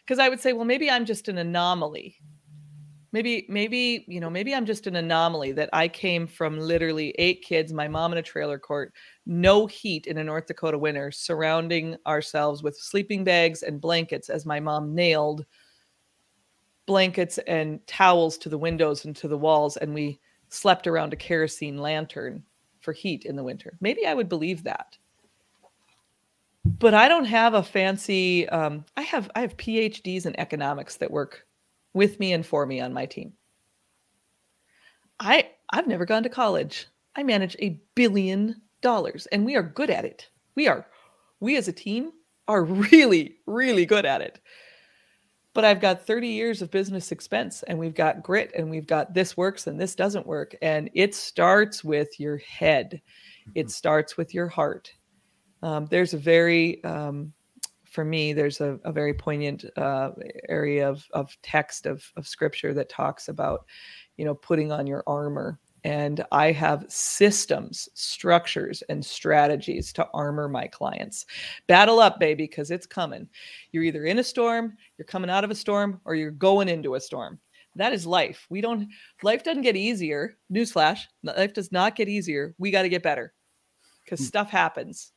Because 0.02 0.18
I 0.18 0.30
would 0.30 0.40
say, 0.40 0.54
well, 0.54 0.64
maybe 0.64 0.90
I'm 0.90 1.04
just 1.04 1.28
an 1.28 1.36
anomaly. 1.36 2.16
Maybe 3.12 3.46
maybe 3.48 4.04
you 4.08 4.20
know 4.20 4.30
maybe 4.30 4.54
i'm 4.54 4.66
just 4.66 4.86
an 4.86 4.96
anomaly 4.96 5.52
that 5.52 5.70
i 5.72 5.86
came 5.88 6.26
from 6.26 6.58
literally 6.58 7.14
eight 7.18 7.42
kids 7.42 7.72
my 7.72 7.88
mom 7.88 8.12
in 8.12 8.18
a 8.18 8.22
trailer 8.22 8.58
court 8.58 8.92
no 9.26 9.66
heat 9.66 10.06
in 10.06 10.18
a 10.18 10.24
north 10.24 10.46
dakota 10.46 10.78
winter 10.78 11.10
surrounding 11.10 11.96
ourselves 12.06 12.62
with 12.62 12.76
sleeping 12.76 13.24
bags 13.24 13.62
and 13.62 13.80
blankets 13.80 14.28
as 14.28 14.46
my 14.46 14.60
mom 14.60 14.94
nailed 14.94 15.44
blankets 16.86 17.38
and 17.46 17.84
towels 17.86 18.38
to 18.38 18.48
the 18.48 18.58
windows 18.58 19.04
and 19.04 19.16
to 19.16 19.28
the 19.28 19.38
walls 19.38 19.76
and 19.76 19.92
we 19.92 20.20
slept 20.48 20.86
around 20.86 21.12
a 21.12 21.16
kerosene 21.16 21.78
lantern 21.78 22.42
for 22.80 22.92
heat 22.92 23.24
in 23.24 23.34
the 23.34 23.42
winter. 23.42 23.76
Maybe 23.80 24.06
i 24.06 24.14
would 24.14 24.28
believe 24.28 24.62
that. 24.62 24.96
But 26.64 26.94
i 26.94 27.08
don't 27.08 27.24
have 27.24 27.54
a 27.54 27.62
fancy 27.62 28.48
um, 28.48 28.84
i 28.96 29.02
have 29.02 29.30
i 29.34 29.40
have 29.40 29.56
phds 29.56 30.26
in 30.26 30.38
economics 30.38 30.96
that 30.96 31.10
work 31.10 31.46
with 31.96 32.20
me 32.20 32.34
and 32.34 32.44
for 32.44 32.66
me 32.66 32.80
on 32.80 32.92
my 32.92 33.06
team. 33.06 33.32
I 35.18 35.50
I've 35.70 35.86
never 35.86 36.04
gone 36.04 36.22
to 36.22 36.28
college. 36.28 36.86
I 37.16 37.22
manage 37.22 37.56
a 37.58 37.80
billion 37.94 38.60
dollars 38.82 39.26
and 39.32 39.44
we 39.44 39.56
are 39.56 39.62
good 39.62 39.90
at 39.90 40.04
it. 40.04 40.28
We 40.54 40.68
are 40.68 40.86
we 41.40 41.56
as 41.56 41.68
a 41.68 41.72
team 41.72 42.12
are 42.46 42.62
really 42.64 43.38
really 43.46 43.86
good 43.86 44.04
at 44.04 44.20
it. 44.20 44.40
But 45.54 45.64
I've 45.64 45.80
got 45.80 46.06
30 46.06 46.28
years 46.28 46.60
of 46.60 46.70
business 46.70 47.10
expense 47.10 47.62
and 47.62 47.78
we've 47.78 47.94
got 47.94 48.22
grit 48.22 48.52
and 48.54 48.68
we've 48.68 48.86
got 48.86 49.14
this 49.14 49.38
works 49.38 49.66
and 49.66 49.80
this 49.80 49.94
doesn't 49.94 50.26
work 50.26 50.54
and 50.60 50.90
it 50.92 51.14
starts 51.14 51.82
with 51.82 52.20
your 52.20 52.36
head. 52.36 53.00
It 53.54 53.62
mm-hmm. 53.62 53.70
starts 53.70 54.18
with 54.18 54.34
your 54.34 54.48
heart. 54.48 54.92
Um, 55.62 55.86
there's 55.86 56.12
a 56.12 56.18
very 56.18 56.84
um, 56.84 57.32
for 57.96 58.04
me, 58.04 58.34
there's 58.34 58.60
a, 58.60 58.78
a 58.84 58.92
very 58.92 59.14
poignant 59.14 59.64
uh, 59.78 60.10
area 60.50 60.86
of, 60.86 61.06
of 61.12 61.34
text 61.42 61.86
of, 61.86 62.04
of 62.18 62.28
scripture 62.28 62.74
that 62.74 62.90
talks 62.90 63.28
about, 63.28 63.64
you 64.18 64.26
know, 64.26 64.34
putting 64.34 64.70
on 64.70 64.86
your 64.86 65.02
armor. 65.06 65.58
And 65.82 66.22
I 66.30 66.52
have 66.52 66.84
systems, 66.88 67.88
structures, 67.94 68.82
and 68.90 69.02
strategies 69.02 69.94
to 69.94 70.06
armor 70.12 70.46
my 70.46 70.66
clients. 70.66 71.24
Battle 71.68 71.98
up, 71.98 72.20
baby, 72.20 72.44
because 72.44 72.70
it's 72.70 72.86
coming. 72.86 73.30
You're 73.72 73.84
either 73.84 74.04
in 74.04 74.18
a 74.18 74.24
storm, 74.24 74.76
you're 74.98 75.06
coming 75.06 75.30
out 75.30 75.44
of 75.44 75.50
a 75.50 75.54
storm, 75.54 75.98
or 76.04 76.14
you're 76.14 76.30
going 76.30 76.68
into 76.68 76.96
a 76.96 77.00
storm. 77.00 77.38
That 77.76 77.94
is 77.94 78.06
life. 78.06 78.46
We 78.50 78.60
don't, 78.60 78.88
life 79.22 79.42
doesn't 79.42 79.62
get 79.62 79.74
easier. 79.74 80.36
Newsflash, 80.52 81.00
life 81.22 81.54
does 81.54 81.72
not 81.72 81.96
get 81.96 82.10
easier. 82.10 82.54
We 82.58 82.70
got 82.70 82.82
to 82.82 82.90
get 82.90 83.02
better 83.02 83.32
because 84.04 84.20
mm. 84.20 84.24
stuff 84.24 84.50
happens 84.50 85.12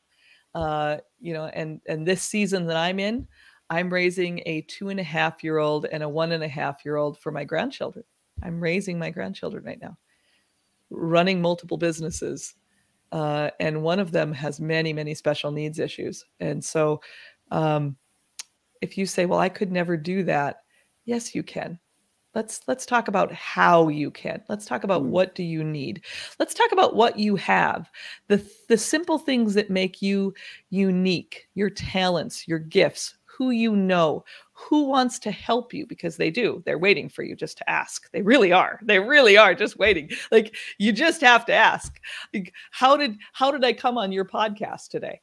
uh, 0.54 0.98
you 1.20 1.32
know, 1.32 1.46
and 1.46 1.80
and 1.86 2.06
this 2.06 2.22
season 2.22 2.66
that 2.66 2.76
I'm 2.76 2.98
in, 2.98 3.26
I'm 3.68 3.92
raising 3.92 4.42
a 4.46 4.62
two 4.62 4.88
and 4.88 4.98
a 4.98 5.04
half 5.04 5.44
year 5.44 5.58
old 5.58 5.86
and 5.86 6.02
a 6.02 6.08
one 6.08 6.32
and 6.32 6.42
a 6.42 6.48
half 6.48 6.84
year 6.84 6.96
old 6.96 7.18
for 7.18 7.30
my 7.30 7.44
grandchildren. 7.44 8.04
I'm 8.42 8.60
raising 8.60 8.98
my 8.98 9.10
grandchildren 9.10 9.64
right 9.64 9.80
now, 9.80 9.96
running 10.90 11.40
multiple 11.40 11.76
businesses. 11.76 12.54
Uh, 13.12 13.50
and 13.58 13.82
one 13.82 13.98
of 13.98 14.12
them 14.12 14.32
has 14.32 14.60
many, 14.60 14.92
many 14.92 15.14
special 15.14 15.50
needs 15.50 15.80
issues. 15.80 16.24
And 16.38 16.64
so, 16.64 17.00
um, 17.50 17.96
if 18.80 18.96
you 18.96 19.04
say, 19.04 19.26
well, 19.26 19.40
I 19.40 19.48
could 19.48 19.72
never 19.72 19.96
do 19.96 20.22
that, 20.24 20.62
yes, 21.04 21.34
you 21.34 21.42
can 21.42 21.78
let's 22.34 22.60
let's 22.66 22.86
talk 22.86 23.08
about 23.08 23.32
how 23.32 23.88
you 23.88 24.10
can. 24.10 24.42
Let's 24.48 24.66
talk 24.66 24.84
about 24.84 25.02
mm. 25.02 25.06
what 25.06 25.34
do 25.34 25.42
you 25.42 25.64
need. 25.64 26.02
Let's 26.38 26.54
talk 26.54 26.72
about 26.72 26.94
what 26.94 27.18
you 27.18 27.36
have. 27.36 27.90
The 28.28 28.44
the 28.68 28.78
simple 28.78 29.18
things 29.18 29.54
that 29.54 29.70
make 29.70 30.00
you 30.02 30.34
unique 30.70 31.48
your 31.54 31.70
talents 31.70 32.46
your 32.46 32.58
gifts 32.58 33.16
who 33.24 33.50
you 33.50 33.74
know 33.74 34.24
who 34.52 34.84
wants 34.84 35.18
to 35.18 35.30
help 35.30 35.72
you 35.72 35.86
because 35.86 36.16
they 36.16 36.30
do. 36.30 36.62
They're 36.66 36.78
waiting 36.78 37.08
for 37.08 37.22
you 37.22 37.34
just 37.34 37.56
to 37.58 37.70
ask. 37.70 38.10
They 38.12 38.20
really 38.20 38.52
are. 38.52 38.78
They 38.82 38.98
really 38.98 39.38
are 39.38 39.54
just 39.54 39.78
waiting. 39.78 40.10
Like 40.30 40.54
you 40.78 40.92
just 40.92 41.22
have 41.22 41.46
to 41.46 41.54
ask. 41.54 41.98
Like, 42.34 42.52
how 42.70 42.96
did 42.96 43.16
how 43.32 43.50
did 43.50 43.64
i 43.64 43.72
come 43.72 43.96
on 43.98 44.12
your 44.12 44.24
podcast 44.24 44.88
today? 44.88 45.20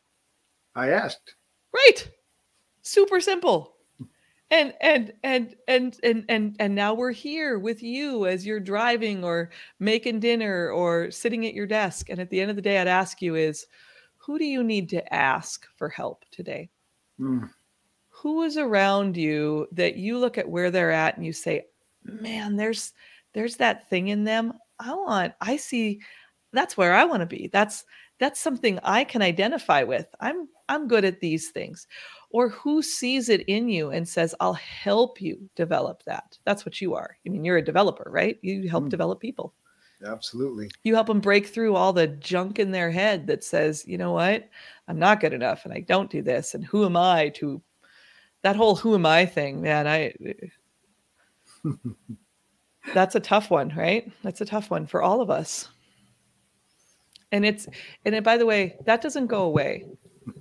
I 0.75 0.89
asked. 0.89 1.35
Right. 1.73 2.09
Super 2.81 3.19
simple 3.19 3.76
and 4.49 4.73
and 4.81 5.13
and 5.23 5.55
and 5.67 5.97
and 6.03 6.25
and 6.29 6.55
and 6.59 6.75
now 6.75 6.93
we're 6.93 7.11
here 7.11 7.59
with 7.59 7.83
you 7.83 8.25
as 8.25 8.45
you're 8.45 8.59
driving 8.59 9.23
or 9.23 9.49
making 9.79 10.19
dinner 10.19 10.71
or 10.71 11.11
sitting 11.11 11.45
at 11.45 11.53
your 11.53 11.67
desk. 11.67 12.09
And 12.09 12.19
at 12.19 12.29
the 12.29 12.39
end 12.39 12.49
of 12.49 12.55
the 12.55 12.61
day 12.61 12.79
i'd 12.79 12.87
ask 12.87 13.21
you 13.21 13.35
is 13.35 13.65
who 14.15 14.37
do 14.37 14.45
you 14.45 14.63
need 14.63 14.89
to 14.89 15.13
ask 15.13 15.67
for 15.75 15.89
help 15.89 16.25
today? 16.31 16.69
Mm. 17.19 17.49
who 18.09 18.43
is 18.43 18.57
around 18.57 19.17
you 19.17 19.67
that 19.71 19.95
you 19.95 20.19
look 20.19 20.37
at 20.37 20.47
where 20.47 20.69
they're 20.69 20.91
at 20.91 21.17
and 21.17 21.25
you 21.25 21.33
say 21.33 21.65
man 22.03 22.55
there's 22.55 22.93
there's 23.33 23.55
that 23.55 23.89
thing 23.89 24.09
in 24.09 24.23
them. 24.23 24.53
I 24.79 24.93
want 24.93 25.33
i 25.41 25.57
see 25.57 25.99
that's 26.53 26.77
where 26.77 26.93
i 26.93 27.05
want 27.05 27.21
to 27.21 27.25
be. 27.25 27.49
That's 27.51 27.85
that's 28.19 28.39
something 28.39 28.79
i 28.83 29.03
can 29.03 29.21
identify 29.21 29.83
with. 29.83 30.07
I'm 30.19 30.47
i'm 30.69 30.87
good 30.87 31.05
at 31.05 31.19
these 31.19 31.49
things. 31.49 31.87
Or 32.29 32.49
who 32.49 32.81
sees 32.81 33.29
it 33.29 33.41
in 33.47 33.69
you 33.69 33.91
and 33.91 34.07
says 34.07 34.35
i'll 34.39 34.53
help 34.53 35.21
you 35.21 35.49
develop 35.55 36.03
that. 36.03 36.37
That's 36.45 36.65
what 36.65 36.81
you 36.81 36.95
are. 36.95 37.17
I 37.25 37.29
mean 37.29 37.45
you're 37.45 37.57
a 37.57 37.65
developer 37.65 38.09
right? 38.11 38.37
You 38.41 38.69
help 38.69 38.85
mm. 38.85 38.89
develop 38.89 39.19
people. 39.19 39.53
Absolutely. 40.05 40.69
You 40.83 40.93
help 40.93 41.07
them 41.07 41.19
break 41.19 41.47
through 41.47 41.75
all 41.75 41.91
the 41.91 42.07
junk 42.07 42.59
in 42.59 42.71
their 42.71 42.91
head 42.91 43.27
that 43.27 43.43
says 43.43 43.85
you 43.87 43.97
know 43.97 44.13
what? 44.13 44.49
I'm 44.87 44.99
not 44.99 45.19
good 45.19 45.33
enough 45.33 45.65
and 45.65 45.73
i 45.73 45.81
don't 45.81 46.09
do 46.09 46.21
this 46.21 46.53
and 46.53 46.65
who 46.65 46.85
am 46.85 46.97
i 46.97 47.29
to 47.35 47.61
that 48.43 48.55
whole 48.55 48.75
who 48.75 48.95
am 48.95 49.05
i 49.05 49.25
thing 49.25 49.61
man 49.61 49.87
i 49.87 50.13
that's 52.93 53.15
a 53.15 53.19
tough 53.19 53.49
one 53.49 53.73
right? 53.75 54.11
That's 54.23 54.41
a 54.41 54.45
tough 54.45 54.69
one 54.69 54.85
for 54.85 55.01
all 55.01 55.21
of 55.21 55.29
us 55.29 55.69
and 57.31 57.45
it's 57.45 57.67
and 58.05 58.23
by 58.23 58.37
the 58.37 58.45
way 58.45 58.75
that 58.85 59.01
doesn't 59.01 59.27
go 59.27 59.43
away 59.43 59.85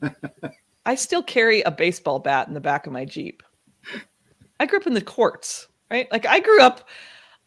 I 0.87 0.95
still 0.95 1.23
carry 1.23 1.63
a 1.63 1.71
baseball 1.73 2.21
bat 2.21 2.47
in 2.47 2.55
the 2.55 2.61
back 2.61 2.87
of 2.87 2.93
my 2.93 3.05
Jeep. 3.05 3.43
I 4.61 4.67
grew 4.67 4.79
up 4.79 4.87
in 4.87 4.95
the 4.95 5.01
courts, 5.01 5.67
right? 5.91 6.11
Like 6.13 6.27
I 6.27 6.39
grew 6.39 6.63
up, 6.63 6.89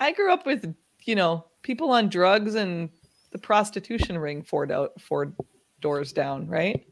I 0.01 0.11
grew 0.11 0.31
up 0.31 0.45
with, 0.45 0.75
you 1.05 1.15
know, 1.15 1.45
people 1.63 1.89
on 1.91 2.09
drugs 2.09 2.55
and 2.55 2.89
the 3.31 3.39
prostitution 3.39 4.17
ring 4.17 4.43
four, 4.43 4.65
do- 4.65 4.89
four 4.99 5.33
doors 5.79 6.11
down, 6.11 6.47
right? 6.47 6.85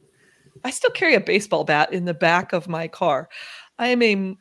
I 0.64 0.72
still 0.72 0.90
carry 0.90 1.16
a 1.16 1.20
baseball 1.20 1.66
bat 1.66 1.92
in 1.92 2.06
the 2.06 2.14
back 2.14 2.54
of 2.54 2.70
my 2.70 2.88
car. 2.88 3.28
I 3.78 3.90
am 3.90 4.02
a 4.02 4.38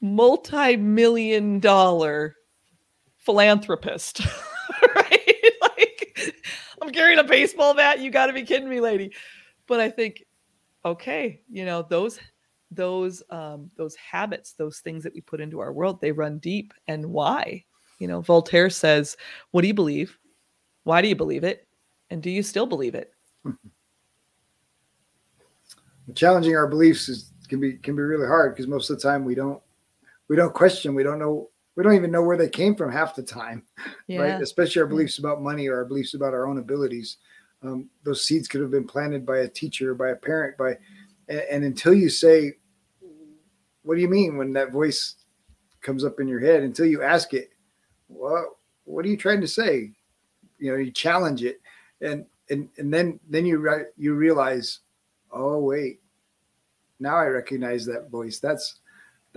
multi-million 0.00 1.60
dollar 1.60 2.36
philanthropist, 3.18 4.22
right? 4.24 4.26
like 4.26 4.38
I'm 4.38 4.47
carrying 6.98 7.18
a 7.18 7.24
baseball 7.24 7.74
bat. 7.74 8.00
You 8.00 8.10
got 8.10 8.26
to 8.26 8.32
be 8.32 8.42
kidding 8.42 8.68
me, 8.68 8.80
lady. 8.80 9.12
But 9.66 9.80
I 9.80 9.90
think 9.90 10.24
okay, 10.84 11.40
you 11.50 11.64
know, 11.64 11.86
those 11.88 12.18
those 12.70 13.22
um 13.30 13.70
those 13.76 13.94
habits, 13.96 14.52
those 14.52 14.80
things 14.80 15.02
that 15.04 15.14
we 15.14 15.20
put 15.20 15.40
into 15.40 15.60
our 15.60 15.72
world, 15.72 16.00
they 16.00 16.12
run 16.12 16.38
deep. 16.38 16.74
And 16.86 17.06
why? 17.06 17.64
You 17.98 18.08
know, 18.08 18.20
Voltaire 18.20 18.70
says, 18.70 19.16
"What 19.50 19.62
do 19.62 19.68
you 19.68 19.74
believe? 19.74 20.18
Why 20.84 21.02
do 21.02 21.08
you 21.08 21.16
believe 21.16 21.44
it? 21.44 21.66
And 22.10 22.22
do 22.22 22.30
you 22.30 22.42
still 22.42 22.66
believe 22.66 22.94
it?" 22.94 23.12
Challenging 26.14 26.56
our 26.56 26.66
beliefs 26.66 27.08
is 27.08 27.32
can 27.48 27.60
be 27.60 27.74
can 27.74 27.96
be 27.96 28.02
really 28.02 28.26
hard 28.26 28.54
because 28.54 28.66
most 28.66 28.90
of 28.90 28.96
the 28.96 29.02
time 29.02 29.24
we 29.24 29.34
don't 29.34 29.60
we 30.28 30.36
don't 30.36 30.54
question, 30.54 30.94
we 30.94 31.02
don't 31.02 31.18
know 31.18 31.50
we 31.78 31.84
don't 31.84 31.94
even 31.94 32.10
know 32.10 32.22
where 32.22 32.36
they 32.36 32.48
came 32.50 32.74
from 32.74 32.92
half 32.92 33.14
the 33.14 33.22
time, 33.22 33.62
yeah. 34.06 34.18
right? 34.18 34.42
Especially 34.42 34.82
our 34.82 34.88
beliefs 34.88 35.18
about 35.18 35.40
money 35.40 35.68
or 35.68 35.76
our 35.76 35.84
beliefs 35.86 36.12
about 36.12 36.34
our 36.34 36.46
own 36.46 36.58
abilities 36.58 37.16
um, 37.62 37.88
those 38.04 38.24
seeds 38.24 38.48
could 38.48 38.60
have 38.60 38.70
been 38.70 38.86
planted 38.86 39.26
by 39.26 39.38
a 39.38 39.48
teacher, 39.48 39.94
by 39.94 40.10
a 40.10 40.16
parent, 40.16 40.56
by 40.56 40.76
and, 41.28 41.40
and, 41.50 41.64
until 41.64 41.92
you 41.92 42.08
say, 42.08 42.54
"What 43.82 43.96
do 43.96 44.00
you 44.00 44.08
mean?" 44.08 44.36
when 44.36 44.52
that 44.52 44.72
voice 44.72 45.16
comes 45.80 46.04
up 46.04 46.20
in 46.20 46.28
your 46.28 46.40
head, 46.40 46.62
until 46.62 46.86
you 46.86 47.02
ask 47.02 47.34
it, 47.34 47.50
"Well, 48.08 48.58
what 48.84 49.04
are 49.04 49.08
you 49.08 49.16
trying 49.16 49.40
to 49.40 49.48
say?" 49.48 49.92
You 50.58 50.72
know, 50.72 50.78
you 50.78 50.92
challenge 50.92 51.42
it, 51.42 51.60
and 52.00 52.26
and 52.48 52.68
and 52.78 52.94
then 52.94 53.18
then 53.28 53.44
you 53.44 53.86
you 53.96 54.14
realize, 54.14 54.80
oh 55.32 55.58
wait, 55.58 56.00
now 57.00 57.16
I 57.16 57.26
recognize 57.26 57.84
that 57.86 58.10
voice. 58.10 58.38
That's 58.38 58.78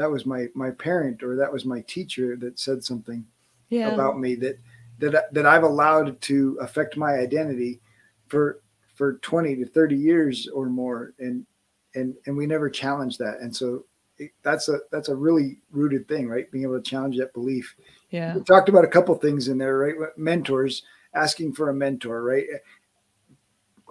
that 0.02 0.10
was 0.10 0.26
my 0.26 0.48
my 0.56 0.72
parent 0.72 1.22
or 1.22 1.36
that 1.36 1.54
was 1.54 1.64
my 1.64 1.82
teacher 1.82 2.36
that 2.38 2.60
said 2.60 2.84
something 2.84 3.24
yeah. 3.70 3.90
about 3.90 4.20
me 4.20 4.34
that 4.34 4.58
that 4.98 5.32
that 5.32 5.46
I've 5.46 5.64
allowed 5.64 6.20
to 6.22 6.58
affect 6.60 6.98
my 6.98 7.14
identity 7.14 7.80
for 8.28 8.62
for 8.96 9.14
20 9.14 9.56
to 9.58 9.66
30 9.66 9.96
years 9.96 10.48
or 10.48 10.68
more. 10.68 11.14
And 11.20 11.46
and 11.94 12.16
and 12.26 12.36
we 12.36 12.48
never 12.48 12.68
challenge 12.68 13.20
that. 13.20 13.40
And 13.42 13.56
so 13.56 13.86
it, 14.18 14.32
that's 14.42 14.70
a 14.70 14.80
that's 14.92 15.10
a 15.10 15.16
really 15.16 15.60
rooted 15.72 16.08
thing 16.08 16.28
right? 16.28 16.50
Being 16.52 16.64
able 16.64 16.82
to 16.82 16.90
challenge 16.90 17.18
that 17.18 17.34
belief. 17.34 17.76
Yeah. 18.10 18.36
We 18.36 18.42
talked 18.42 18.70
about 18.70 18.86
a 18.86 18.90
couple 18.90 19.14
things 19.16 19.50
in 19.50 19.60
there 19.60 19.78
right? 19.78 19.96
Mentors 20.18 20.82
asking 21.14 21.54
for 21.54 21.70
a 21.70 21.76
mentor 21.76 22.24
right? 22.24 22.46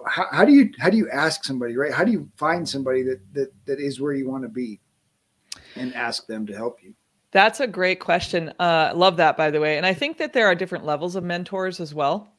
How, 0.05 0.25
how 0.31 0.43
do 0.43 0.51
you 0.51 0.71
how 0.77 0.89
do 0.89 0.97
you 0.97 1.09
ask 1.09 1.45
somebody 1.45 1.77
right? 1.77 1.93
How 1.93 2.03
do 2.03 2.11
you 2.11 2.29
find 2.35 2.67
somebody 2.67 3.01
that 3.03 3.21
that 3.33 3.53
that 3.65 3.79
is 3.79 4.01
where 4.01 4.13
you 4.13 4.29
want 4.29 4.43
to 4.43 4.49
be 4.49 4.81
and 5.75 5.93
ask 5.95 6.27
them 6.27 6.45
to 6.47 6.55
help 6.55 6.83
you 6.83 6.93
That's 7.31 7.59
a 7.59 7.67
great 7.67 7.99
question. 7.99 8.53
Uh, 8.59 8.91
love 8.93 9.17
that, 9.17 9.37
by 9.37 9.51
the 9.51 9.59
way. 9.61 9.77
And 9.77 9.85
I 9.85 9.93
think 9.93 10.17
that 10.17 10.33
there 10.33 10.47
are 10.47 10.55
different 10.55 10.85
levels 10.85 11.15
of 11.15 11.23
mentors 11.23 11.79
as 11.79 11.93
well. 11.93 12.33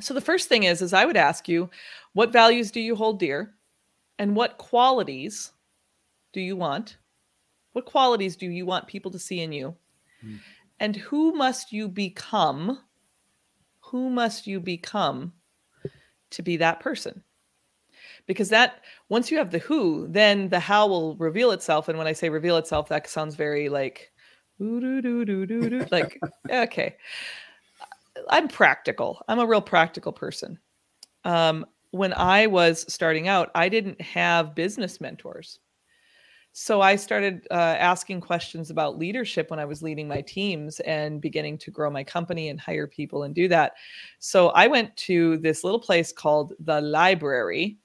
So 0.00 0.14
the 0.14 0.20
first 0.20 0.48
thing 0.48 0.64
is, 0.64 0.82
is 0.82 0.92
I 0.92 1.04
would 1.04 1.16
ask 1.16 1.48
you, 1.48 1.70
what 2.12 2.32
values 2.32 2.72
do 2.72 2.80
you 2.80 2.96
hold 2.96 3.20
dear, 3.20 3.54
and 4.18 4.34
what 4.34 4.58
qualities 4.58 5.52
do 6.32 6.40
you 6.40 6.56
want? 6.56 6.96
What 7.72 7.86
qualities 7.86 8.36
do 8.36 8.46
you 8.46 8.66
want 8.66 8.88
people 8.88 9.10
to 9.12 9.18
see 9.18 9.40
in 9.40 9.52
you? 9.52 9.76
Mm. 10.24 10.40
And 10.80 10.96
who 10.96 11.32
must 11.34 11.72
you 11.72 11.88
become? 11.88 12.80
Who 13.80 14.10
must 14.10 14.46
you 14.46 14.58
become 14.58 15.32
to 16.30 16.42
be 16.42 16.56
that 16.56 16.80
person? 16.80 17.22
Because 18.26 18.48
that 18.50 18.82
once 19.08 19.30
you 19.30 19.38
have 19.38 19.50
the 19.50 19.58
who, 19.58 20.06
then 20.08 20.48
the 20.48 20.60
how 20.60 20.86
will 20.86 21.16
reveal 21.16 21.50
itself. 21.50 21.88
And 21.88 21.98
when 21.98 22.06
I 22.06 22.12
say 22.12 22.28
reveal 22.28 22.56
itself, 22.56 22.88
that 22.88 23.08
sounds 23.08 23.34
very 23.34 23.68
like 23.68 24.12
like 25.90 26.20
okay. 26.50 26.96
I'm 28.28 28.48
practical. 28.48 29.20
I'm 29.28 29.40
a 29.40 29.46
real 29.46 29.60
practical 29.60 30.12
person. 30.12 30.58
Um, 31.24 31.66
when 31.90 32.12
I 32.12 32.46
was 32.46 32.84
starting 32.92 33.28
out, 33.28 33.50
I 33.54 33.68
didn't 33.68 34.00
have 34.00 34.54
business 34.54 35.00
mentors. 35.00 35.58
So 36.56 36.80
I 36.80 36.94
started 36.94 37.48
uh, 37.50 37.54
asking 37.54 38.20
questions 38.20 38.70
about 38.70 38.96
leadership 38.96 39.50
when 39.50 39.58
I 39.58 39.64
was 39.64 39.82
leading 39.82 40.06
my 40.06 40.20
teams 40.20 40.78
and 40.80 41.20
beginning 41.20 41.58
to 41.58 41.72
grow 41.72 41.90
my 41.90 42.04
company 42.04 42.48
and 42.48 42.60
hire 42.60 42.86
people 42.86 43.24
and 43.24 43.34
do 43.34 43.48
that. 43.48 43.72
So 44.20 44.50
I 44.50 44.68
went 44.68 44.96
to 44.98 45.38
this 45.38 45.64
little 45.64 45.80
place 45.80 46.12
called 46.12 46.52
the 46.60 46.80
library 46.80 47.78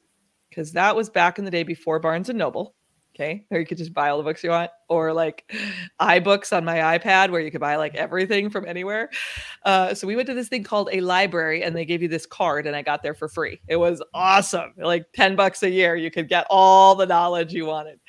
because 0.60 0.74
that 0.74 0.94
was 0.94 1.10
back 1.10 1.40
in 1.40 1.46
the 1.46 1.52
day 1.52 1.64
before 1.64 2.00
Barnes 2.00 2.28
and 2.28 2.38
Noble. 2.38 2.76
Okay. 3.16 3.46
Or 3.50 3.60
you 3.60 3.66
could 3.66 3.78
just 3.78 3.94
buy 3.94 4.10
all 4.10 4.18
the 4.18 4.26
books 4.26 4.44
you 4.44 4.50
want, 4.50 4.72
or 4.90 5.14
like 5.14 5.50
iBooks 6.02 6.56
on 6.56 6.66
my 6.66 6.98
iPad 6.98 7.32
where 7.32 7.40
you 7.40 7.50
could 7.50 7.62
buy 7.62 7.78
like 7.78 7.96
everything 7.96 8.50
from 8.50 8.66
anywhere. 8.66 9.10
Uh, 9.64 9.94
so 9.94 10.06
we 10.06 10.18
went 10.18 10.28
to 10.28 10.34
this 10.34 10.50
thing 10.50 10.64
called 10.64 10.90
a 10.92 11.00
library 11.00 11.64
and 11.64 11.74
they 11.74 11.86
gave 11.86 12.02
you 12.02 12.10
this 12.10 12.26
card 12.26 12.68
and 12.68 12.76
I 12.76 12.82
got 12.82 13.04
there 13.04 13.14
for 13.14 13.30
free. 13.30 13.62
It 13.70 13.78
was 13.78 14.04
awesome. 14.14 14.74
Like 14.76 15.06
10 15.14 15.38
bucks 15.38 15.64
a 15.64 15.70
year, 15.70 15.96
you 15.96 16.12
could 16.12 16.28
get 16.28 16.46
all 16.50 16.94
the 16.94 17.06
knowledge 17.06 17.54
you 17.54 17.66
wanted. 17.66 18.02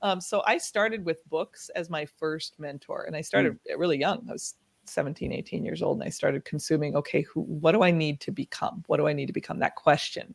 Um, 0.00 0.20
so 0.20 0.42
I 0.44 0.58
started 0.58 1.04
with 1.04 1.24
books 1.28 1.70
as 1.76 1.88
my 1.88 2.04
first 2.04 2.58
mentor 2.58 3.04
and 3.04 3.14
I 3.14 3.20
started 3.20 3.52
mm. 3.52 3.78
really 3.78 3.98
young. 3.98 4.26
I 4.28 4.32
was 4.32 4.56
17, 4.86 5.32
18 5.32 5.64
years 5.64 5.82
old 5.82 5.98
and 5.98 6.06
I 6.06 6.10
started 6.10 6.44
consuming, 6.44 6.96
okay, 6.96 7.22
who, 7.22 7.42
what 7.42 7.72
do 7.72 7.84
I 7.84 7.92
need 7.92 8.20
to 8.22 8.32
become? 8.32 8.82
What 8.88 8.96
do 8.96 9.06
I 9.06 9.12
need 9.12 9.26
to 9.26 9.32
become? 9.32 9.60
That 9.60 9.76
question. 9.76 10.34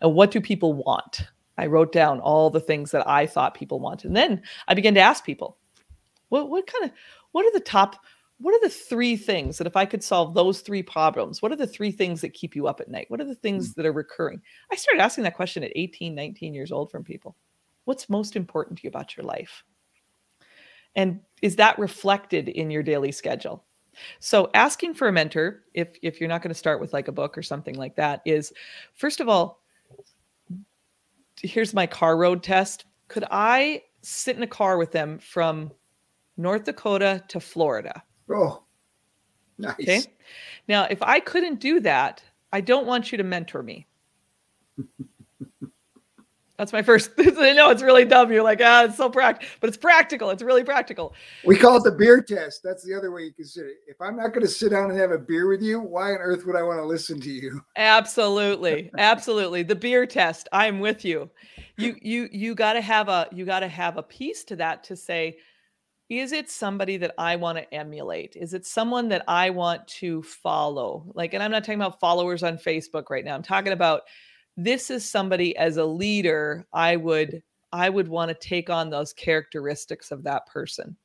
And 0.00 0.14
what 0.14 0.30
do 0.30 0.40
people 0.40 0.72
want? 0.74 1.22
I 1.58 1.66
wrote 1.66 1.92
down 1.92 2.20
all 2.20 2.50
the 2.50 2.60
things 2.60 2.90
that 2.92 3.06
I 3.06 3.26
thought 3.26 3.54
people 3.54 3.80
wanted. 3.80 4.08
And 4.08 4.16
then 4.16 4.42
I 4.68 4.74
began 4.74 4.94
to 4.94 5.00
ask 5.00 5.24
people, 5.24 5.58
what, 6.28 6.48
what 6.48 6.66
kind 6.66 6.84
of, 6.84 6.92
what 7.32 7.44
are 7.44 7.52
the 7.52 7.60
top, 7.60 7.96
what 8.38 8.54
are 8.54 8.60
the 8.60 8.74
three 8.74 9.16
things 9.16 9.58
that 9.58 9.66
if 9.66 9.76
I 9.76 9.84
could 9.84 10.02
solve 10.02 10.34
those 10.34 10.60
three 10.60 10.82
problems, 10.82 11.42
what 11.42 11.52
are 11.52 11.56
the 11.56 11.66
three 11.66 11.92
things 11.92 12.20
that 12.22 12.32
keep 12.34 12.56
you 12.56 12.66
up 12.66 12.80
at 12.80 12.90
night? 12.90 13.06
What 13.08 13.20
are 13.20 13.26
the 13.26 13.34
things 13.34 13.70
mm-hmm. 13.70 13.80
that 13.80 13.88
are 13.88 13.92
recurring? 13.92 14.40
I 14.70 14.76
started 14.76 15.02
asking 15.02 15.24
that 15.24 15.36
question 15.36 15.62
at 15.62 15.72
18, 15.76 16.14
19 16.14 16.54
years 16.54 16.72
old 16.72 16.90
from 16.90 17.04
people. 17.04 17.36
What's 17.84 18.08
most 18.08 18.34
important 18.34 18.78
to 18.78 18.84
you 18.84 18.88
about 18.88 19.16
your 19.16 19.26
life? 19.26 19.62
And 20.94 21.20
is 21.42 21.56
that 21.56 21.78
reflected 21.78 22.48
in 22.48 22.70
your 22.70 22.82
daily 22.82 23.12
schedule? 23.12 23.64
So 24.20 24.50
asking 24.54 24.94
for 24.94 25.08
a 25.08 25.12
mentor, 25.12 25.64
if 25.74 25.88
if 26.02 26.20
you're 26.20 26.28
not 26.28 26.42
going 26.42 26.50
to 26.50 26.58
start 26.58 26.80
with 26.80 26.92
like 26.92 27.08
a 27.08 27.12
book 27.12 27.36
or 27.36 27.42
something 27.42 27.74
like 27.74 27.96
that, 27.96 28.22
is 28.24 28.52
first 28.94 29.20
of 29.20 29.28
all, 29.28 29.61
here's 31.42 31.74
my 31.74 31.86
car 31.86 32.16
road 32.16 32.42
test. 32.42 32.84
Could 33.08 33.24
I 33.30 33.82
sit 34.02 34.36
in 34.36 34.42
a 34.42 34.48
car 34.48 34.78
with 34.78 34.92
them 34.92 35.18
from 35.18 35.70
North 36.36 36.64
Dakota 36.64 37.22
to 37.28 37.40
Florida? 37.40 38.02
Oh, 38.30 38.62
nice. 39.58 39.74
Okay. 39.80 40.02
Now, 40.68 40.84
if 40.84 41.02
I 41.02 41.20
couldn't 41.20 41.60
do 41.60 41.80
that, 41.80 42.22
I 42.52 42.60
don't 42.60 42.86
want 42.86 43.12
you 43.12 43.18
to 43.18 43.24
mentor 43.24 43.62
me. 43.62 43.86
That's 46.58 46.72
my 46.72 46.82
first. 46.82 47.10
I 47.18 47.52
know 47.52 47.70
it's 47.70 47.82
really 47.82 48.04
dumb. 48.04 48.30
You're 48.30 48.42
like, 48.42 48.60
ah, 48.62 48.84
it's 48.84 48.96
so 48.96 49.08
practical, 49.08 49.48
but 49.60 49.68
it's 49.68 49.76
practical. 49.76 50.30
It's 50.30 50.42
really 50.42 50.64
practical. 50.64 51.14
We 51.44 51.56
call 51.56 51.78
it 51.78 51.84
the 51.84 51.92
beer 51.92 52.22
test. 52.22 52.62
That's 52.62 52.84
the 52.84 52.94
other 52.94 53.10
way 53.10 53.24
you 53.24 53.32
consider 53.32 53.68
it. 53.68 53.78
If 53.86 54.00
I'm 54.00 54.16
not 54.16 54.28
going 54.28 54.42
to 54.42 54.48
sit 54.48 54.70
down 54.70 54.90
and 54.90 54.98
have 55.00 55.12
a 55.12 55.18
beer 55.18 55.48
with 55.48 55.62
you, 55.62 55.80
why 55.80 56.12
on 56.12 56.18
earth 56.18 56.44
would 56.46 56.56
I 56.56 56.62
want 56.62 56.78
to 56.78 56.84
listen 56.84 57.20
to 57.20 57.30
you? 57.30 57.60
Absolutely, 57.76 58.90
absolutely. 58.98 59.62
The 59.62 59.74
beer 59.74 60.06
test. 60.06 60.48
I'm 60.52 60.80
with 60.80 61.04
you. 61.04 61.30
You 61.76 61.96
you 62.00 62.28
you 62.30 62.54
got 62.54 62.74
to 62.74 62.80
have 62.80 63.08
a 63.08 63.28
you 63.32 63.44
got 63.44 63.60
to 63.60 63.68
have 63.68 63.96
a 63.96 64.02
piece 64.02 64.44
to 64.44 64.56
that 64.56 64.84
to 64.84 64.96
say, 64.96 65.38
is 66.08 66.32
it 66.32 66.50
somebody 66.50 66.98
that 66.98 67.14
I 67.16 67.36
want 67.36 67.58
to 67.58 67.74
emulate? 67.74 68.36
Is 68.36 68.52
it 68.52 68.66
someone 68.66 69.08
that 69.08 69.24
I 69.26 69.50
want 69.50 69.88
to 69.88 70.22
follow? 70.22 71.10
Like, 71.14 71.32
and 71.32 71.42
I'm 71.42 71.50
not 71.50 71.64
talking 71.64 71.80
about 71.80 72.00
followers 72.00 72.42
on 72.42 72.58
Facebook 72.58 73.08
right 73.08 73.24
now. 73.24 73.34
I'm 73.34 73.42
talking 73.42 73.72
about 73.72 74.02
this 74.56 74.90
is 74.90 75.08
somebody 75.08 75.56
as 75.56 75.76
a 75.76 75.84
leader 75.84 76.66
i 76.72 76.96
would 76.96 77.42
i 77.72 77.88
would 77.88 78.08
want 78.08 78.28
to 78.28 78.48
take 78.48 78.70
on 78.70 78.90
those 78.90 79.12
characteristics 79.12 80.10
of 80.10 80.22
that 80.22 80.46
person. 80.46 80.96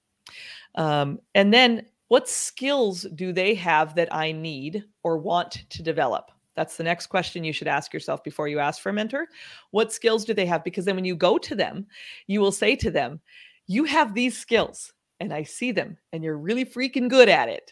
Um, 0.76 1.20
and 1.34 1.54
then 1.54 1.86
what 2.10 2.30
skills 2.30 3.04
do 3.16 3.32
they 3.32 3.56
have 3.56 3.96
that 3.96 4.14
i 4.14 4.32
need 4.32 4.84
or 5.04 5.18
want 5.18 5.64
to 5.70 5.82
develop? 5.82 6.32
That's 6.56 6.76
the 6.76 6.84
next 6.84 7.08
question 7.08 7.44
you 7.44 7.54
should 7.54 7.68
ask 7.68 7.94
yourself 7.94 8.24
before 8.24 8.48
you 8.48 8.60
ask 8.60 8.82
for 8.82 8.90
a 8.90 8.94
mentor. 8.94 9.28
What 9.72 9.94
skills 9.94 10.26
do 10.26 10.34
they 10.34 10.46
have? 10.48 10.64
Because 10.64 10.86
then 10.86 10.96
when 10.96 11.06
you 11.06 11.16
go 11.16 11.38
to 11.38 11.56
them 11.56 11.88
you 12.28 12.42
will 12.42 12.52
say 12.52 12.76
to 12.76 12.92
them 12.92 13.22
you 13.68 13.86
have 13.86 14.14
these 14.14 14.38
skills 14.38 14.94
and 15.20 15.34
i 15.34 15.44
see 15.44 15.72
them 15.72 15.98
and 16.12 16.24
you're 16.24 16.38
really 16.38 16.66
freaking 16.66 17.10
good 17.10 17.30
at 17.30 17.50
it. 17.50 17.72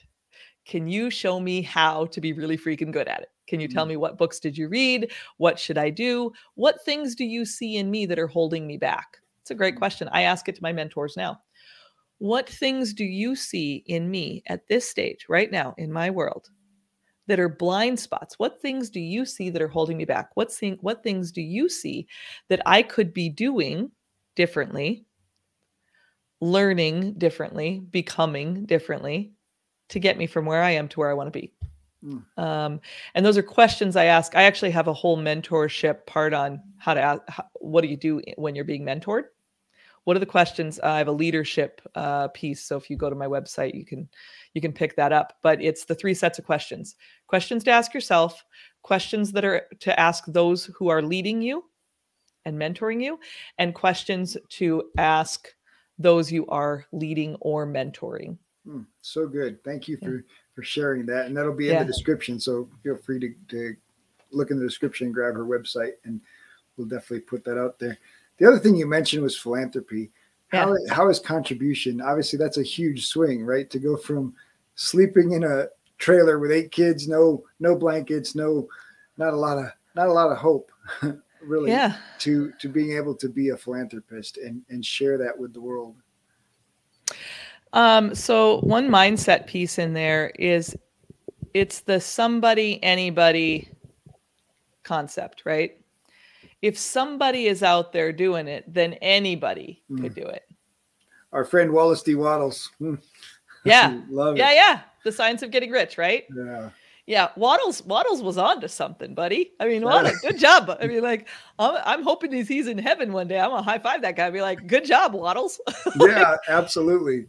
Can 0.66 0.88
you 0.88 1.10
show 1.10 1.40
me 1.40 1.62
how 1.62 2.06
to 2.08 2.22
be 2.22 2.34
really 2.34 2.58
freaking 2.58 2.92
good 2.92 3.08
at 3.08 3.22
it 3.22 3.30
can 3.48 3.60
you 3.60 3.68
tell 3.68 3.84
mm-hmm. 3.84 3.92
me 3.92 3.98
what 3.98 4.18
books 4.18 4.40
did 4.40 4.58
you 4.58 4.68
read? 4.68 5.12
What 5.38 5.60
should 5.60 5.78
I 5.78 5.90
do? 5.90 6.32
What 6.56 6.84
things 6.84 7.16
do 7.16 7.26
you 7.26 7.46
see 7.46 7.78
in 7.78 7.92
me 7.92 8.06
that 8.06 8.20
are 8.20 8.28
holding 8.28 8.66
me 8.66 8.78
back? 8.78 9.18
It's 9.42 9.52
a 9.52 9.56
great 9.56 9.76
mm. 9.76 9.80
question. 9.80 10.10
I 10.12 10.24
ask 10.24 10.50
it 10.50 10.56
to 10.56 10.64
my 10.64 10.74
mentors 10.74 11.16
now. 11.16 11.42
What 12.18 12.50
things 12.50 12.94
do 12.94 13.06
you 13.06 13.36
see 13.36 13.84
in 13.86 14.10
me 14.10 14.42
at 14.48 14.68
this 14.68 14.90
stage, 14.90 15.26
right 15.30 15.52
now, 15.52 15.76
in 15.78 15.92
my 15.92 16.10
world, 16.10 16.50
that 17.28 17.40
are 17.40 17.50
blind 17.50 18.00
spots? 18.00 18.40
What 18.40 18.62
things 18.62 18.90
do 18.90 19.00
you 19.00 19.26
see 19.26 19.50
that 19.50 19.62
are 19.62 19.68
holding 19.68 19.98
me 19.98 20.06
back? 20.06 20.30
What, 20.36 20.52
thing, 20.52 20.78
what 20.82 21.04
things 21.04 21.32
do 21.32 21.42
you 21.42 21.70
see 21.70 22.08
that 22.48 22.62
I 22.66 22.82
could 22.82 23.14
be 23.14 23.30
doing 23.30 23.92
differently, 24.36 25.06
learning 26.40 27.16
differently, 27.20 27.82
becoming 27.92 28.66
differently 28.66 29.34
to 29.90 30.00
get 30.00 30.18
me 30.18 30.26
from 30.26 30.46
where 30.46 30.64
I 30.64 30.72
am 30.72 30.88
to 30.88 31.00
where 31.00 31.12
I 31.12 31.14
want 31.14 31.28
to 31.28 31.40
be? 31.40 31.54
Um, 32.38 32.82
and 33.16 33.26
those 33.26 33.38
are 33.38 33.44
questions 33.44 33.96
I 33.96 34.06
ask. 34.06 34.36
I 34.36 34.44
actually 34.44 34.72
have 34.72 34.88
a 34.88 34.94
whole 34.94 35.18
mentorship 35.18 36.06
part 36.06 36.34
on 36.34 36.62
how 36.78 36.94
to 36.94 37.02
ask, 37.02 37.22
how, 37.28 37.46
what 37.56 37.82
do 37.82 37.88
you 37.88 37.98
do 37.98 38.22
when 38.36 38.56
you're 38.56 38.66
being 38.66 38.84
mentored? 38.84 39.24
What 40.04 40.16
are 40.16 40.20
the 40.20 40.26
questions? 40.28 40.80
I 40.80 41.00
have 41.00 41.08
a 41.08 41.12
leadership 41.12 41.82
uh, 41.96 42.28
piece, 42.28 42.62
so 42.62 42.78
if 42.78 42.92
you 42.92 42.96
go 42.96 43.10
to 43.10 43.16
my 43.16 43.26
website, 43.26 43.74
you 43.74 43.86
can 43.86 44.08
you 44.54 44.62
can 44.62 44.72
pick 44.72 44.96
that 44.98 45.12
up. 45.12 45.34
But 45.42 45.62
it's 45.64 45.86
the 45.86 45.96
three 45.96 46.14
sets 46.14 46.38
of 46.38 46.46
questions: 46.46 46.96
questions 47.26 47.64
to 47.64 47.72
ask 47.72 47.92
yourself, 47.92 48.46
questions 48.84 49.32
that 49.32 49.44
are 49.44 49.64
to 49.80 50.00
ask 50.00 50.26
those 50.28 50.66
who 50.78 50.90
are 50.90 51.02
leading 51.02 51.42
you 51.42 51.66
and 52.46 52.56
mentoring 52.56 53.04
you, 53.04 53.20
and 53.58 53.74
questions 53.74 54.38
to 54.50 54.84
ask 55.00 55.48
those 55.98 56.32
you 56.32 56.46
are 56.48 56.86
leading 56.92 57.36
or 57.42 57.66
mentoring. 57.66 58.38
Mm, 58.68 58.86
so 59.02 59.28
good. 59.28 59.64
Thank 59.64 59.88
you 59.88 59.98
for 59.98 60.24
for 60.56 60.64
sharing 60.64 61.06
that, 61.08 61.26
and 61.26 61.36
that'll 61.36 61.54
be 61.54 61.70
in 61.70 61.80
the 61.80 61.86
description. 61.86 62.40
So 62.40 62.70
feel 62.82 62.96
free 62.96 63.20
to, 63.20 63.34
to 63.50 63.76
look 64.32 64.52
in 64.52 64.58
the 64.58 64.66
description, 64.66 65.12
grab 65.12 65.36
her 65.36 65.46
website, 65.46 65.94
and 66.06 66.22
we'll 66.78 66.88
definitely 66.88 67.20
put 67.20 67.44
that 67.44 67.60
out 67.60 67.78
there. 67.78 67.98
The 68.38 68.48
other 68.48 68.60
thing 68.60 68.76
you 68.76 68.88
mentioned 68.88 69.22
was 69.22 69.38
philanthropy. 69.38 70.12
How 70.48 70.74
yeah. 70.74 70.94
how 70.94 71.10
is 71.10 71.20
contribution? 71.20 72.02
Obviously, 72.02 72.40
that's 72.40 72.58
a 72.58 72.64
huge 72.64 73.08
swing, 73.08 73.46
right? 73.46 73.70
To 73.70 73.80
go 73.80 73.98
from 73.98 74.34
sleeping 74.76 75.34
in 75.34 75.44
a 75.44 75.68
trailer 75.98 76.40
with 76.40 76.52
eight 76.52 76.72
kids, 76.72 77.08
no 77.08 77.44
no 77.60 77.76
blankets, 77.76 78.36
no 78.36 78.68
not 79.18 79.34
a 79.34 79.38
lot 79.38 79.58
of 79.58 79.66
not 79.96 80.08
a 80.08 80.14
lot 80.14 80.32
of 80.32 80.38
hope, 80.38 80.72
really. 81.42 81.72
Yeah. 81.72 81.98
To 82.20 82.54
to 82.60 82.70
being 82.70 82.96
able 82.96 83.16
to 83.16 83.28
be 83.28 83.50
a 83.50 83.58
philanthropist 83.58 84.38
and 84.38 84.62
and 84.70 84.86
share 84.86 85.18
that 85.18 85.38
with 85.38 85.54
the 85.54 85.62
world. 85.62 85.96
Um, 87.76 88.16
so 88.16 88.62
one 88.62 88.90
mindset 88.90 89.48
piece 89.48 89.78
in 89.78 89.94
there 89.94 90.32
is 90.40 90.76
it's 91.54 91.82
the 91.82 92.00
somebody 92.00 92.82
anybody 92.82 93.70
concept, 94.84 95.44
right? 95.46 95.78
If 96.62 96.78
somebody 96.80 97.48
is 97.48 97.62
out 97.62 97.92
there 97.92 98.14
doing 98.14 98.48
it, 98.48 98.64
then 98.74 98.94
anybody 98.94 99.84
mm. 99.92 100.02
could 100.02 100.16
do 100.16 100.24
it. 100.24 100.44
Our 101.34 101.44
friend 101.44 101.72
Wallace 101.72 102.02
D. 102.02 102.16
Wattles. 102.16 102.72
Hmm. 102.80 102.96
Yeah. 103.66 104.00
Love 104.12 104.38
yeah, 104.38 104.52
it. 104.52 104.56
yeah. 104.58 104.82
The 105.04 105.12
science 105.12 105.42
of 105.42 105.50
getting 105.50 105.72
rich, 105.72 105.98
right? 105.98 106.26
Yeah. 106.36 106.70
Yeah, 107.08 107.30
Wattles 107.36 107.84
Wattles 107.84 108.22
was 108.24 108.38
on 108.38 108.62
to 108.62 108.70
something, 108.70 109.14
buddy. 109.14 109.54
I 109.60 109.68
mean, 109.68 109.84
a 109.84 110.12
good 110.22 110.40
job. 110.40 110.76
I 110.80 110.86
mean, 110.86 111.02
like, 111.02 111.28
I'm, 111.58 111.82
I'm 111.84 112.04
hoping 112.04 112.32
he's, 112.32 112.48
he's 112.48 112.68
in 112.68 112.78
heaven 112.78 113.12
one 113.12 113.28
day. 113.28 113.40
I'm 113.40 113.50
gonna 113.50 113.64
high 113.64 113.80
five 113.80 114.02
that 114.04 114.16
guy. 114.16 114.30
be 114.32 114.42
like, 114.42 114.66
good 114.68 114.86
job, 114.86 115.14
Wattles. 115.14 115.60
yeah, 116.00 116.36
absolutely 116.48 117.26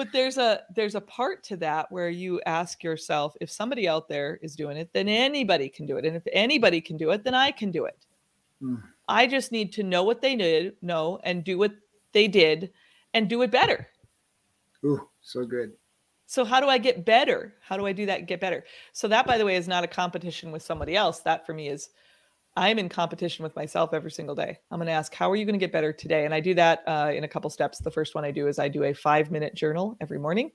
but 0.00 0.10
there's 0.12 0.38
a 0.38 0.62
there's 0.74 0.94
a 0.94 1.00
part 1.02 1.44
to 1.44 1.58
that 1.58 1.92
where 1.92 2.08
you 2.08 2.40
ask 2.46 2.82
yourself 2.82 3.36
if 3.38 3.50
somebody 3.50 3.86
out 3.86 4.08
there 4.08 4.38
is 4.40 4.56
doing 4.56 4.78
it 4.78 4.88
then 4.94 5.08
anybody 5.08 5.68
can 5.68 5.84
do 5.84 5.98
it 5.98 6.06
and 6.06 6.16
if 6.16 6.22
anybody 6.32 6.80
can 6.80 6.96
do 6.96 7.10
it 7.10 7.22
then 7.22 7.34
i 7.34 7.50
can 7.50 7.70
do 7.70 7.84
it. 7.84 8.06
Mm. 8.62 8.82
i 9.08 9.26
just 9.26 9.52
need 9.52 9.74
to 9.74 9.82
know 9.82 10.02
what 10.02 10.22
they 10.22 10.36
did 10.36 10.74
know 10.80 11.20
and 11.22 11.44
do 11.44 11.58
what 11.58 11.72
they 12.12 12.28
did 12.28 12.70
and 13.12 13.28
do 13.28 13.42
it 13.42 13.50
better. 13.50 13.88
Ooh 14.86 15.06
so 15.20 15.44
good. 15.44 15.72
So 16.24 16.46
how 16.46 16.60
do 16.60 16.68
i 16.68 16.78
get 16.78 17.04
better? 17.04 17.52
How 17.60 17.76
do 17.76 17.84
i 17.84 17.92
do 17.92 18.06
that 18.06 18.20
and 18.20 18.26
get 18.26 18.40
better? 18.40 18.64
So 18.94 19.06
that 19.08 19.26
by 19.26 19.36
the 19.36 19.44
way 19.44 19.56
is 19.56 19.68
not 19.68 19.84
a 19.84 19.88
competition 19.88 20.50
with 20.50 20.62
somebody 20.62 20.96
else. 20.96 21.20
That 21.20 21.44
for 21.44 21.52
me 21.52 21.68
is 21.68 21.90
I'm 22.56 22.78
in 22.78 22.88
competition 22.88 23.42
with 23.42 23.54
myself 23.54 23.94
every 23.94 24.10
single 24.10 24.34
day. 24.34 24.58
I'm 24.70 24.78
going 24.78 24.86
to 24.86 24.92
ask, 24.92 25.14
how 25.14 25.30
are 25.30 25.36
you 25.36 25.44
going 25.44 25.58
to 25.58 25.64
get 25.64 25.72
better 25.72 25.92
today? 25.92 26.24
And 26.24 26.34
I 26.34 26.40
do 26.40 26.52
that 26.54 26.82
uh, 26.86 27.12
in 27.14 27.24
a 27.24 27.28
couple 27.28 27.48
steps. 27.48 27.78
The 27.78 27.90
first 27.90 28.14
one 28.14 28.24
I 28.24 28.32
do 28.32 28.48
is 28.48 28.58
I 28.58 28.68
do 28.68 28.84
a 28.84 28.92
five 28.92 29.30
minute 29.30 29.54
journal 29.54 29.96
every 30.00 30.18
morning. 30.18 30.50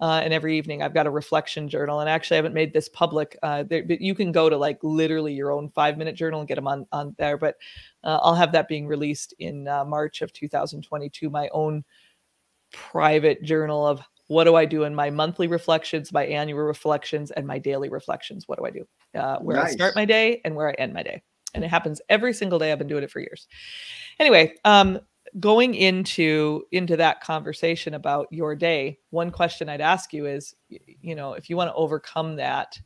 Uh, 0.00 0.20
and 0.24 0.32
every 0.32 0.56
evening 0.58 0.82
I've 0.82 0.94
got 0.94 1.06
a 1.06 1.10
reflection 1.10 1.68
journal. 1.68 2.00
And 2.00 2.08
actually, 2.08 2.36
I 2.36 2.38
haven't 2.38 2.54
made 2.54 2.72
this 2.72 2.88
public. 2.88 3.36
Uh, 3.42 3.64
there, 3.64 3.84
but 3.84 4.00
you 4.00 4.14
can 4.14 4.32
go 4.32 4.48
to 4.48 4.56
like 4.56 4.78
literally 4.82 5.32
your 5.32 5.52
own 5.52 5.70
five 5.70 5.98
minute 5.98 6.14
journal 6.14 6.40
and 6.40 6.48
get 6.48 6.56
them 6.56 6.68
on, 6.68 6.86
on 6.92 7.14
there. 7.18 7.36
But 7.36 7.56
uh, 8.04 8.18
I'll 8.22 8.34
have 8.34 8.52
that 8.52 8.68
being 8.68 8.86
released 8.86 9.34
in 9.38 9.68
uh, 9.68 9.84
March 9.84 10.22
of 10.22 10.32
2022, 10.32 11.30
my 11.30 11.48
own 11.52 11.84
private 12.72 13.42
journal 13.42 13.86
of 13.86 14.00
what 14.28 14.44
do 14.44 14.54
I 14.54 14.64
do 14.64 14.84
in 14.84 14.94
my 14.94 15.10
monthly 15.10 15.46
reflections, 15.46 16.12
my 16.12 16.24
annual 16.24 16.60
reflections, 16.60 17.30
and 17.30 17.46
my 17.46 17.58
daily 17.58 17.88
reflections? 17.88 18.48
What 18.48 18.58
do 18.58 18.66
I 18.66 18.70
do? 18.70 18.86
Uh, 19.14 19.38
where 19.38 19.56
nice. 19.56 19.72
I 19.72 19.74
start 19.74 19.94
my 19.94 20.04
day 20.04 20.40
and 20.44 20.54
where 20.54 20.68
I 20.68 20.72
end 20.72 20.92
my 20.92 21.02
day. 21.02 21.22
And 21.54 21.62
it 21.62 21.68
happens 21.68 22.00
every 22.08 22.32
single 22.32 22.58
day. 22.58 22.72
I've 22.72 22.78
been 22.78 22.88
doing 22.88 23.04
it 23.04 23.10
for 23.10 23.20
years. 23.20 23.46
Anyway, 24.18 24.54
um, 24.64 24.98
going 25.38 25.74
into 25.74 26.64
into 26.72 26.96
that 26.96 27.20
conversation 27.20 27.94
about 27.94 28.26
your 28.30 28.56
day, 28.56 28.98
one 29.10 29.30
question 29.30 29.68
I'd 29.68 29.80
ask 29.80 30.12
you 30.12 30.26
is, 30.26 30.54
you 30.68 31.14
know, 31.14 31.34
if 31.34 31.48
you 31.48 31.56
want 31.56 31.70
to 31.70 31.74
overcome 31.74 32.36
that 32.36 32.78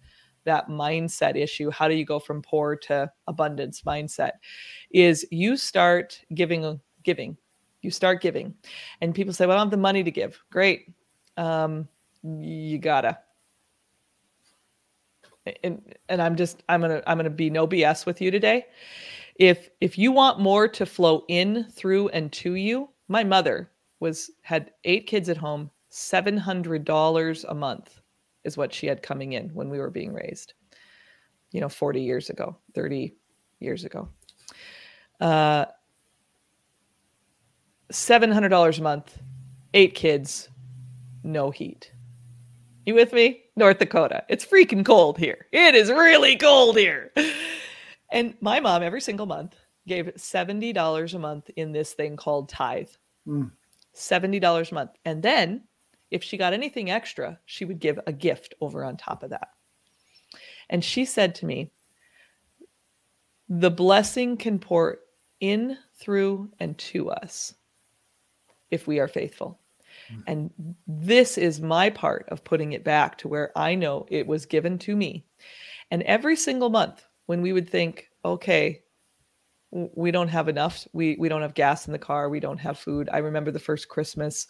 that 0.45 0.69
mindset 0.69 1.37
issue, 1.37 1.71
how 1.71 1.89
do 1.89 1.95
you 1.95 2.05
go 2.05 2.19
from 2.19 2.43
poor 2.43 2.77
to 2.77 3.11
abundance 3.27 3.83
mindset? 3.83 4.33
Is 4.91 5.27
you 5.31 5.57
start 5.57 6.21
giving 6.35 6.81
giving 7.05 7.37
you 7.81 7.93
start 7.93 8.21
giving 8.21 8.53
and 9.01 9.15
people 9.15 9.33
say 9.33 9.47
well 9.47 9.57
i 9.57 9.61
don't 9.61 9.69
have 9.69 9.71
the 9.71 9.77
money 9.77 10.03
to 10.03 10.11
give 10.11 10.43
great 10.51 10.93
um, 11.39 11.89
you 12.23 12.79
gotta. 12.79 13.19
And, 15.63 15.95
and 16.09 16.23
I'm 16.23 16.37
just 16.37 16.63
I'm 16.69 16.81
gonna 16.81 17.03
I'm 17.07 17.19
gonna 17.19 17.31
be 17.31 17.51
no 17.51 17.67
BS 17.67 18.07
with 18.07 18.21
you 18.21 18.31
today. 18.31 18.67
If 19.37 19.71
if 19.81 19.99
you 19.99 20.13
want 20.13 20.41
more 20.41 20.69
to 20.69 20.87
flow 20.87 21.25
in 21.29 21.65
through 21.71 22.09
and 22.09 22.33
to 22.35 22.55
you, 22.55 22.89
my 23.09 23.25
mother 23.25 23.71
was 24.01 24.31
had 24.43 24.73
eight 24.85 25.07
kids 25.07 25.29
at 25.29 25.37
home, 25.37 25.71
seven 25.89 26.37
hundred 26.37 26.85
dollars 26.85 27.45
a 27.45 27.55
month 27.55 28.01
is 28.45 28.57
what 28.57 28.73
she 28.73 28.87
had 28.87 29.03
coming 29.03 29.35
in 29.35 29.49
when 29.51 29.69
we 29.69 29.79
were 29.79 29.91
being 29.91 30.13
raised. 30.13 30.55
You 31.53 31.61
know, 31.61 31.69
40 31.69 32.03
years 32.03 32.31
ago, 32.31 32.57
30 32.75 33.15
years 33.61 33.85
ago. 33.85 34.09
Uh, 35.21 35.67
$700 37.93 38.79
a 38.79 38.83
month, 38.83 39.19
eight 39.73 39.95
kids, 39.95 40.49
no 41.23 41.51
heat. 41.51 41.93
You 42.89 42.95
with 42.95 43.13
me? 43.13 43.43
North 43.55 43.81
Dakota. 43.81 44.25
It's 44.31 44.47
freaking 44.47 44.83
cold 44.83 45.19
here. 45.19 45.45
It 45.53 45.75
is 45.75 45.91
really 45.91 46.37
cold 46.37 46.79
here. 46.79 47.13
And 48.11 48.35
my 48.41 48.61
mom, 48.61 48.83
every 48.83 49.03
single 49.03 49.27
month, 49.27 49.55
gave 49.87 50.07
$70 50.07 51.13
a 51.15 51.19
month 51.19 51.51
in 51.57 51.71
this 51.71 51.93
thing 51.93 52.17
called 52.17 52.49
tithe. 52.49 52.89
Mm. 53.27 53.51
$70 53.95 54.71
a 54.71 54.75
month. 54.75 54.93
And 55.05 55.23
then 55.23 55.65
if 56.11 56.25
she 56.25 56.39
got 56.39 56.55
anything 56.55 56.91
extra, 56.91 57.39
she 57.45 57.67
would 57.67 57.79
give 57.79 58.01
a 58.07 58.13
gift 58.15 58.55
over 58.63 58.83
on 58.83 58.97
top 58.97 59.23
of 59.23 59.29
that. 59.29 59.51
And 60.71 60.83
she 60.83 61.05
said 61.05 61.35
to 61.35 61.47
me, 61.47 61.71
The 63.51 63.71
blessing 63.71 64.39
can 64.39 64.59
pour 64.59 65.01
in, 65.41 65.77
through, 66.01 66.53
and 66.59 66.79
to 66.79 67.11
us 67.11 67.53
if 68.71 68.87
we 68.87 68.99
are 68.99 69.09
faithful. 69.09 69.61
And 70.27 70.75
this 70.87 71.39
is 71.39 71.61
my 71.61 71.91
part 71.91 72.27
of 72.29 72.45
putting 72.45 72.73
it 72.73 72.85
back 72.85 73.19
to 73.19 73.29
where 73.29 73.53
I 73.57 73.75
know 73.75 74.07
it 74.09 74.27
was 74.27 74.47
given 74.47 74.79
to 74.81 74.97
me. 74.97 75.25
And 75.91 76.03
every 76.03 76.37
single 76.37 76.71
month, 76.71 77.05
when 77.27 77.43
we 77.43 77.53
would 77.53 77.69
think, 77.69 78.09
okay, 78.25 78.83
we 79.71 80.11
don't 80.11 80.29
have 80.29 80.49
enough, 80.49 80.89
we 80.93 81.17
we 81.19 81.29
don't 81.29 81.43
have 81.43 81.55
gas 81.55 81.87
in 81.87 81.93
the 81.93 81.99
car, 81.99 82.29
we 82.29 82.41
don't 82.41 82.59
have 82.59 82.79
food. 82.79 83.09
I 83.13 83.19
remember 83.19 83.51
the 83.51 83.59
first 83.59 83.89
Christmas, 83.89 84.47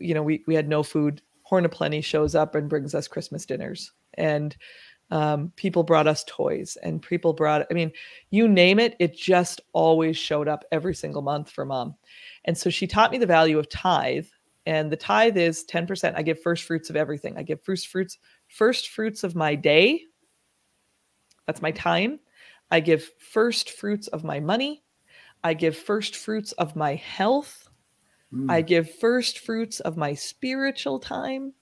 you 0.00 0.14
know, 0.14 0.22
we 0.22 0.42
we 0.46 0.54
had 0.54 0.68
no 0.68 0.82
food. 0.82 1.22
Horn 1.42 1.64
of 1.64 1.70
Plenty 1.72 2.00
shows 2.00 2.34
up 2.34 2.54
and 2.54 2.68
brings 2.68 2.94
us 2.94 3.08
Christmas 3.08 3.44
dinners, 3.46 3.92
and 4.14 4.56
um, 5.10 5.52
people 5.56 5.82
brought 5.82 6.06
us 6.06 6.24
toys, 6.24 6.76
and 6.82 7.02
people 7.02 7.32
brought. 7.32 7.66
I 7.70 7.74
mean, 7.74 7.92
you 8.30 8.48
name 8.48 8.78
it, 8.78 8.96
it 8.98 9.16
just 9.16 9.60
always 9.72 10.16
showed 10.16 10.48
up 10.48 10.64
every 10.70 10.94
single 10.94 11.22
month 11.22 11.50
for 11.50 11.64
mom. 11.64 11.94
And 12.44 12.56
so 12.56 12.70
she 12.70 12.86
taught 12.86 13.10
me 13.10 13.18
the 13.18 13.26
value 13.26 13.58
of 13.58 13.68
tithe 13.68 14.26
and 14.66 14.90
the 14.90 14.96
tithe 14.96 15.36
is 15.36 15.64
10%. 15.64 16.14
I 16.16 16.22
give 16.22 16.40
first 16.40 16.64
fruits 16.64 16.90
of 16.90 16.96
everything. 16.96 17.36
I 17.36 17.42
give 17.42 17.62
first 17.62 17.88
fruits, 17.88 18.18
first 18.48 18.88
fruits 18.88 19.24
of 19.24 19.34
my 19.34 19.54
day. 19.54 20.02
That's 21.46 21.62
my 21.62 21.70
time. 21.70 22.20
I 22.70 22.80
give 22.80 23.10
first 23.18 23.70
fruits 23.70 24.06
of 24.08 24.22
my 24.22 24.40
money. 24.40 24.82
I 25.42 25.54
give 25.54 25.76
first 25.76 26.16
fruits 26.16 26.52
of 26.52 26.76
my 26.76 26.94
health. 26.96 27.68
Mm. 28.32 28.50
I 28.50 28.62
give 28.62 28.94
first 28.96 29.38
fruits 29.40 29.80
of 29.80 29.96
my 29.96 30.14
spiritual 30.14 31.00
time. 31.00 31.54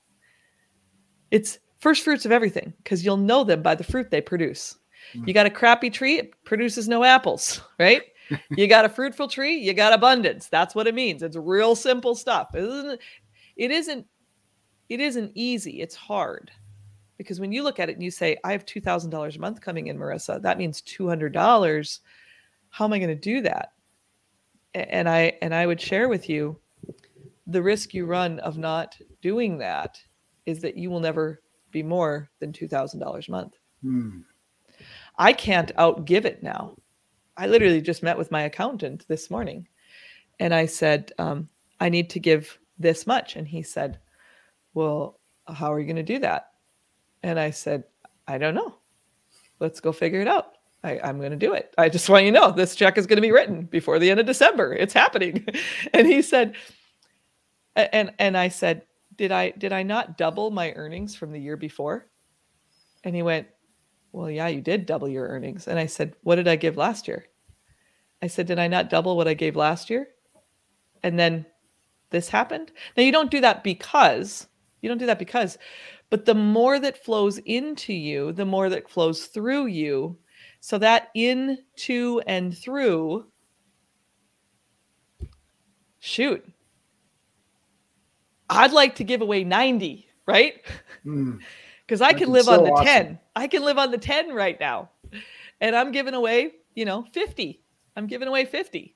It's 1.30 1.58
first 1.78 2.02
fruits 2.02 2.26
of 2.26 2.32
everything 2.32 2.74
because 2.78 3.04
you'll 3.04 3.16
know 3.16 3.44
them 3.44 3.62
by 3.62 3.74
the 3.74 3.84
fruit 3.84 4.10
they 4.10 4.20
produce. 4.20 4.76
Mm. 5.14 5.28
You 5.28 5.34
got 5.34 5.46
a 5.46 5.50
crappy 5.50 5.90
tree, 5.90 6.18
it 6.18 6.44
produces 6.44 6.88
no 6.88 7.04
apples, 7.04 7.60
right? 7.78 8.02
You 8.50 8.66
got 8.66 8.84
a 8.84 8.88
fruitful 8.88 9.28
tree, 9.28 9.56
you 9.56 9.74
got 9.74 9.92
abundance. 9.92 10.48
That's 10.48 10.74
what 10.74 10.86
it 10.86 10.94
means. 10.94 11.22
It's 11.22 11.36
real 11.36 11.74
simple 11.74 12.14
stuff. 12.14 12.54
It 12.54 12.64
isn't 12.64 13.00
it 13.56 13.70
isn't 13.70 14.06
it 14.88 15.00
isn't 15.00 15.32
easy. 15.34 15.80
It's 15.82 15.94
hard. 15.94 16.50
Because 17.18 17.40
when 17.40 17.52
you 17.52 17.62
look 17.62 17.80
at 17.80 17.88
it 17.88 17.94
and 17.94 18.02
you 18.02 18.12
say, 18.12 18.36
I 18.44 18.52
have 18.52 18.64
$2,000 18.64 19.36
a 19.36 19.40
month 19.40 19.60
coming 19.60 19.88
in, 19.88 19.98
Marissa, 19.98 20.40
that 20.40 20.56
means 20.56 20.80
$200. 20.82 21.98
How 22.70 22.84
am 22.84 22.92
I 22.92 22.98
going 22.98 23.08
to 23.08 23.16
do 23.16 23.40
that? 23.42 23.72
And 24.74 25.08
I 25.08 25.32
and 25.42 25.54
I 25.54 25.66
would 25.66 25.80
share 25.80 26.08
with 26.08 26.28
you 26.28 26.58
the 27.46 27.62
risk 27.62 27.94
you 27.94 28.04
run 28.06 28.38
of 28.40 28.58
not 28.58 28.96
doing 29.22 29.58
that 29.58 30.00
is 30.46 30.60
that 30.60 30.76
you 30.76 30.90
will 30.90 31.00
never 31.00 31.42
be 31.70 31.82
more 31.82 32.30
than 32.38 32.52
$2,000 32.52 33.28
a 33.28 33.30
month. 33.30 33.54
Hmm. 33.82 34.20
I 35.16 35.32
can't 35.32 35.74
outgive 35.76 36.24
it 36.24 36.42
now. 36.42 36.76
I 37.38 37.46
literally 37.46 37.80
just 37.80 38.02
met 38.02 38.18
with 38.18 38.32
my 38.32 38.42
accountant 38.42 39.06
this 39.08 39.30
morning 39.30 39.66
and 40.40 40.52
I 40.52 40.66
said, 40.66 41.12
um, 41.18 41.48
I 41.80 41.88
need 41.88 42.10
to 42.10 42.20
give 42.20 42.58
this 42.78 43.06
much. 43.06 43.36
And 43.36 43.46
he 43.46 43.62
said, 43.62 43.98
Well, 44.74 45.20
how 45.46 45.72
are 45.72 45.80
you 45.80 45.86
going 45.86 45.96
to 45.96 46.02
do 46.02 46.18
that? 46.18 46.50
And 47.22 47.38
I 47.38 47.50
said, 47.50 47.84
I 48.26 48.38
don't 48.38 48.54
know. 48.54 48.74
Let's 49.60 49.80
go 49.80 49.92
figure 49.92 50.20
it 50.20 50.28
out. 50.28 50.52
I, 50.84 51.08
am 51.08 51.18
going 51.18 51.32
to 51.32 51.36
do 51.36 51.54
it. 51.54 51.74
I 51.76 51.88
just 51.88 52.08
want 52.08 52.24
you 52.24 52.32
to 52.32 52.38
know 52.38 52.52
this 52.52 52.76
check 52.76 52.98
is 52.98 53.06
going 53.06 53.16
to 53.16 53.22
be 53.22 53.32
written 53.32 53.62
before 53.62 53.98
the 53.98 54.10
end 54.10 54.20
of 54.20 54.26
December. 54.26 54.72
It's 54.74 54.92
happening. 54.92 55.46
and 55.92 56.06
he 56.06 56.22
said, 56.22 56.54
and 57.74 58.12
and 58.18 58.36
I 58.36 58.48
said, 58.48 58.82
did 59.16 59.32
I 59.32 59.50
did 59.50 59.72
I 59.72 59.82
not 59.82 60.18
double 60.18 60.50
my 60.50 60.72
earnings 60.72 61.14
from 61.14 61.32
the 61.32 61.40
year 61.40 61.56
before? 61.56 62.06
And 63.04 63.14
he 63.14 63.22
went, 63.22 63.48
well, 64.12 64.30
yeah, 64.30 64.48
you 64.48 64.60
did 64.60 64.86
double 64.86 65.08
your 65.08 65.28
earnings. 65.28 65.68
And 65.68 65.78
I 65.78 65.86
said, 65.86 66.14
What 66.22 66.36
did 66.36 66.48
I 66.48 66.56
give 66.56 66.76
last 66.76 67.08
year? 67.08 67.26
I 68.22 68.26
said, 68.26 68.46
Did 68.46 68.58
I 68.58 68.68
not 68.68 68.90
double 68.90 69.16
what 69.16 69.28
I 69.28 69.34
gave 69.34 69.56
last 69.56 69.90
year? 69.90 70.08
And 71.02 71.18
then 71.18 71.46
this 72.10 72.28
happened. 72.28 72.72
Now, 72.96 73.02
you 73.02 73.12
don't 73.12 73.30
do 73.30 73.40
that 73.40 73.62
because, 73.62 74.48
you 74.80 74.88
don't 74.88 74.98
do 74.98 75.06
that 75.06 75.18
because, 75.18 75.58
but 76.10 76.24
the 76.24 76.34
more 76.34 76.78
that 76.80 77.04
flows 77.04 77.38
into 77.38 77.92
you, 77.92 78.32
the 78.32 78.46
more 78.46 78.68
that 78.70 78.88
flows 78.88 79.26
through 79.26 79.66
you. 79.66 80.18
So 80.60 80.78
that 80.78 81.08
in, 81.14 81.58
to, 81.76 82.22
and 82.26 82.56
through, 82.56 83.26
shoot, 86.00 86.44
I'd 88.50 88.72
like 88.72 88.96
to 88.96 89.04
give 89.04 89.20
away 89.20 89.44
90, 89.44 90.08
right? 90.26 90.54
Mm 91.06 91.40
because 91.88 92.02
I 92.02 92.12
can 92.12 92.30
live 92.30 92.44
so 92.44 92.52
on 92.52 92.64
the 92.64 92.70
awesome. 92.70 92.84
10. 92.84 93.18
I 93.34 93.46
can 93.46 93.64
live 93.64 93.78
on 93.78 93.90
the 93.90 93.96
10 93.96 94.34
right 94.34 94.60
now. 94.60 94.90
And 95.62 95.74
I'm 95.74 95.90
giving 95.90 96.12
away, 96.12 96.52
you 96.74 96.84
know, 96.84 97.06
50. 97.14 97.62
I'm 97.96 98.06
giving 98.06 98.28
away 98.28 98.44
50. 98.44 98.94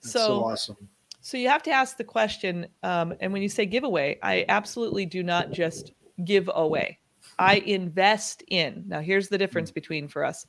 That's 0.00 0.12
so, 0.12 0.18
so 0.18 0.44
awesome. 0.44 0.88
So 1.20 1.36
you 1.36 1.50
have 1.50 1.62
to 1.64 1.70
ask 1.70 1.98
the 1.98 2.04
question. 2.04 2.68
Um, 2.82 3.14
and 3.20 3.34
when 3.34 3.42
you 3.42 3.50
say 3.50 3.66
giveaway, 3.66 4.18
I 4.22 4.46
absolutely 4.48 5.04
do 5.04 5.22
not 5.22 5.52
just 5.52 5.92
give 6.24 6.50
away. 6.52 6.98
I 7.38 7.56
invest 7.56 8.42
in. 8.48 8.84
Now, 8.86 9.00
here's 9.00 9.28
the 9.28 9.38
difference 9.38 9.70
mm. 9.70 9.74
between 9.74 10.08
for 10.08 10.24
us. 10.24 10.46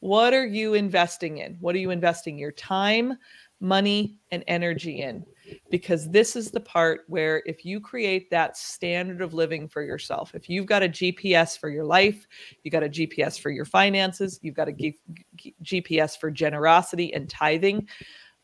What 0.00 0.34
are 0.34 0.46
you 0.46 0.74
investing 0.74 1.38
in? 1.38 1.56
What 1.60 1.74
are 1.74 1.78
you 1.78 1.90
investing 1.90 2.38
your 2.38 2.52
time, 2.52 3.16
money, 3.62 4.18
and 4.30 4.44
energy 4.48 5.00
in 5.02 5.24
because 5.70 6.10
this 6.10 6.36
is 6.36 6.50
the 6.50 6.60
part 6.60 7.02
where 7.06 7.42
if 7.46 7.64
you 7.64 7.80
create 7.80 8.30
that 8.30 8.56
standard 8.56 9.20
of 9.20 9.34
living 9.34 9.68
for 9.68 9.82
yourself, 9.82 10.34
if 10.34 10.48
you've 10.48 10.66
got 10.66 10.82
a 10.82 10.88
GPS 10.88 11.58
for 11.58 11.68
your 11.68 11.84
life, 11.84 12.26
you 12.64 12.70
got 12.70 12.82
a 12.82 12.88
GPS 12.88 13.38
for 13.38 13.50
your 13.50 13.64
finances, 13.64 14.38
you've 14.42 14.54
got 14.54 14.68
a 14.68 14.72
G- 14.72 14.98
G- 15.36 15.54
GPS 15.62 16.18
for 16.18 16.30
generosity 16.30 17.14
and 17.14 17.28
tithing, 17.28 17.88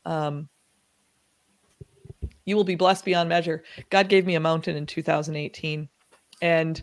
um, 0.04 0.48
you 2.44 2.56
will 2.56 2.64
be 2.64 2.74
blessed 2.74 3.04
beyond 3.04 3.28
measure. 3.28 3.62
God 3.90 4.08
gave 4.08 4.24
me 4.24 4.34
a 4.34 4.40
mountain 4.40 4.76
in 4.76 4.86
2018. 4.86 5.88
And 6.40 6.82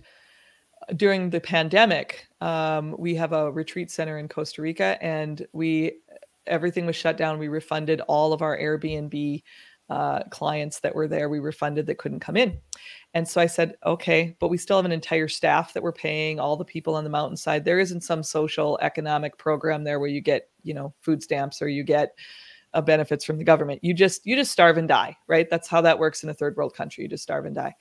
during 0.95 1.29
the 1.29 1.41
pandemic, 1.41 2.27
um, 2.41 2.95
we 2.99 3.15
have 3.15 3.33
a 3.33 3.51
retreat 3.51 3.89
center 3.89 4.19
in 4.19 4.27
Costa 4.27 4.61
Rica, 4.61 4.97
and 5.01 5.45
we 5.53 5.93
everything 6.47 6.85
was 6.85 6.95
shut 6.95 7.17
down. 7.17 7.39
We 7.39 7.47
refunded 7.47 8.01
all 8.01 8.33
of 8.33 8.41
our 8.41 8.57
Airbnb 8.57 9.43
uh, 9.89 10.23
clients 10.31 10.79
that 10.79 10.95
were 10.95 11.07
there 11.07 11.29
we 11.29 11.39
refunded 11.39 11.85
that 11.85 11.99
couldn't 11.99 12.19
come 12.19 12.35
in. 12.35 12.57
And 13.13 13.27
so 13.27 13.39
I 13.39 13.45
said, 13.45 13.75
okay, 13.85 14.35
but 14.39 14.49
we 14.49 14.57
still 14.57 14.77
have 14.77 14.85
an 14.85 14.91
entire 14.91 15.27
staff 15.27 15.73
that 15.73 15.83
we're 15.83 15.93
paying, 15.93 16.39
all 16.39 16.57
the 16.57 16.65
people 16.65 16.95
on 16.95 17.03
the 17.03 17.09
mountainside. 17.09 17.63
There 17.63 17.79
isn't 17.79 18.01
some 18.01 18.23
social 18.23 18.79
economic 18.81 19.37
program 19.37 19.83
there 19.83 19.99
where 19.99 20.09
you 20.09 20.21
get, 20.21 20.49
you 20.63 20.73
know, 20.73 20.93
food 21.01 21.21
stamps 21.21 21.61
or 21.61 21.69
you 21.69 21.83
get 21.83 22.15
uh, 22.73 22.81
benefits 22.81 23.23
from 23.23 23.37
the 23.37 23.43
government. 23.43 23.83
You 23.83 23.93
just 23.93 24.25
you 24.25 24.35
just 24.35 24.51
starve 24.51 24.77
and 24.77 24.87
die, 24.87 25.15
right? 25.27 25.49
That's 25.49 25.67
how 25.67 25.81
that 25.81 25.97
works 25.97 26.23
in 26.23 26.29
a 26.29 26.33
third 26.33 26.57
world 26.57 26.75
country. 26.75 27.03
You 27.03 27.09
just 27.09 27.23
starve 27.23 27.45
and 27.45 27.55
die. 27.55 27.73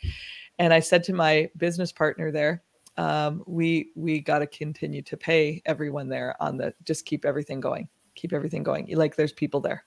And 0.58 0.72
I 0.72 0.80
said 0.80 1.02
to 1.04 1.12
my 1.12 1.50
business 1.56 1.90
partner 1.90 2.30
there, 2.30 2.62
um, 2.96 3.42
we 3.46 3.90
we 3.96 4.20
got 4.20 4.38
to 4.38 4.46
continue 4.46 5.02
to 5.02 5.16
pay 5.16 5.62
everyone 5.66 6.08
there 6.08 6.40
on 6.40 6.56
the 6.56 6.74
just 6.84 7.06
keep 7.06 7.24
everything 7.24 7.60
going, 7.60 7.88
keep 8.14 8.32
everything 8.32 8.62
going. 8.62 8.88
Like 8.94 9.16
there's 9.16 9.32
people 9.32 9.60
there. 9.60 9.84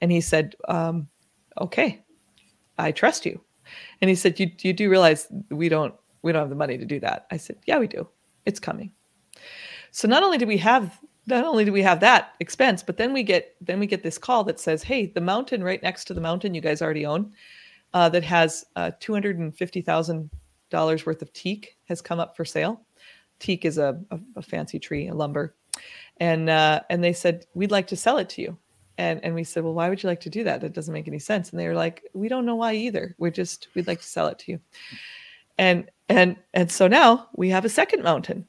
And 0.00 0.10
he 0.10 0.20
said, 0.20 0.54
um, 0.68 1.08
okay, 1.60 2.02
I 2.78 2.92
trust 2.92 3.26
you. 3.26 3.40
And 4.00 4.08
he 4.08 4.14
said, 4.14 4.40
you, 4.40 4.50
you 4.60 4.72
do 4.72 4.90
realize 4.90 5.28
we 5.50 5.68
don't, 5.68 5.94
we 6.22 6.32
don't 6.32 6.42
have 6.42 6.50
the 6.50 6.56
money 6.56 6.78
to 6.78 6.84
do 6.84 7.00
that. 7.00 7.26
I 7.30 7.36
said, 7.36 7.56
yeah, 7.66 7.78
we 7.78 7.86
do. 7.86 8.08
It's 8.44 8.60
coming. 8.60 8.92
So 9.92 10.08
not 10.08 10.22
only 10.22 10.38
do 10.38 10.46
we 10.46 10.58
have, 10.58 10.98
not 11.26 11.44
only 11.44 11.64
do 11.64 11.72
we 11.72 11.82
have 11.82 12.00
that 12.00 12.34
expense, 12.40 12.82
but 12.82 12.96
then 12.96 13.12
we 13.12 13.22
get, 13.22 13.54
then 13.60 13.78
we 13.78 13.86
get 13.86 14.02
this 14.02 14.18
call 14.18 14.42
that 14.44 14.58
says, 14.58 14.82
Hey, 14.82 15.06
the 15.06 15.20
mountain 15.20 15.62
right 15.62 15.82
next 15.82 16.06
to 16.06 16.14
the 16.14 16.20
mountain 16.20 16.54
you 16.54 16.60
guys 16.60 16.82
already 16.82 17.06
own, 17.06 17.32
uh, 17.94 18.08
that 18.08 18.24
has 18.24 18.64
uh, 18.76 18.90
$250,000 19.00 21.06
worth 21.06 21.22
of 21.22 21.32
teak 21.32 21.76
has 21.84 22.00
come 22.00 22.18
up 22.18 22.36
for 22.36 22.44
sale. 22.44 22.80
Teak 23.38 23.64
is 23.64 23.78
a, 23.78 24.00
a, 24.10 24.18
a 24.36 24.42
fancy 24.42 24.78
tree, 24.78 25.08
a 25.08 25.14
lumber. 25.14 25.54
And, 26.18 26.50
uh, 26.50 26.80
and 26.90 27.02
they 27.02 27.12
said, 27.12 27.46
we'd 27.54 27.70
like 27.70 27.86
to 27.88 27.96
sell 27.96 28.18
it 28.18 28.28
to 28.30 28.42
you. 28.42 28.58
And 28.98 29.24
and 29.24 29.34
we 29.34 29.42
said 29.42 29.64
well 29.64 29.74
why 29.74 29.88
would 29.88 30.02
you 30.02 30.08
like 30.08 30.20
to 30.20 30.30
do 30.30 30.44
that? 30.44 30.60
That 30.60 30.74
doesn't 30.74 30.92
make 30.92 31.08
any 31.08 31.18
sense. 31.18 31.50
And 31.50 31.58
they 31.58 31.66
were 31.66 31.74
like 31.74 32.04
we 32.12 32.28
don't 32.28 32.46
know 32.46 32.56
why 32.56 32.74
either. 32.74 33.14
We're 33.18 33.30
just 33.30 33.68
we'd 33.74 33.86
like 33.86 34.00
to 34.00 34.06
sell 34.06 34.28
it 34.28 34.38
to 34.40 34.52
you. 34.52 34.60
And 35.58 35.90
and 36.08 36.36
and 36.54 36.70
so 36.70 36.88
now 36.88 37.28
we 37.34 37.48
have 37.48 37.64
a 37.64 37.70
second 37.70 38.02
mountain 38.02 38.46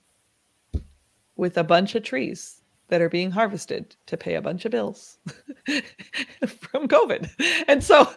with 1.36 1.58
a 1.58 1.64
bunch 1.64 1.96
of 1.96 2.04
trees 2.04 2.62
that 2.90 3.02
are 3.02 3.10
being 3.10 3.32
harvested 3.32 3.96
to 4.06 4.18
pay 4.18 4.36
a 4.36 4.42
bunch 4.42 4.66
of 4.66 4.72
bills 4.72 5.18
from 6.48 6.88
covid. 6.88 7.30
And 7.68 7.84
so 7.84 8.14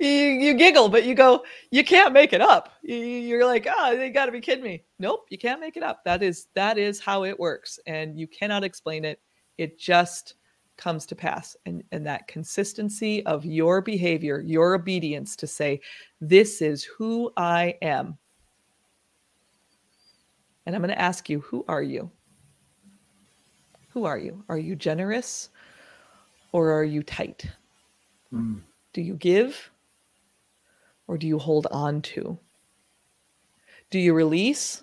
you, 0.00 0.08
you 0.08 0.54
giggle 0.54 0.88
but 0.88 1.04
you 1.04 1.14
go 1.14 1.44
you 1.70 1.84
can't 1.84 2.12
make 2.12 2.32
it 2.32 2.40
up. 2.40 2.72
You're 2.82 3.46
like 3.46 3.66
ah, 3.68 3.90
oh 3.90 3.96
they 3.96 4.10
got 4.10 4.26
to 4.26 4.32
be 4.32 4.40
kidding 4.40 4.64
me. 4.64 4.84
Nope 4.98 5.26
you 5.30 5.38
can't 5.38 5.60
make 5.60 5.76
it 5.76 5.82
up. 5.82 6.02
That 6.04 6.22
is 6.22 6.48
that 6.54 6.78
is 6.78 7.00
how 7.00 7.24
it 7.24 7.38
works 7.38 7.78
and 7.86 8.18
you 8.18 8.26
cannot 8.26 8.64
explain 8.64 9.04
it. 9.04 9.20
It 9.58 9.78
just 9.78 10.34
comes 10.76 11.06
to 11.06 11.14
pass 11.14 11.56
and, 11.64 11.82
and 11.92 12.06
that 12.06 12.28
consistency 12.28 13.24
of 13.26 13.44
your 13.44 13.80
behavior 13.80 14.40
your 14.40 14.74
obedience 14.74 15.34
to 15.36 15.46
say 15.46 15.80
this 16.20 16.60
is 16.60 16.84
who 16.84 17.32
i 17.36 17.74
am. 17.80 18.18
And 20.66 20.74
i'm 20.74 20.82
going 20.82 20.92
to 20.92 21.00
ask 21.00 21.30
you 21.30 21.40
who 21.40 21.64
are 21.68 21.82
you 21.82 22.10
who 23.96 24.04
are 24.04 24.18
you 24.18 24.44
are 24.50 24.58
you 24.58 24.76
generous 24.76 25.48
or 26.52 26.70
are 26.70 26.84
you 26.84 27.02
tight 27.02 27.46
mm. 28.30 28.60
do 28.92 29.00
you 29.00 29.14
give 29.14 29.70
or 31.06 31.16
do 31.16 31.26
you 31.26 31.38
hold 31.38 31.66
on 31.70 32.02
to 32.02 32.38
do 33.90 33.98
you 33.98 34.12
release 34.12 34.82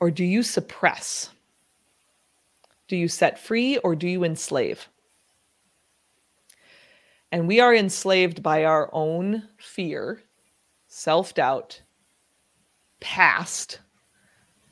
or 0.00 0.10
do 0.10 0.24
you 0.24 0.42
suppress 0.42 1.30
do 2.88 2.96
you 2.96 3.06
set 3.06 3.38
free 3.38 3.76
or 3.78 3.94
do 3.94 4.08
you 4.08 4.24
enslave? 4.24 4.88
And 7.30 7.46
we 7.46 7.60
are 7.60 7.74
enslaved 7.74 8.42
by 8.42 8.64
our 8.64 8.88
own 8.94 9.46
fear, 9.58 10.22
self 10.86 11.34
doubt, 11.34 11.82
past, 13.00 13.80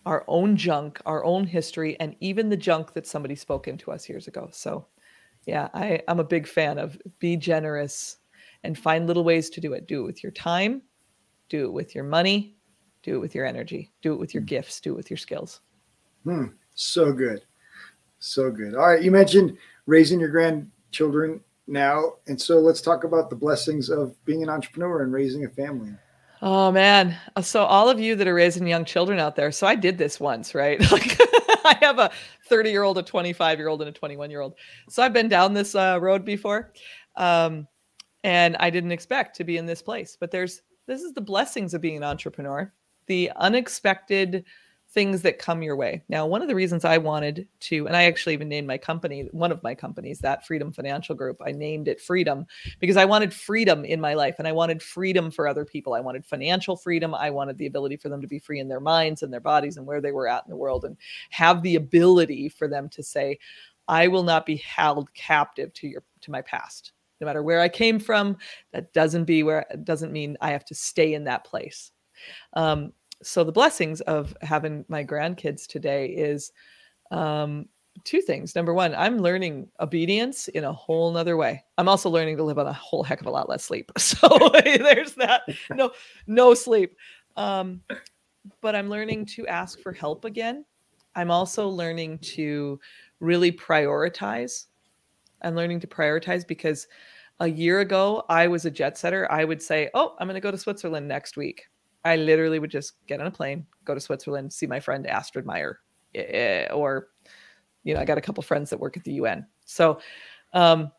our 0.07 0.25
own 0.29 0.57
junk, 0.57 1.01
our 1.05 1.25
own 1.25 1.45
history, 1.47 1.99
and 2.01 2.15
even 2.21 2.49
the 2.49 2.57
junk 2.57 2.93
that 2.95 3.07
somebody 3.07 3.35
spoke 3.35 3.67
into 3.67 3.91
us 3.91 4.09
years 4.09 4.29
ago. 4.29 4.49
So, 4.53 4.87
yeah, 5.47 5.69
I, 5.75 6.01
I'm 6.09 6.21
a 6.21 6.25
big 6.25 6.47
fan 6.47 6.79
of 6.79 6.97
be 7.19 7.37
generous 7.37 8.19
and 8.63 8.79
find 8.79 9.07
little 9.07 9.25
ways 9.25 9.51
to 9.51 9.61
do 9.61 9.73
it. 9.73 9.89
Do 9.89 10.03
it 10.03 10.07
with 10.07 10.23
your 10.23 10.33
time, 10.33 10.83
do 11.49 11.65
it 11.65 11.73
with 11.73 11.95
your 11.95 12.05
money, 12.05 12.57
do 13.03 13.17
it 13.17 13.19
with 13.19 13.35
your 13.35 13.47
energy, 13.47 13.93
do 14.01 14.13
it 14.13 14.19
with 14.19 14.33
your 14.33 14.45
gifts, 14.45 14.81
do 14.81 14.93
it 14.93 14.97
with 14.97 15.11
your 15.11 15.19
skills. 15.19 15.61
Hmm, 16.23 16.47
so 16.75 17.13
good. 17.13 17.43
So 18.21 18.51
good. 18.51 18.75
All 18.75 18.89
right. 18.89 19.03
You 19.03 19.11
mentioned 19.11 19.59
raising 19.87 20.21
your 20.21 20.31
grandchildren 20.31 21.41
now. 21.67 22.15
And 22.29 22.41
so 22.41 22.61
let's 22.61 22.81
talk 22.81 23.05
about 23.05 23.29
the 23.29 23.37
blessings 23.37 23.91
of 23.91 24.25
being 24.25 24.43
an 24.43 24.49
entrepreneur 24.49 25.03
and 25.03 25.13
raising 25.13 25.45
a 25.45 25.49
family. 25.49 25.93
Oh 26.43 26.71
man. 26.71 27.17
So 27.41 27.65
all 27.65 27.89
of 27.89 27.99
you 27.99 28.15
that 28.17 28.29
are 28.29 28.35
raising 28.35 28.67
young 28.67 28.85
children 28.85 29.19
out 29.19 29.37
there. 29.37 29.51
So 29.51 29.67
I 29.67 29.75
did 29.75 29.99
this 29.99 30.21
once, 30.21 30.55
right? 30.55 30.81
Like 30.93 31.19
I 31.65 31.85
have 31.85 31.99
a 31.99 32.13
30 32.49 32.71
year 32.71 32.85
old, 32.85 32.97
a 32.97 33.03
25 33.03 33.59
year 33.59 33.67
old, 33.67 33.81
and 33.83 33.89
a 33.89 33.93
21 33.93 34.31
year 34.31 34.41
old. 34.41 34.55
So 34.89 35.03
I've 35.03 35.13
been 35.13 35.29
down 35.29 35.53
this 35.53 35.75
uh, 35.75 35.99
road 36.01 36.25
before. 36.25 36.73
Um, 37.17 37.67
and 38.23 38.57
I 38.61 38.71
didn't 38.71 38.93
expect 38.93 39.37
to 39.37 39.45
be 39.45 39.57
in 39.57 39.67
this 39.67 39.83
place, 39.83 40.17
but 40.19 40.31
there's, 40.31 40.63
this 40.87 41.03
is 41.03 41.13
the 41.13 41.21
blessings 41.21 41.75
of 41.75 41.81
being 41.81 41.97
an 41.97 42.05
entrepreneur, 42.05 42.73
the 43.07 43.33
unexpected 43.37 44.45
things 44.97 45.21
that 45.21 45.39
come 45.39 45.63
your 45.63 45.77
way. 45.77 46.03
Now, 46.09 46.27
one 46.27 46.41
of 46.41 46.49
the 46.49 46.55
reasons 46.55 46.83
I 46.83 46.97
wanted 46.97 47.47
to, 47.61 47.87
and 47.87 47.95
I 47.95 48.05
actually 48.05 48.33
even 48.33 48.49
named 48.49 48.67
my 48.67 48.79
company, 48.79 49.29
one 49.31 49.53
of 49.53 49.63
my 49.63 49.75
companies, 49.75 50.21
that 50.21 50.47
Freedom 50.47 50.73
Financial 50.73 51.15
Group, 51.15 51.43
I 51.45 51.53
named 51.53 51.87
it 51.87 52.01
Freedom 52.01 52.47
because 52.81 52.97
I 52.97 53.05
wanted 53.05 53.35
freedom 53.35 53.85
in 53.85 54.01
my 54.01 54.15
life 54.15 54.37
and 54.39 54.49
I 54.49 54.53
wanted 54.53 54.83
freedom 54.83 55.31
for 55.31 55.47
other 55.47 55.67
people. 55.67 55.93
I 55.93 56.01
wanted 56.01 56.25
financial 56.25 56.79
freedom. 56.79 57.15
I 57.15 57.29
wanted 57.29 57.59
the 57.59 57.67
ability 57.67 57.99
for 57.99 58.09
them 58.09 58.23
to 58.23 58.27
be 58.27 58.39
free 58.39 58.59
in 58.59 58.69
their 58.69 58.81
minds 58.81 59.23
and 59.23 59.31
their 59.31 59.39
bodies 59.39 59.77
and 59.77 59.85
where 59.85 60.01
they 60.01 60.13
were 60.13 60.29
at 60.29 60.45
in 60.47 60.51
the 60.51 60.57
world 60.57 60.87
and 60.87 60.97
have 61.29 61.61
the 61.61 61.77
ability 61.77 62.49
for 62.49 62.67
them 62.67 62.89
to 62.89 63.03
say, 63.03 63.39
I 63.89 64.09
will 64.09 64.23
not 64.23 64.47
be 64.47 64.57
held 64.57 65.13
captive 65.13 65.75
to 65.75 65.89
your 65.89 66.05
to 66.23 66.31
my 66.31 66.41
past. 66.41 66.93
No 67.21 67.27
matter 67.27 67.43
where 67.43 67.61
I 67.61 67.69
came 67.69 67.99
from, 67.99 68.39
that 68.73 68.95
doesn't 68.95 69.27
be 69.27 69.43
where 69.43 69.67
doesn't 69.85 70.11
mean 70.11 70.39
I 70.41 70.53
have 70.53 70.65
to 70.65 70.75
stay 70.75 71.13
in 71.13 71.25
that 71.25 71.45
place. 71.45 71.93
Um, 72.55 72.93
so 73.23 73.45
the 73.45 73.53
blessings 73.53 74.01
of 74.03 74.37
having 74.43 74.85
my 74.89 75.05
grandkids 75.05 75.67
today 75.67 76.07
is 76.09 76.53
um, 77.11 77.67
two 78.05 78.21
things. 78.21 78.55
Number 78.55 78.75
one, 78.75 78.95
I'm 78.95 79.19
learning 79.19 79.69
obedience 79.81 80.49
in 80.49 80.65
a 80.65 80.73
whole 80.73 81.13
nother 81.13 81.37
way. 81.37 81.65
I'm 81.79 81.89
also 81.89 82.11
learning 82.11 82.37
to 82.37 82.45
live 82.45 82.59
on 82.59 82.67
a 82.67 82.73
whole 82.73 83.03
heck 83.03 83.21
of 83.21 83.27
a 83.27 83.31
lot 83.31 83.49
less 83.49 83.65
sleep. 83.65 83.91
So 83.99 84.29
there's 84.65 85.15
that. 85.15 85.43
No, 85.71 85.91
no 86.27 86.55
sleep. 86.55 86.97
Um, 87.37 87.81
but 88.61 88.77
I'm 88.77 88.89
learning 88.89 89.27
to 89.27 89.47
ask 89.47 89.81
for 89.81 89.93
help 89.93 90.25
again. 90.25 90.65
I'm 91.15 91.31
also 91.31 91.69
learning 91.69 92.19
to 92.19 92.79
really 93.21 93.51
prioritize. 93.51 94.67
I'm 95.43 95.55
learning 95.55 95.81
to 95.81 95.87
prioritize 95.87 96.47
because 96.47 96.87
a 97.41 97.49
year 97.49 97.81
ago 97.81 98.25
I 98.29 98.47
was 98.47 98.65
a 98.65 98.71
jet 98.71 98.97
setter. 98.97 99.31
I 99.31 99.45
would 99.45 99.63
say, 99.63 99.91
"Oh, 99.95 100.15
I'm 100.19 100.27
going 100.27 100.35
to 100.35 100.41
go 100.41 100.51
to 100.51 100.59
Switzerland 100.59 101.09
next 101.09 101.37
week." 101.37 101.69
I 102.07 102.17
literally 102.17 102.59
would 102.59 102.71
just 102.71 102.95
get 103.07 103.21
on 103.21 103.27
a 103.27 103.31
plane, 103.31 103.67
go 103.85 103.95
to 103.95 104.01
Switzerland, 104.01 104.53
see 104.53 104.67
my 104.67 104.81
friend 104.81 105.07
Astrid 105.07 105.45
Meyer, 105.45 105.81
eh, 106.15 106.69
or 106.73 107.09
you 107.83 107.95
know, 107.95 108.01
I 108.01 108.05
got 108.05 108.19
a 108.19 108.21
couple 108.21 108.43
friends 108.43 108.71
that 108.71 108.81
work 108.81 108.97
at 108.97 109.05
the 109.05 109.13
UN. 109.15 109.47
So 109.65 110.01
um, 110.53 110.91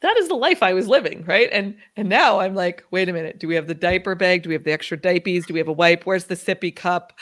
that 0.00 0.16
is 0.18 0.28
the 0.28 0.34
life 0.34 0.62
I 0.62 0.74
was 0.74 0.86
living, 0.86 1.24
right? 1.26 1.48
And 1.52 1.76
and 1.96 2.08
now 2.08 2.40
I'm 2.40 2.54
like, 2.54 2.84
wait 2.90 3.08
a 3.08 3.12
minute, 3.12 3.38
do 3.38 3.48
we 3.48 3.54
have 3.54 3.66
the 3.66 3.74
diaper 3.74 4.14
bag? 4.14 4.42
Do 4.42 4.50
we 4.50 4.54
have 4.54 4.64
the 4.64 4.72
extra 4.72 4.96
diapers? 4.96 5.46
Do 5.46 5.54
we 5.54 5.60
have 5.60 5.68
a 5.68 5.72
wipe? 5.72 6.04
Where's 6.04 6.24
the 6.24 6.34
sippy 6.34 6.74
cup? 6.74 7.18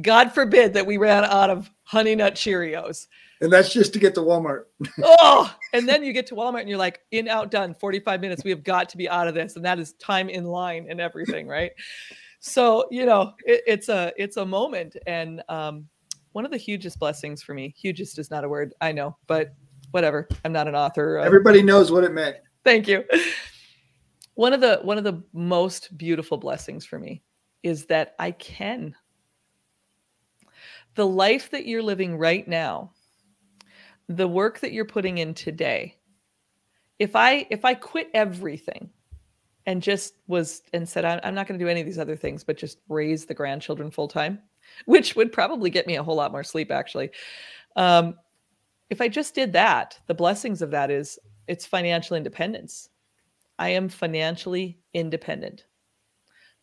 God 0.00 0.32
forbid 0.32 0.74
that 0.74 0.86
we 0.86 0.96
ran 0.96 1.24
out 1.24 1.50
of 1.50 1.70
honey 1.84 2.14
nut 2.14 2.34
Cheerios. 2.34 3.06
And 3.40 3.50
that's 3.50 3.72
just 3.72 3.94
to 3.94 3.98
get 3.98 4.14
to 4.16 4.20
Walmart. 4.20 4.64
oh, 5.02 5.54
and 5.72 5.88
then 5.88 6.04
you 6.04 6.12
get 6.12 6.26
to 6.26 6.34
Walmart 6.34 6.60
and 6.60 6.68
you're 6.68 6.78
like, 6.78 7.00
in, 7.10 7.26
out, 7.26 7.50
done, 7.50 7.74
45 7.74 8.20
minutes. 8.20 8.44
We 8.44 8.50
have 8.50 8.62
got 8.62 8.90
to 8.90 8.98
be 8.98 9.08
out 9.08 9.28
of 9.28 9.34
this. 9.34 9.56
And 9.56 9.64
that 9.64 9.78
is 9.78 9.94
time 9.94 10.28
in 10.28 10.44
line 10.44 10.86
and 10.90 11.00
everything, 11.00 11.48
right? 11.48 11.72
So 12.40 12.86
you 12.90 13.06
know 13.06 13.32
it, 13.44 13.62
it's 13.66 13.88
a 13.88 14.12
it's 14.16 14.36
a 14.36 14.44
moment 14.44 14.96
and 15.06 15.42
um, 15.48 15.86
one 16.32 16.44
of 16.44 16.50
the 16.50 16.56
hugest 16.56 16.98
blessings 16.98 17.42
for 17.42 17.54
me 17.54 17.72
hugest 17.76 18.18
is 18.18 18.30
not 18.30 18.44
a 18.44 18.48
word 18.48 18.74
i 18.80 18.90
know 18.90 19.16
but 19.26 19.54
whatever. 19.90 20.28
I'm 20.44 20.52
not 20.52 20.68
an 20.68 20.74
author. 20.74 21.18
Everybody 21.18 21.62
knows 21.62 21.90
what 21.90 22.04
it 22.04 22.12
meant. 22.12 22.36
Thank 22.64 22.88
you. 22.88 23.04
One 24.34 24.52
of 24.52 24.60
the 24.60 24.80
one 24.82 24.96
of 24.96 25.04
the 25.04 25.22
most 25.32 25.96
beautiful 25.98 26.38
blessings 26.38 26.86
for 26.86 26.98
me 26.98 27.22
is 27.62 27.86
that 27.86 28.14
I 28.18 28.30
can. 28.30 28.94
The 30.94 31.06
life 31.06 31.50
that 31.50 31.66
you're 31.66 31.82
living 31.82 32.16
right 32.16 32.46
now, 32.48 32.92
the 34.08 34.28
work 34.28 34.60
that 34.60 34.72
you're 34.72 34.86
putting 34.86 35.18
in 35.18 35.34
today. 35.34 35.96
If 36.98 37.16
I 37.16 37.46
if 37.50 37.64
I 37.64 37.74
quit 37.74 38.08
everything 38.14 38.90
and 39.70 39.80
just 39.80 40.14
was 40.26 40.62
and 40.72 40.88
said 40.88 41.04
I'm 41.04 41.32
not 41.32 41.46
going 41.46 41.56
to 41.56 41.64
do 41.64 41.68
any 41.68 41.78
of 41.78 41.86
these 41.86 41.98
other 41.98 42.16
things, 42.16 42.42
but 42.42 42.58
just 42.58 42.78
raise 42.88 43.24
the 43.24 43.34
grandchildren 43.34 43.88
full 43.88 44.08
time, 44.08 44.40
which 44.86 45.14
would 45.14 45.32
probably 45.32 45.70
get 45.70 45.86
me 45.86 45.94
a 45.94 46.02
whole 46.02 46.16
lot 46.16 46.32
more 46.32 46.42
sleep 46.42 46.72
actually. 46.72 47.10
Um, 47.76 48.16
if 48.90 49.00
I 49.00 49.06
just 49.06 49.32
did 49.32 49.52
that, 49.52 49.96
the 50.08 50.14
blessings 50.14 50.60
of 50.60 50.72
that 50.72 50.90
is 50.90 51.20
it's 51.46 51.66
financial 51.66 52.16
independence. 52.16 52.88
I 53.60 53.68
am 53.68 53.88
financially 53.88 54.80
independent. 54.92 55.66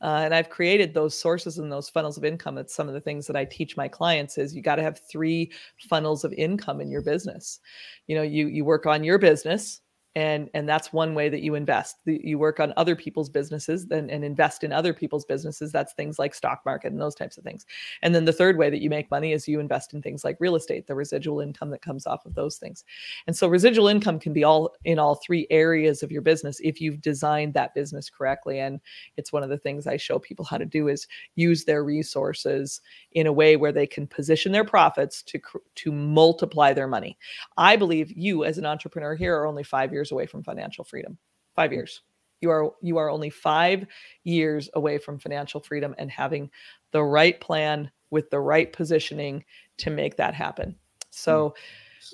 Uh, 0.01 0.21
and 0.25 0.35
I've 0.35 0.49
created 0.49 0.93
those 0.93 1.17
sources 1.17 1.59
and 1.59 1.71
those 1.71 1.89
funnels 1.89 2.17
of 2.17 2.25
income. 2.25 2.57
It's 2.57 2.75
some 2.75 2.89
of 2.89 2.93
the 2.93 3.01
things 3.01 3.25
that 3.25 3.37
I 3.37 3.45
teach 3.45 3.77
my 3.77 3.87
clients 3.87 4.37
is 4.37 4.53
you 4.53 4.61
got 4.61 4.75
to 4.75 4.83
have 4.83 4.99
three 5.09 5.51
funnels 5.77 6.25
of 6.25 6.33
income 6.33 6.81
in 6.81 6.91
your 6.91 7.01
business. 7.01 7.61
You 8.07 8.17
know, 8.17 8.21
you 8.21 8.47
you 8.47 8.65
work 8.65 8.85
on 8.85 9.03
your 9.03 9.17
business, 9.17 9.81
and 10.17 10.49
and 10.55 10.67
that's 10.67 10.91
one 10.91 11.13
way 11.13 11.29
that 11.29 11.43
you 11.43 11.53
invest. 11.53 11.97
You 12.05 12.39
work 12.39 12.59
on 12.59 12.73
other 12.75 12.95
people's 12.95 13.29
businesses 13.29 13.85
and, 13.91 14.09
and 14.09 14.23
invest 14.23 14.63
in 14.63 14.73
other 14.73 14.91
people's 14.91 15.25
businesses. 15.25 15.71
That's 15.71 15.93
things 15.93 16.17
like 16.17 16.33
stock 16.33 16.63
market 16.65 16.91
and 16.91 16.99
those 16.99 17.13
types 17.13 17.37
of 17.37 17.43
things. 17.43 17.67
And 18.01 18.15
then 18.15 18.25
the 18.25 18.33
third 18.33 18.57
way 18.57 18.71
that 18.71 18.81
you 18.81 18.89
make 18.89 19.11
money 19.11 19.31
is 19.31 19.47
you 19.47 19.59
invest 19.59 19.93
in 19.93 20.01
things 20.01 20.23
like 20.23 20.37
real 20.39 20.55
estate 20.55 20.87
the 20.87 20.95
residual 20.95 21.39
income 21.39 21.69
that 21.69 21.83
comes 21.83 22.07
off 22.07 22.25
of 22.25 22.33
those 22.33 22.57
things. 22.57 22.83
And 23.27 23.37
so 23.37 23.47
residual 23.47 23.89
income 23.89 24.17
can 24.17 24.33
be 24.33 24.43
all 24.43 24.73
in 24.85 24.97
all 24.97 25.13
three 25.13 25.45
areas 25.51 26.01
of 26.01 26.11
your 26.11 26.23
business 26.23 26.59
if 26.63 26.81
you've 26.81 26.99
designed 26.99 27.53
that 27.53 27.75
business 27.75 28.09
correctly. 28.09 28.59
And 28.59 28.79
it's 29.17 29.31
one 29.31 29.43
of 29.43 29.49
the 29.49 29.59
things 29.59 29.85
i 29.85 29.97
show 29.97 30.17
people 30.17 30.45
how 30.45 30.57
to 30.57 30.65
do 30.65 30.87
is 30.87 31.07
use 31.35 31.63
their 31.63 31.83
resources 31.83 32.81
in 33.11 33.27
a 33.27 33.33
way 33.33 33.55
where 33.55 33.71
they 33.71 33.85
can 33.85 34.07
position 34.07 34.51
their 34.51 34.65
profits 34.65 35.21
to 35.21 35.39
to 35.75 35.91
multiply 35.91 36.73
their 36.73 36.87
money. 36.87 37.19
I 37.55 37.75
believe 37.75 38.11
you 38.17 38.45
as 38.45 38.57
an 38.57 38.65
entrepreneur 38.65 39.13
here 39.13 39.37
are 39.37 39.45
only 39.45 39.63
5 39.63 39.93
years 39.93 40.06
years 40.07 40.11
away 40.11 40.25
from 40.25 40.43
financial 40.43 40.83
freedom. 40.83 41.17
Five 41.55 41.73
years. 41.73 42.01
You 42.41 42.51
are 42.51 42.71
you 42.81 42.97
are 42.97 43.09
only 43.09 43.29
five 43.29 43.85
years 44.23 44.69
away 44.75 44.99
from 44.99 45.19
financial 45.19 45.59
freedom 45.59 45.95
and 45.97 46.11
having 46.11 46.51
the 46.91 47.03
right 47.03 47.39
plan 47.41 47.91
with 48.11 48.29
the 48.29 48.39
right 48.39 48.71
positioning 48.71 49.43
to 49.77 49.89
make 49.89 50.15
that 50.17 50.33
happen. 50.35 50.75
So 51.09 51.55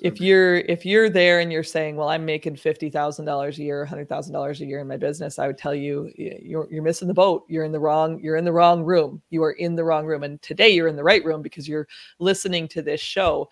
hmm. 0.00 0.06
if 0.06 0.20
you're 0.20 0.56
if 0.56 0.86
you're 0.86 1.10
there 1.10 1.40
and 1.40 1.52
you're 1.52 1.62
saying 1.62 1.94
well 1.94 2.08
i'm 2.08 2.24
making 2.24 2.56
$50000 2.56 3.58
a 3.58 3.62
year 3.62 3.86
$100000 3.86 4.60
a 4.60 4.66
year 4.66 4.80
in 4.80 4.88
my 4.88 4.96
business 4.96 5.38
i 5.38 5.46
would 5.46 5.58
tell 5.58 5.74
you 5.74 6.10
you're, 6.16 6.66
you're 6.72 6.82
missing 6.82 7.06
the 7.06 7.14
boat 7.14 7.44
you're 7.48 7.64
in 7.64 7.70
the 7.70 7.78
wrong 7.78 8.18
you're 8.20 8.36
in 8.36 8.46
the 8.46 8.52
wrong 8.52 8.82
room 8.82 9.20
you 9.30 9.44
are 9.44 9.52
in 9.52 9.76
the 9.76 9.84
wrong 9.84 10.06
room 10.06 10.24
and 10.24 10.40
today 10.40 10.70
you're 10.70 10.88
in 10.88 10.96
the 10.96 11.04
right 11.04 11.24
room 11.24 11.42
because 11.42 11.68
you're 11.68 11.86
listening 12.18 12.66
to 12.66 12.82
this 12.82 13.00
show 13.00 13.48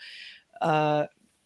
uh, 0.63 1.05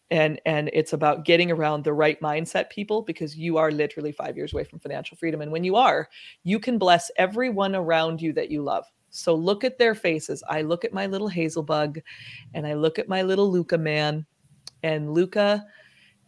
and 0.09 0.39
and 0.45 0.69
it's 0.73 0.93
about 0.93 1.25
getting 1.25 1.51
around 1.51 1.83
the 1.83 1.93
right 1.93 2.19
mindset 2.21 2.69
people 2.69 3.01
because 3.01 3.35
you 3.35 3.57
are 3.57 3.71
literally 3.71 4.11
5 4.11 4.37
years 4.37 4.53
away 4.53 4.63
from 4.63 4.79
financial 4.79 5.17
freedom. 5.17 5.41
And 5.41 5.51
when 5.51 5.63
you 5.63 5.75
are 5.75 6.09
you 6.43 6.59
can 6.59 6.77
bless 6.77 7.11
everyone 7.17 7.75
around 7.75 8.21
you 8.21 8.33
that 8.33 8.49
you 8.49 8.61
love. 8.63 8.85
So 9.09 9.35
look 9.35 9.63
at 9.63 9.77
their 9.77 9.95
faces. 9.95 10.43
I 10.49 10.61
look 10.61 10.85
at 10.85 10.93
my 10.93 11.07
little 11.07 11.27
hazel 11.27 11.63
bug 11.63 11.99
and 12.53 12.65
i 12.65 12.73
look 12.73 12.99
at 12.99 13.09
my 13.09 13.21
little 13.21 13.51
luca 13.51 13.77
man. 13.77 14.25
And 14.83 15.13
luca 15.13 15.65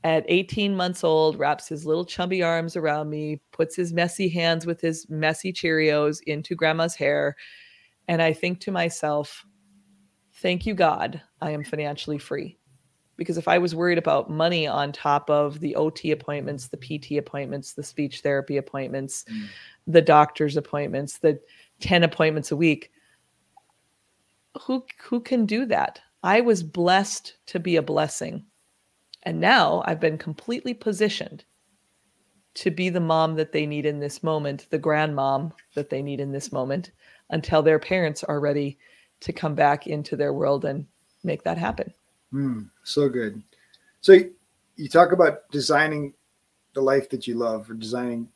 at 0.04 0.26
18 0.28 0.76
months 0.76 1.04
old 1.04 1.38
wraps 1.38 1.68
his 1.68 1.86
little 1.86 2.06
chubby 2.06 2.42
arms 2.44 2.76
around 2.76 3.10
me 3.10 3.42
puts 3.52 3.76
his 3.76 3.94
messy 3.94 4.30
hands 4.30 4.66
with 4.66 4.82
his 4.82 5.06
messy 5.10 5.54
cheerios 5.54 6.20
into 6.26 6.56
grandma's 6.56 6.96
hair. 6.96 7.36
And 8.10 8.22
i 8.22 8.34
think 8.34 8.60
to 8.62 8.72
myself 8.72 9.46
thank 10.36 10.66
you 10.66 10.74
god 10.74 11.22
i 11.42 11.52
am 11.52 11.64
financially 11.64 12.18
free 12.18 12.59
because 13.20 13.38
if 13.38 13.47
I 13.47 13.59
was 13.59 13.76
worried 13.76 13.99
about 13.99 14.32
money 14.32 14.65
on 14.65 14.91
top 14.91 15.30
of 15.30 15.59
the 15.59 15.76
OT 15.76 16.11
appointments, 16.11 16.70
the 16.70 16.78
PT 16.78 17.20
appointments, 17.20 17.74
the 17.74 17.84
speech 17.84 18.22
therapy 18.22 18.57
appointments, 18.57 19.26
mm. 19.30 19.45
the 19.86 20.01
doctor's 20.01 20.57
appointments, 20.57 21.20
the 21.20 21.39
10 21.82 22.03
appointments 22.03 22.51
a 22.51 22.55
week, 22.55 22.91
who 24.61 24.84
who 25.03 25.20
can 25.20 25.45
do 25.45 25.65
that? 25.65 26.01
I 26.24 26.41
was 26.41 26.63
blessed 26.63 27.36
to 27.47 27.59
be 27.59 27.76
a 27.76 27.84
blessing. 27.84 28.45
And 29.24 29.39
now 29.39 29.84
I've 29.86 29.99
been 29.99 30.17
completely 30.17 30.74
positioned 30.74 31.43
to 32.55 32.72
be 32.72 32.89
the 32.89 32.99
mom 32.99 33.36
that 33.36 33.51
they 33.51 33.65
need 33.65 33.86
in 33.86 33.99
this 33.99 34.24
moment, 34.24 34.67
the 34.70 34.80
grandmom 34.80 35.51
that 35.76 35.89
they 35.89 36.01
need 36.01 36.20
in 36.20 36.32
this 36.32 36.51
moment 36.51 36.91
until 37.30 37.61
their 37.61 37.80
parents 37.80 38.24
are 38.24 38.39
ready 38.39 38.80
to 39.20 39.34
come 39.34 39.55
back 39.55 39.88
into 39.88 40.15
their 40.15 40.34
world 40.34 40.65
and 40.65 40.88
make 41.24 41.43
that 41.43 41.57
happen. 41.57 41.93
Mm, 42.34 42.70
so 42.84 43.10
good. 43.10 43.42
So 44.02 44.20
you 44.76 44.90
talk 44.90 45.12
about 45.12 45.50
designing 45.52 46.14
the 46.74 46.82
life 46.82 47.10
that 47.10 47.28
you 47.28 47.36
love 47.36 47.70
or 47.70 47.74
designing 47.74 48.30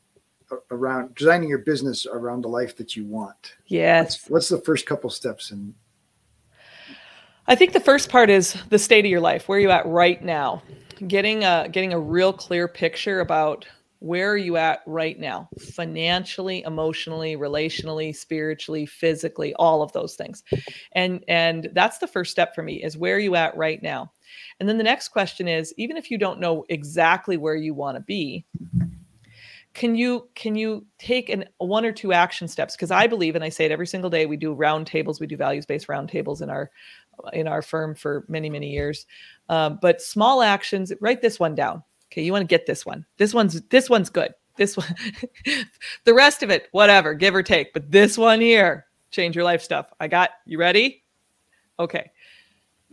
around 0.70 1.14
designing 1.14 1.48
your 1.48 1.58
business 1.58 2.06
around 2.06 2.42
the 2.42 2.48
life 2.48 2.76
that 2.76 2.96
you 2.96 3.04
want. 3.04 3.54
Yes. 3.66 4.04
What's, 4.04 4.30
what's 4.30 4.48
the 4.50 4.58
first 4.58 4.86
couple 4.86 5.10
steps 5.10 5.50
in 5.50 5.74
I 7.46 7.54
think 7.54 7.72
the 7.72 7.80
first 7.80 8.08
part 8.08 8.30
is 8.30 8.54
the 8.70 8.78
state 8.78 9.04
of 9.04 9.10
your 9.10 9.20
life. 9.20 9.48
Where 9.48 9.58
are 9.58 9.60
you 9.60 9.70
at 9.70 9.86
right 9.86 10.22
now? 10.22 10.62
Getting 11.06 11.44
a 11.44 11.68
getting 11.70 11.92
a 11.92 12.00
real 12.00 12.32
clear 12.32 12.68
picture 12.68 13.20
about 13.20 13.66
where 14.04 14.30
are 14.30 14.36
you 14.36 14.58
at 14.58 14.82
right 14.84 15.18
now? 15.18 15.48
Financially 15.58 16.62
emotionally 16.62 17.36
relationally 17.36 18.14
spiritually 18.14 18.84
physically 18.84 19.54
all 19.54 19.80
of 19.80 19.92
those 19.92 20.14
things. 20.14 20.42
And 20.92 21.24
and 21.26 21.70
that's 21.72 21.98
the 21.98 22.06
first 22.06 22.30
step 22.30 22.54
for 22.54 22.62
me 22.62 22.82
is 22.82 22.98
where 22.98 23.16
are 23.16 23.20
you 23.20 23.34
at 23.34 23.56
right 23.56 23.82
now? 23.82 24.12
And 24.60 24.68
then 24.68 24.76
the 24.76 24.84
next 24.84 25.08
question 25.08 25.48
is 25.48 25.72
even 25.78 25.96
if 25.96 26.10
you 26.10 26.18
don't 26.18 26.38
know 26.38 26.66
exactly 26.68 27.38
where 27.38 27.56
you 27.56 27.72
want 27.72 27.96
to 27.96 28.02
be 28.02 28.44
can 29.72 29.96
you 29.96 30.28
can 30.34 30.54
you 30.54 30.86
take 30.98 31.30
an 31.30 31.46
one 31.56 31.86
or 31.86 31.92
two 31.92 32.12
action 32.12 32.46
steps? 32.46 32.76
Because 32.76 32.90
i 32.90 33.06
believe 33.06 33.34
and 33.34 33.42
i 33.42 33.48
say 33.48 33.64
it 33.64 33.72
every 33.72 33.86
single 33.86 34.10
day 34.10 34.26
we 34.26 34.36
do 34.36 34.52
round 34.52 34.86
tables 34.86 35.18
we 35.18 35.26
do 35.26 35.36
values 35.36 35.64
based 35.64 35.88
round 35.88 36.10
tables 36.10 36.42
in 36.42 36.50
our 36.50 36.70
in 37.32 37.48
our 37.48 37.62
firm 37.62 37.94
for 37.94 38.26
many 38.28 38.50
many 38.50 38.70
years. 38.70 39.06
Um, 39.48 39.78
but 39.80 40.02
small 40.02 40.42
actions 40.42 40.92
write 41.00 41.22
this 41.22 41.40
one 41.40 41.54
down 41.54 41.82
Okay, 42.14 42.22
you 42.22 42.30
want 42.30 42.42
to 42.42 42.46
get 42.46 42.64
this 42.64 42.86
one. 42.86 43.04
This 43.16 43.34
one's 43.34 43.60
this 43.62 43.90
one's 43.90 44.08
good. 44.08 44.32
This 44.56 44.76
one, 44.76 44.94
the 46.04 46.14
rest 46.14 46.44
of 46.44 46.50
it, 46.50 46.68
whatever, 46.70 47.12
give 47.12 47.34
or 47.34 47.42
take. 47.42 47.72
But 47.72 47.90
this 47.90 48.16
one 48.16 48.40
here, 48.40 48.86
change 49.10 49.34
your 49.34 49.44
life 49.44 49.60
stuff. 49.60 49.92
I 49.98 50.06
got 50.06 50.30
you 50.46 50.56
ready? 50.56 51.02
Okay. 51.80 52.12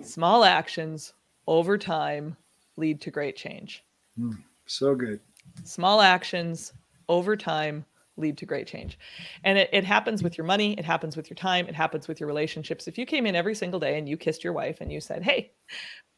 Small 0.01 0.43
actions 0.43 1.13
over 1.45 1.77
time 1.77 2.35
lead 2.77 2.99
to 3.01 3.11
great 3.11 3.35
change. 3.35 3.83
Mm, 4.19 4.39
so 4.65 4.95
good. 4.95 5.19
Small 5.65 6.01
actions 6.01 6.73
over 7.07 7.37
time 7.37 7.85
lead 8.17 8.37
to 8.37 8.45
great 8.45 8.67
change. 8.67 8.97
And 9.43 9.57
it, 9.57 9.69
it 9.71 9.83
happens 9.83 10.23
with 10.23 10.37
your 10.37 10.45
money, 10.45 10.73
it 10.77 10.85
happens 10.85 11.15
with 11.15 11.29
your 11.29 11.35
time, 11.35 11.67
it 11.67 11.75
happens 11.75 12.07
with 12.07 12.19
your 12.19 12.27
relationships. 12.27 12.87
If 12.87 12.97
you 12.97 13.05
came 13.05 13.25
in 13.25 13.35
every 13.35 13.55
single 13.55 13.79
day 13.79 13.97
and 13.97 14.07
you 14.07 14.17
kissed 14.17 14.43
your 14.43 14.53
wife 14.53 14.81
and 14.81 14.91
you 14.91 15.01
said, 15.01 15.23
Hey, 15.23 15.51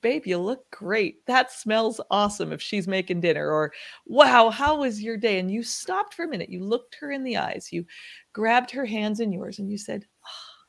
babe, 0.01 0.25
you 0.25 0.37
look 0.37 0.69
great. 0.71 1.25
That 1.25 1.51
smells 1.51 2.01
awesome 2.11 2.51
if 2.51 2.61
she's 2.61 2.87
making 2.87 3.21
dinner. 3.21 3.49
Or, 3.49 3.71
wow, 4.05 4.49
how 4.49 4.79
was 4.79 5.01
your 5.01 5.17
day? 5.17 5.39
And 5.39 5.49
you 5.49 5.63
stopped 5.63 6.13
for 6.13 6.25
a 6.25 6.27
minute. 6.27 6.49
You 6.49 6.63
looked 6.63 6.95
her 6.99 7.11
in 7.11 7.23
the 7.23 7.37
eyes. 7.37 7.69
You 7.71 7.85
grabbed 8.33 8.71
her 8.71 8.85
hands 8.85 9.19
in 9.19 9.31
yours 9.31 9.59
and 9.59 9.69
you 9.69 9.77
said, 9.77 10.05
oh, 10.25 10.63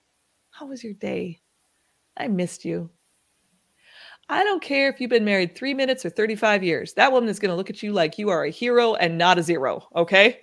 How 0.50 0.66
was 0.66 0.84
your 0.84 0.94
day? 0.94 1.40
I 2.16 2.28
missed 2.28 2.64
you. 2.64 2.90
I 4.28 4.42
don't 4.42 4.62
care 4.62 4.88
if 4.88 5.00
you've 5.00 5.10
been 5.10 5.24
married 5.24 5.54
three 5.54 5.74
minutes 5.74 6.04
or 6.04 6.10
35 6.10 6.64
years. 6.64 6.94
That 6.94 7.12
woman 7.12 7.28
is 7.28 7.38
going 7.38 7.50
to 7.50 7.56
look 7.56 7.68
at 7.68 7.82
you 7.82 7.92
like 7.92 8.18
you 8.18 8.30
are 8.30 8.44
a 8.44 8.50
hero 8.50 8.94
and 8.94 9.18
not 9.18 9.38
a 9.38 9.42
zero. 9.42 9.86
Okay. 9.94 10.40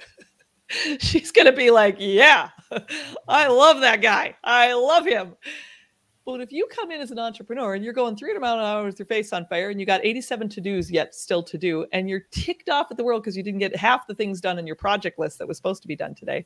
She's 1.00 1.32
going 1.32 1.48
to 1.48 1.52
be 1.52 1.72
like, 1.72 1.96
Yeah, 2.00 2.50
I 3.28 3.48
love 3.48 3.82
that 3.82 4.02
guy. 4.02 4.36
I 4.44 4.74
love 4.74 5.06
him. 5.06 5.36
But 6.24 6.40
if 6.40 6.52
you 6.52 6.68
come 6.68 6.92
in 6.92 7.02
as 7.02 7.10
an 7.10 7.18
entrepreneur 7.18 7.74
and 7.74 7.84
you're 7.84 7.94
going 7.94 8.16
three 8.16 8.36
amount 8.36 8.60
of 8.60 8.66
hours 8.66 8.94
with 8.94 9.00
your 9.00 9.06
face 9.08 9.34
on 9.34 9.48
fire 9.48 9.72
and 9.72 9.80
you 9.80 9.88
got 9.88 10.06
87 10.06 10.50
to 10.50 10.62
dos 10.62 10.92
yet 10.92 11.16
still 11.16 11.42
to 11.42 11.58
do, 11.58 11.88
and 11.92 12.08
you're 12.08 12.28
ticked 12.32 12.70
off 12.70 12.92
at 12.92 12.98
the 12.98 13.04
world 13.04 13.24
because 13.24 13.36
you 13.36 13.42
didn't 13.42 13.60
get 13.60 13.76
half 13.76 14.06
the 14.06 14.14
things 14.14 14.40
done 14.40 14.60
on 14.60 14.68
your 14.68 14.76
project 14.76 15.18
list 15.18 15.40
that 15.40 15.48
was 15.48 15.58
supposed 15.58 15.82
to 15.82 15.88
be 15.88 15.96
done 15.96 16.14
today, 16.14 16.46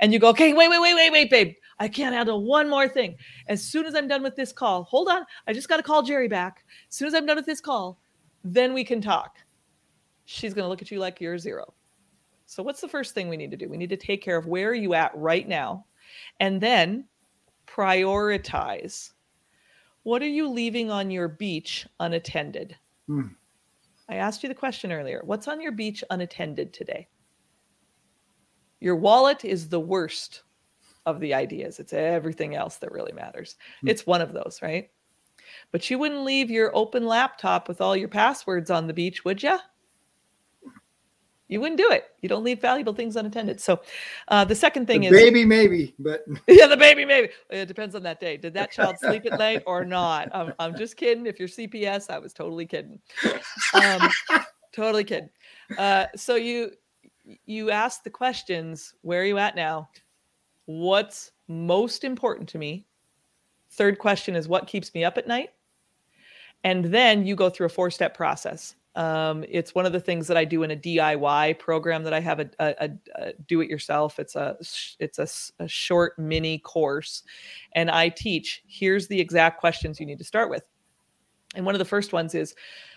and 0.00 0.12
you 0.12 0.18
go, 0.18 0.28
okay, 0.30 0.52
wait, 0.52 0.68
wait, 0.68 0.80
wait, 0.80 0.94
wait, 0.94 1.12
wait, 1.12 1.30
babe, 1.30 1.54
I 1.78 1.86
can't 1.86 2.14
handle 2.14 2.44
one 2.44 2.68
more 2.68 2.88
thing. 2.88 3.16
As 3.46 3.62
soon 3.62 3.86
as 3.86 3.94
I'm 3.94 4.08
done 4.08 4.22
with 4.22 4.34
this 4.34 4.52
call, 4.52 4.82
hold 4.82 5.08
on, 5.08 5.24
I 5.46 5.52
just 5.52 5.68
got 5.68 5.76
to 5.76 5.84
call 5.84 6.02
Jerry 6.02 6.28
back. 6.28 6.64
As 6.88 6.96
soon 6.96 7.06
as 7.06 7.14
I'm 7.14 7.24
done 7.24 7.36
with 7.36 7.46
this 7.46 7.60
call, 7.60 8.00
then 8.42 8.74
we 8.74 8.82
can 8.82 9.00
talk. 9.00 9.36
She's 10.24 10.54
going 10.54 10.64
to 10.64 10.68
look 10.68 10.82
at 10.82 10.90
you 10.90 10.98
like 10.98 11.20
you're 11.20 11.38
zero. 11.38 11.72
So, 12.46 12.62
what's 12.62 12.80
the 12.80 12.88
first 12.88 13.14
thing 13.14 13.28
we 13.28 13.36
need 13.36 13.50
to 13.50 13.56
do? 13.56 13.68
We 13.68 13.76
need 13.76 13.90
to 13.90 13.96
take 13.96 14.22
care 14.22 14.36
of 14.36 14.46
where 14.46 14.70
are 14.70 14.74
you 14.74 14.94
at 14.94 15.16
right 15.16 15.46
now, 15.48 15.86
and 16.40 16.60
then 16.60 17.06
prioritize. 17.66 19.12
What 20.02 20.22
are 20.22 20.28
you 20.28 20.48
leaving 20.48 20.90
on 20.90 21.10
your 21.10 21.28
beach 21.28 21.86
unattended? 22.00 22.76
Hmm. 23.06 23.28
I 24.08 24.16
asked 24.16 24.42
you 24.42 24.50
the 24.50 24.54
question 24.54 24.92
earlier. 24.92 25.22
What's 25.24 25.48
on 25.48 25.60
your 25.60 25.72
beach 25.72 26.04
unattended 26.10 26.74
today? 26.74 27.08
Your 28.80 28.96
wallet 28.96 29.46
is 29.46 29.68
the 29.68 29.80
worst 29.80 30.42
of 31.06 31.20
the 31.20 31.32
ideas. 31.32 31.80
It's 31.80 31.94
everything 31.94 32.54
else 32.54 32.76
that 32.76 32.92
really 32.92 33.12
matters. 33.12 33.56
Hmm. 33.80 33.88
It's 33.88 34.06
one 34.06 34.20
of 34.20 34.34
those, 34.34 34.60
right? 34.62 34.90
But 35.72 35.88
you 35.88 35.98
wouldn't 35.98 36.24
leave 36.24 36.50
your 36.50 36.74
open 36.76 37.06
laptop 37.06 37.68
with 37.68 37.80
all 37.80 37.96
your 37.96 38.08
passwords 38.08 38.70
on 38.70 38.86
the 38.86 38.94
beach, 38.94 39.24
would 39.24 39.42
you? 39.42 39.58
You 41.48 41.60
wouldn't 41.60 41.78
do 41.78 41.90
it. 41.90 42.06
You 42.22 42.28
don't 42.28 42.42
leave 42.42 42.60
valuable 42.60 42.94
things 42.94 43.16
unattended. 43.16 43.60
So, 43.60 43.80
uh, 44.28 44.44
the 44.44 44.54
second 44.54 44.86
thing 44.86 45.02
the 45.02 45.08
is 45.08 45.12
baby, 45.12 45.44
maybe, 45.44 45.94
but 45.98 46.24
yeah, 46.48 46.66
the 46.66 46.76
baby, 46.76 47.04
maybe. 47.04 47.28
It 47.50 47.66
depends 47.66 47.94
on 47.94 48.02
that 48.04 48.18
day. 48.18 48.36
Did 48.36 48.54
that 48.54 48.70
child 48.70 48.96
sleep 48.98 49.26
at 49.30 49.38
night 49.38 49.62
or 49.66 49.84
not? 49.84 50.34
I'm, 50.34 50.54
I'm 50.58 50.76
just 50.76 50.96
kidding. 50.96 51.26
If 51.26 51.38
you're 51.38 51.48
CPS, 51.48 52.10
I 52.10 52.18
was 52.18 52.32
totally 52.32 52.66
kidding. 52.66 52.98
Um, 53.74 54.08
totally 54.72 55.04
kidding. 55.04 55.28
Uh, 55.76 56.06
so 56.16 56.36
you 56.36 56.72
you 57.44 57.70
ask 57.70 58.02
the 58.02 58.10
questions. 58.10 58.94
Where 59.02 59.20
are 59.20 59.26
you 59.26 59.38
at 59.38 59.56
now? 59.56 59.88
What's 60.66 61.32
most 61.46 62.04
important 62.04 62.48
to 62.50 62.58
me? 62.58 62.86
Third 63.70 63.98
question 63.98 64.34
is 64.34 64.48
what 64.48 64.66
keeps 64.66 64.94
me 64.94 65.04
up 65.04 65.18
at 65.18 65.26
night? 65.26 65.50
And 66.62 66.86
then 66.86 67.26
you 67.26 67.36
go 67.36 67.50
through 67.50 67.66
a 67.66 67.70
four 67.70 67.90
step 67.90 68.16
process. 68.16 68.74
Um, 68.96 69.44
it's 69.48 69.74
one 69.74 69.86
of 69.86 69.92
the 69.92 70.00
things 70.00 70.26
that 70.28 70.36
I 70.36 70.44
do 70.44 70.62
in 70.62 70.70
a 70.70 70.76
DIY 70.76 71.58
program 71.58 72.04
that 72.04 72.12
I 72.12 72.20
have 72.20 72.40
a, 72.40 72.50
a, 72.58 72.90
a 73.16 73.32
do 73.46 73.60
it 73.60 73.68
yourself. 73.68 74.18
It's 74.18 74.36
a 74.36 74.56
it's 74.98 75.18
a, 75.18 75.28
a 75.64 75.68
short 75.68 76.18
mini 76.18 76.58
course, 76.58 77.22
and 77.72 77.90
I 77.90 78.08
teach. 78.08 78.62
Here's 78.66 79.08
the 79.08 79.20
exact 79.20 79.58
questions 79.58 79.98
you 79.98 80.06
need 80.06 80.18
to 80.18 80.24
start 80.24 80.50
with. 80.50 80.62
And 81.54 81.64
one 81.64 81.74
of 81.74 81.78
the 81.78 81.84
first 81.84 82.12
ones 82.12 82.34
is 82.34 82.54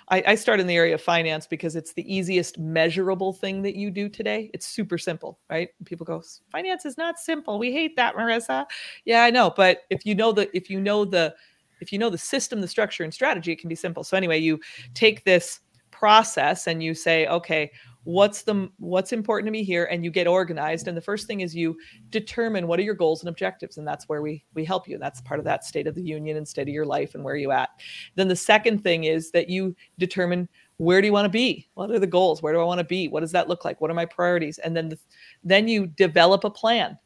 I, 0.09 0.35
start 0.35 0.61
in 0.61 0.67
the 0.67 0.75
area 0.75 0.95
of 0.95 1.01
finance 1.01 1.47
because 1.47 1.75
it's 1.75 1.91
the 1.91 2.13
easiest 2.13 2.57
measurable 2.57 3.33
thing 3.33 3.61
that 3.63 3.75
you 3.75 3.91
do 3.91 4.07
today. 4.07 4.49
It's 4.53 4.65
super 4.65 4.97
simple, 4.97 5.37
right? 5.49 5.69
people 5.83 6.05
go, 6.05 6.23
finance 6.49 6.85
is 6.85 6.97
not 6.97 7.19
simple. 7.19 7.59
We 7.59 7.73
hate 7.73 7.97
that, 7.97 8.15
Marissa. 8.15 8.65
Yeah, 9.03 9.23
I 9.23 9.31
know. 9.31 9.51
But 9.53 9.81
if 9.89 10.05
you 10.05 10.15
know 10.15 10.31
the 10.31 10.49
if 10.55 10.69
you 10.69 10.79
know 10.79 11.03
the 11.03 11.35
if 11.81 11.91
you 11.91 11.99
know 11.99 12.09
the 12.09 12.17
system, 12.17 12.61
the 12.61 12.67
structure, 12.67 13.03
and 13.03 13.13
strategy, 13.13 13.51
it 13.51 13.59
can 13.59 13.67
be 13.67 13.75
simple. 13.75 14.03
So 14.03 14.15
anyway, 14.15 14.39
you 14.39 14.59
take 14.93 15.25
this 15.25 15.59
process 15.97 16.67
and 16.67 16.83
you 16.83 16.93
say 16.93 17.25
okay 17.27 17.71
what's 18.07 18.43
the 18.43 18.69
what's 18.77 19.11
important 19.11 19.45
to 19.47 19.51
me 19.51 19.63
here? 19.63 19.83
and 19.91 20.03
you 20.03 20.09
get 20.09 20.27
organized 20.27 20.87
and 20.87 20.95
the 20.95 21.01
first 21.01 21.27
thing 21.27 21.41
is 21.41 21.53
you 21.53 21.77
determine 22.09 22.65
what 22.65 22.79
are 22.79 22.83
your 22.83 22.95
goals 22.95 23.21
and 23.21 23.27
objectives 23.27 23.77
and 23.77 23.85
that's 23.85 24.07
where 24.07 24.21
we 24.21 24.43
we 24.53 24.63
help 24.63 24.87
you. 24.87 24.97
That's 24.97 25.19
part 25.19 25.39
of 25.39 25.45
that 25.45 25.65
state 25.65 25.87
of 25.87 25.95
the 25.95 26.01
union 26.01 26.37
and 26.37 26.47
state 26.47 26.69
of 26.69 26.73
your 26.73 26.85
life 26.85 27.15
and 27.15 27.23
where 27.23 27.35
you 27.35 27.51
at. 27.51 27.69
Then 28.15 28.29
the 28.29 28.35
second 28.35 28.81
thing 28.81 29.03
is 29.03 29.31
that 29.31 29.49
you 29.49 29.75
determine 29.97 30.47
where 30.77 31.01
do 31.01 31.07
you 31.07 31.13
want 31.13 31.25
to 31.25 31.29
be? 31.29 31.67
What 31.73 31.91
are 31.91 31.99
the 31.99 32.07
goals? 32.07 32.41
Where 32.41 32.53
do 32.53 32.61
i 32.61 32.63
want 32.63 32.79
to 32.79 32.85
be? 32.85 33.09
What 33.09 33.19
does 33.21 33.33
that 33.33 33.49
look 33.49 33.65
like? 33.65 33.81
What 33.81 33.91
are 33.91 33.95
my 33.95 34.05
priorities? 34.05 34.57
And 34.59 34.75
then 34.75 34.89
the, 34.89 34.99
then 35.43 35.67
you 35.67 35.87
develop 35.87 36.45
a 36.45 36.49
plan 36.49 36.97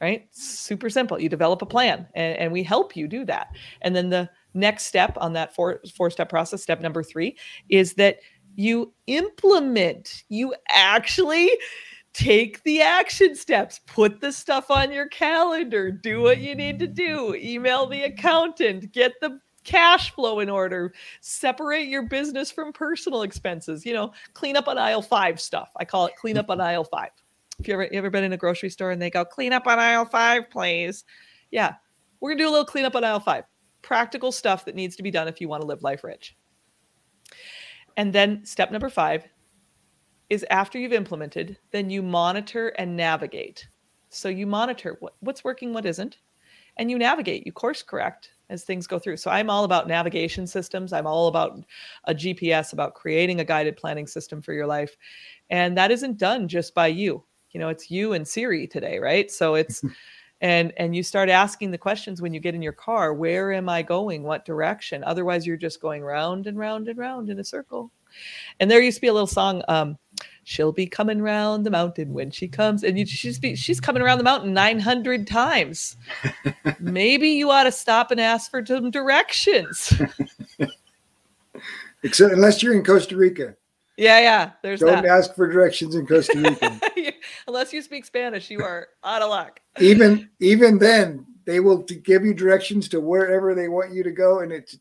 right? 0.00 0.28
Super 0.30 0.88
simple. 0.88 1.20
You 1.20 1.28
develop 1.28 1.60
a 1.60 1.66
plan 1.66 2.06
and, 2.14 2.38
and 2.38 2.52
we 2.52 2.62
help 2.62 2.94
you 2.94 3.08
do 3.08 3.24
that. 3.24 3.48
And 3.82 3.96
then 3.96 4.10
the 4.10 4.30
next 4.58 4.86
step 4.86 5.16
on 5.18 5.32
that 5.32 5.54
four 5.54 5.80
four 5.94 6.10
step 6.10 6.28
process 6.28 6.62
step 6.62 6.80
number 6.80 7.02
3 7.02 7.36
is 7.68 7.94
that 7.94 8.18
you 8.56 8.92
implement 9.06 10.24
you 10.28 10.54
actually 10.68 11.50
take 12.12 12.62
the 12.64 12.82
action 12.82 13.34
steps 13.34 13.80
put 13.86 14.20
the 14.20 14.32
stuff 14.32 14.70
on 14.70 14.90
your 14.90 15.06
calendar 15.08 15.90
do 15.90 16.20
what 16.20 16.38
you 16.38 16.54
need 16.54 16.78
to 16.78 16.86
do 16.86 17.34
email 17.36 17.86
the 17.86 18.02
accountant 18.02 18.90
get 18.92 19.12
the 19.20 19.38
cash 19.64 20.12
flow 20.12 20.40
in 20.40 20.48
order 20.48 20.94
separate 21.20 21.88
your 21.88 22.02
business 22.02 22.50
from 22.50 22.72
personal 22.72 23.22
expenses 23.22 23.84
you 23.84 23.92
know 23.92 24.10
clean 24.32 24.56
up 24.56 24.66
on 24.66 24.78
aisle 24.78 25.02
5 25.02 25.40
stuff. 25.40 25.70
I 25.76 25.84
call 25.84 26.06
it 26.06 26.14
clean 26.16 26.38
up 26.38 26.48
on 26.48 26.60
aisle 26.60 26.84
5 26.84 27.08
if 27.60 27.68
you 27.68 27.74
ever 27.74 27.84
you 27.84 27.98
ever 27.98 28.08
been 28.08 28.24
in 28.24 28.32
a 28.32 28.36
grocery 28.36 28.70
store 28.70 28.92
and 28.92 29.02
they 29.02 29.10
go 29.10 29.24
clean 29.24 29.52
up 29.52 29.66
on 29.66 29.78
aisle 29.78 30.06
5 30.06 30.50
please. 30.50 31.04
Yeah 31.50 31.74
we're 32.20 32.30
going 32.30 32.38
to 32.38 32.44
do 32.44 32.48
a 32.48 32.50
little 32.50 32.64
cleanup 32.64 32.96
on 32.96 33.04
aisle 33.04 33.20
5 33.20 33.44
practical 33.82 34.32
stuff 34.32 34.64
that 34.64 34.74
needs 34.74 34.96
to 34.96 35.02
be 35.02 35.10
done 35.10 35.28
if 35.28 35.40
you 35.40 35.48
want 35.48 35.62
to 35.62 35.66
live 35.66 35.82
life 35.82 36.04
rich. 36.04 36.36
And 37.96 38.12
then 38.12 38.44
step 38.44 38.70
number 38.70 38.88
five 38.88 39.24
is 40.30 40.44
after 40.50 40.78
you've 40.78 40.92
implemented, 40.92 41.58
then 41.70 41.90
you 41.90 42.02
monitor 42.02 42.68
and 42.78 42.96
navigate. 42.96 43.66
So 44.10 44.28
you 44.28 44.46
monitor 44.46 44.96
what, 45.00 45.14
what's 45.20 45.44
working, 45.44 45.72
what 45.72 45.86
isn't, 45.86 46.18
and 46.76 46.90
you 46.90 46.98
navigate, 46.98 47.46
you 47.46 47.52
course 47.52 47.82
correct 47.82 48.30
as 48.50 48.64
things 48.64 48.86
go 48.86 48.98
through. 48.98 49.16
So 49.16 49.30
I'm 49.30 49.50
all 49.50 49.64
about 49.64 49.88
navigation 49.88 50.46
systems. 50.46 50.92
I'm 50.92 51.06
all 51.06 51.28
about 51.28 51.58
a 52.04 52.14
GPS, 52.14 52.72
about 52.72 52.94
creating 52.94 53.40
a 53.40 53.44
guided 53.44 53.76
planning 53.76 54.06
system 54.06 54.40
for 54.40 54.52
your 54.52 54.66
life. 54.66 54.96
And 55.50 55.76
that 55.76 55.90
isn't 55.90 56.18
done 56.18 56.48
just 56.48 56.74
by 56.74 56.86
you. 56.86 57.24
You 57.50 57.60
know, 57.60 57.68
it's 57.68 57.90
you 57.90 58.12
and 58.12 58.26
Siri 58.26 58.66
today, 58.66 58.98
right? 58.98 59.30
So 59.30 59.54
it's 59.54 59.82
and 60.40 60.72
and 60.76 60.94
you 60.94 61.02
start 61.02 61.28
asking 61.28 61.70
the 61.70 61.78
questions 61.78 62.22
when 62.22 62.32
you 62.32 62.40
get 62.40 62.54
in 62.54 62.62
your 62.62 62.72
car 62.72 63.12
where 63.12 63.52
am 63.52 63.68
i 63.68 63.82
going 63.82 64.22
what 64.22 64.44
direction 64.44 65.02
otherwise 65.04 65.46
you're 65.46 65.56
just 65.56 65.80
going 65.80 66.02
round 66.02 66.46
and 66.46 66.58
round 66.58 66.88
and 66.88 66.98
round 66.98 67.28
in 67.28 67.38
a 67.40 67.44
circle 67.44 67.90
and 68.60 68.70
there 68.70 68.80
used 68.80 68.96
to 68.96 69.00
be 69.00 69.08
a 69.08 69.12
little 69.12 69.26
song 69.26 69.62
um 69.68 69.98
she'll 70.44 70.72
be 70.72 70.86
coming 70.86 71.20
round 71.20 71.66
the 71.66 71.70
mountain 71.70 72.12
when 72.12 72.30
she 72.30 72.48
comes 72.48 72.84
and 72.84 72.98
you 72.98 73.04
she's 73.04 73.38
be, 73.38 73.54
she's 73.54 73.80
coming 73.80 74.02
around 74.02 74.18
the 74.18 74.24
mountain 74.24 74.52
900 74.52 75.26
times 75.26 75.96
maybe 76.80 77.28
you 77.30 77.50
ought 77.50 77.64
to 77.64 77.72
stop 77.72 78.10
and 78.10 78.20
ask 78.20 78.50
for 78.50 78.64
some 78.64 78.90
directions 78.90 80.00
except 82.02 82.32
unless 82.32 82.62
you're 82.62 82.74
in 82.74 82.84
costa 82.84 83.16
rica 83.16 83.56
yeah, 83.98 84.20
yeah. 84.20 84.50
There's 84.62 84.78
Don't 84.78 85.02
that. 85.02 85.06
ask 85.06 85.34
for 85.34 85.50
directions 85.50 85.96
in 85.96 86.06
Costa 86.06 86.38
Rica. 86.38 86.80
Unless 87.48 87.72
you 87.72 87.82
speak 87.82 88.04
Spanish, 88.04 88.50
you 88.50 88.62
are 88.62 88.88
out 89.02 89.22
of 89.22 89.30
luck. 89.30 89.60
even 89.80 90.30
even 90.38 90.78
then, 90.78 91.26
they 91.44 91.60
will 91.60 91.78
give 91.78 92.24
you 92.24 92.34
directions 92.34 92.88
to 92.90 93.00
wherever 93.00 93.54
they 93.54 93.68
want 93.68 93.92
you 93.92 94.02
to 94.04 94.12
go, 94.12 94.40
and 94.40 94.52
it's 94.52 94.78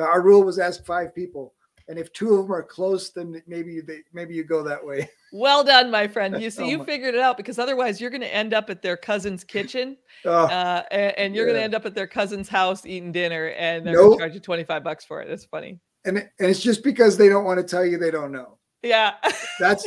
our 0.00 0.22
rule 0.22 0.42
was 0.42 0.58
ask 0.58 0.86
five 0.86 1.14
people, 1.14 1.52
and 1.88 1.98
if 1.98 2.12
two 2.12 2.34
of 2.34 2.46
them 2.46 2.54
are 2.54 2.62
close, 2.62 3.10
then 3.10 3.42
maybe 3.46 3.80
they 3.80 3.98
maybe 4.12 4.34
you 4.34 4.44
go 4.44 4.62
that 4.62 4.84
way. 4.84 5.10
Well 5.32 5.64
done, 5.64 5.90
my 5.90 6.06
friend. 6.06 6.40
You 6.40 6.50
see, 6.50 6.62
oh 6.62 6.66
you 6.66 6.84
figured 6.84 7.14
it 7.14 7.20
out 7.20 7.36
because 7.36 7.58
otherwise 7.58 8.00
you're 8.00 8.10
going 8.10 8.22
to 8.22 8.32
end 8.32 8.54
up 8.54 8.70
at 8.70 8.80
their 8.80 8.96
cousin's 8.96 9.44
kitchen, 9.44 9.98
oh, 10.24 10.44
uh, 10.44 10.82
and, 10.90 11.18
and, 11.18 11.34
you're 11.34 11.46
yeah. 11.46 11.52
going 11.52 11.60
to 11.60 11.64
end 11.64 11.74
up 11.74 11.84
at 11.84 11.94
their 11.94 12.06
cousin's 12.06 12.48
house 12.48 12.86
eating 12.86 13.12
dinner, 13.12 13.48
and 13.48 13.84
they're 13.84 13.94
nope. 13.94 14.04
going 14.04 14.18
to 14.18 14.22
charge 14.22 14.34
you 14.34 14.40
25 14.40 14.84
bucks 14.84 15.04
for 15.04 15.20
it. 15.20 15.28
It's 15.28 15.44
funny 15.44 15.80
and 16.06 16.18
and 16.18 16.30
it's 16.50 16.62
just 16.62 16.82
because 16.82 17.18
they 17.18 17.28
don't 17.28 17.44
want 17.44 17.58
to 17.58 17.64
tell 17.64 17.84
you 17.84 17.98
they 17.98 18.10
don't 18.10 18.32
know. 18.32 18.56
Yeah. 18.82 19.14
That's 19.58 19.86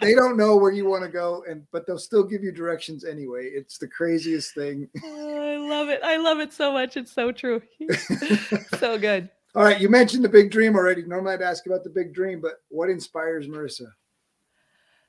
they 0.00 0.14
don't 0.14 0.36
know 0.36 0.56
where 0.56 0.72
you 0.72 0.86
want 0.86 1.04
to 1.04 1.08
go 1.08 1.44
and 1.48 1.66
but 1.72 1.86
they'll 1.86 1.98
still 1.98 2.24
give 2.24 2.42
you 2.42 2.52
directions 2.52 3.04
anyway. 3.04 3.46
It's 3.46 3.78
the 3.78 3.88
craziest 3.88 4.54
thing. 4.54 4.88
Oh, 5.04 5.52
I 5.52 5.56
love 5.56 5.88
it. 5.88 6.00
I 6.02 6.16
love 6.16 6.38
it 6.38 6.52
so 6.52 6.72
much. 6.72 6.96
It's 6.96 7.12
so 7.12 7.32
true. 7.32 7.62
so 8.78 8.98
good. 8.98 9.30
All 9.54 9.62
right, 9.64 9.80
you 9.80 9.88
mentioned 9.88 10.22
the 10.22 10.28
big 10.28 10.50
dream 10.50 10.76
already. 10.76 11.02
Normally 11.02 11.34
I'd 11.34 11.42
ask 11.42 11.66
about 11.66 11.82
the 11.82 11.90
big 11.90 12.12
dream, 12.12 12.40
but 12.40 12.62
what 12.68 12.90
inspires 12.90 13.48
Marissa? 13.48 13.86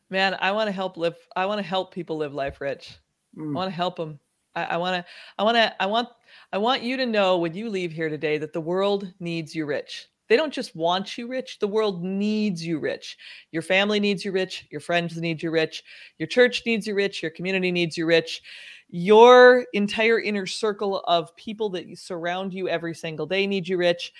Man, 0.09 0.37
I 0.39 0.51
want 0.51 0.67
to 0.67 0.71
help 0.71 0.97
live 0.97 1.17
I 1.35 1.45
want 1.45 1.59
to 1.59 1.67
help 1.67 1.93
people 1.93 2.17
live 2.17 2.33
life 2.33 2.61
rich. 2.61 2.97
Mm. 3.37 3.51
I 3.51 3.53
want 3.53 3.69
to 3.69 3.75
help 3.75 3.97
them. 3.97 4.19
I 4.55 4.77
want 4.77 4.95
to 4.95 5.11
I 5.37 5.43
want 5.43 5.57
to 5.57 5.81
I 5.81 5.85
want 5.85 6.09
I 6.51 6.57
want 6.57 6.81
you 6.81 6.97
to 6.97 7.05
know 7.05 7.37
when 7.37 7.53
you 7.53 7.69
leave 7.69 7.91
here 7.91 8.09
today 8.09 8.37
that 8.37 8.53
the 8.53 8.61
world 8.61 9.13
needs 9.19 9.55
you 9.55 9.65
rich. 9.65 10.07
They 10.29 10.35
don't 10.35 10.53
just 10.53 10.75
want 10.75 11.17
you 11.17 11.27
rich, 11.27 11.59
the 11.59 11.67
world 11.67 12.03
needs 12.03 12.65
you 12.65 12.79
rich. 12.79 13.17
Your 13.51 13.61
family 13.61 13.99
needs 13.99 14.25
you 14.25 14.31
rich, 14.31 14.65
your 14.69 14.81
friends 14.81 15.17
need 15.17 15.41
you 15.41 15.51
rich, 15.51 15.83
your 16.17 16.27
church 16.27 16.63
needs 16.65 16.87
you 16.87 16.95
rich, 16.95 17.21
your 17.21 17.31
community 17.31 17.71
needs 17.71 17.97
you 17.97 18.05
rich. 18.05 18.41
Your 18.89 19.65
entire 19.73 20.21
inner 20.21 20.45
circle 20.45 21.01
of 21.01 21.35
people 21.35 21.69
that 21.71 21.85
surround 21.97 22.53
you 22.53 22.69
every 22.69 22.95
single 22.95 23.25
day 23.25 23.45
need 23.45 23.67
you 23.67 23.77
rich 23.77 24.13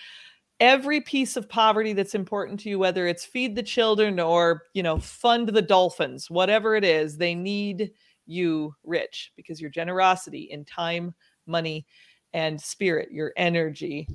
every 0.60 1.02
piece 1.02 1.36
of 1.36 1.48
poverty 1.48 1.94
that's 1.94 2.16
important 2.16 2.60
to 2.60 2.70
you 2.70 2.80
whether 2.80 3.06
it's 3.06 3.26
feed 3.26 3.56
the 3.56 3.64
children 3.64 4.20
or 4.20 4.64
you 4.74 4.82
know 4.82 4.98
fund 4.98 5.48
the 5.50 5.62
dolphins 5.62 6.32
whatever 6.32 6.76
it 6.76 6.84
is 6.84 7.18
they 7.18 7.36
need 7.36 7.92
you 8.26 8.74
rich 8.84 9.32
because 9.36 9.62
your 9.62 9.70
generosity 9.70 10.50
in 10.52 10.66
time 10.66 11.14
money 11.46 11.86
and 12.34 12.60
spirit 12.60 13.12
your 13.12 13.34
energy 13.38 14.08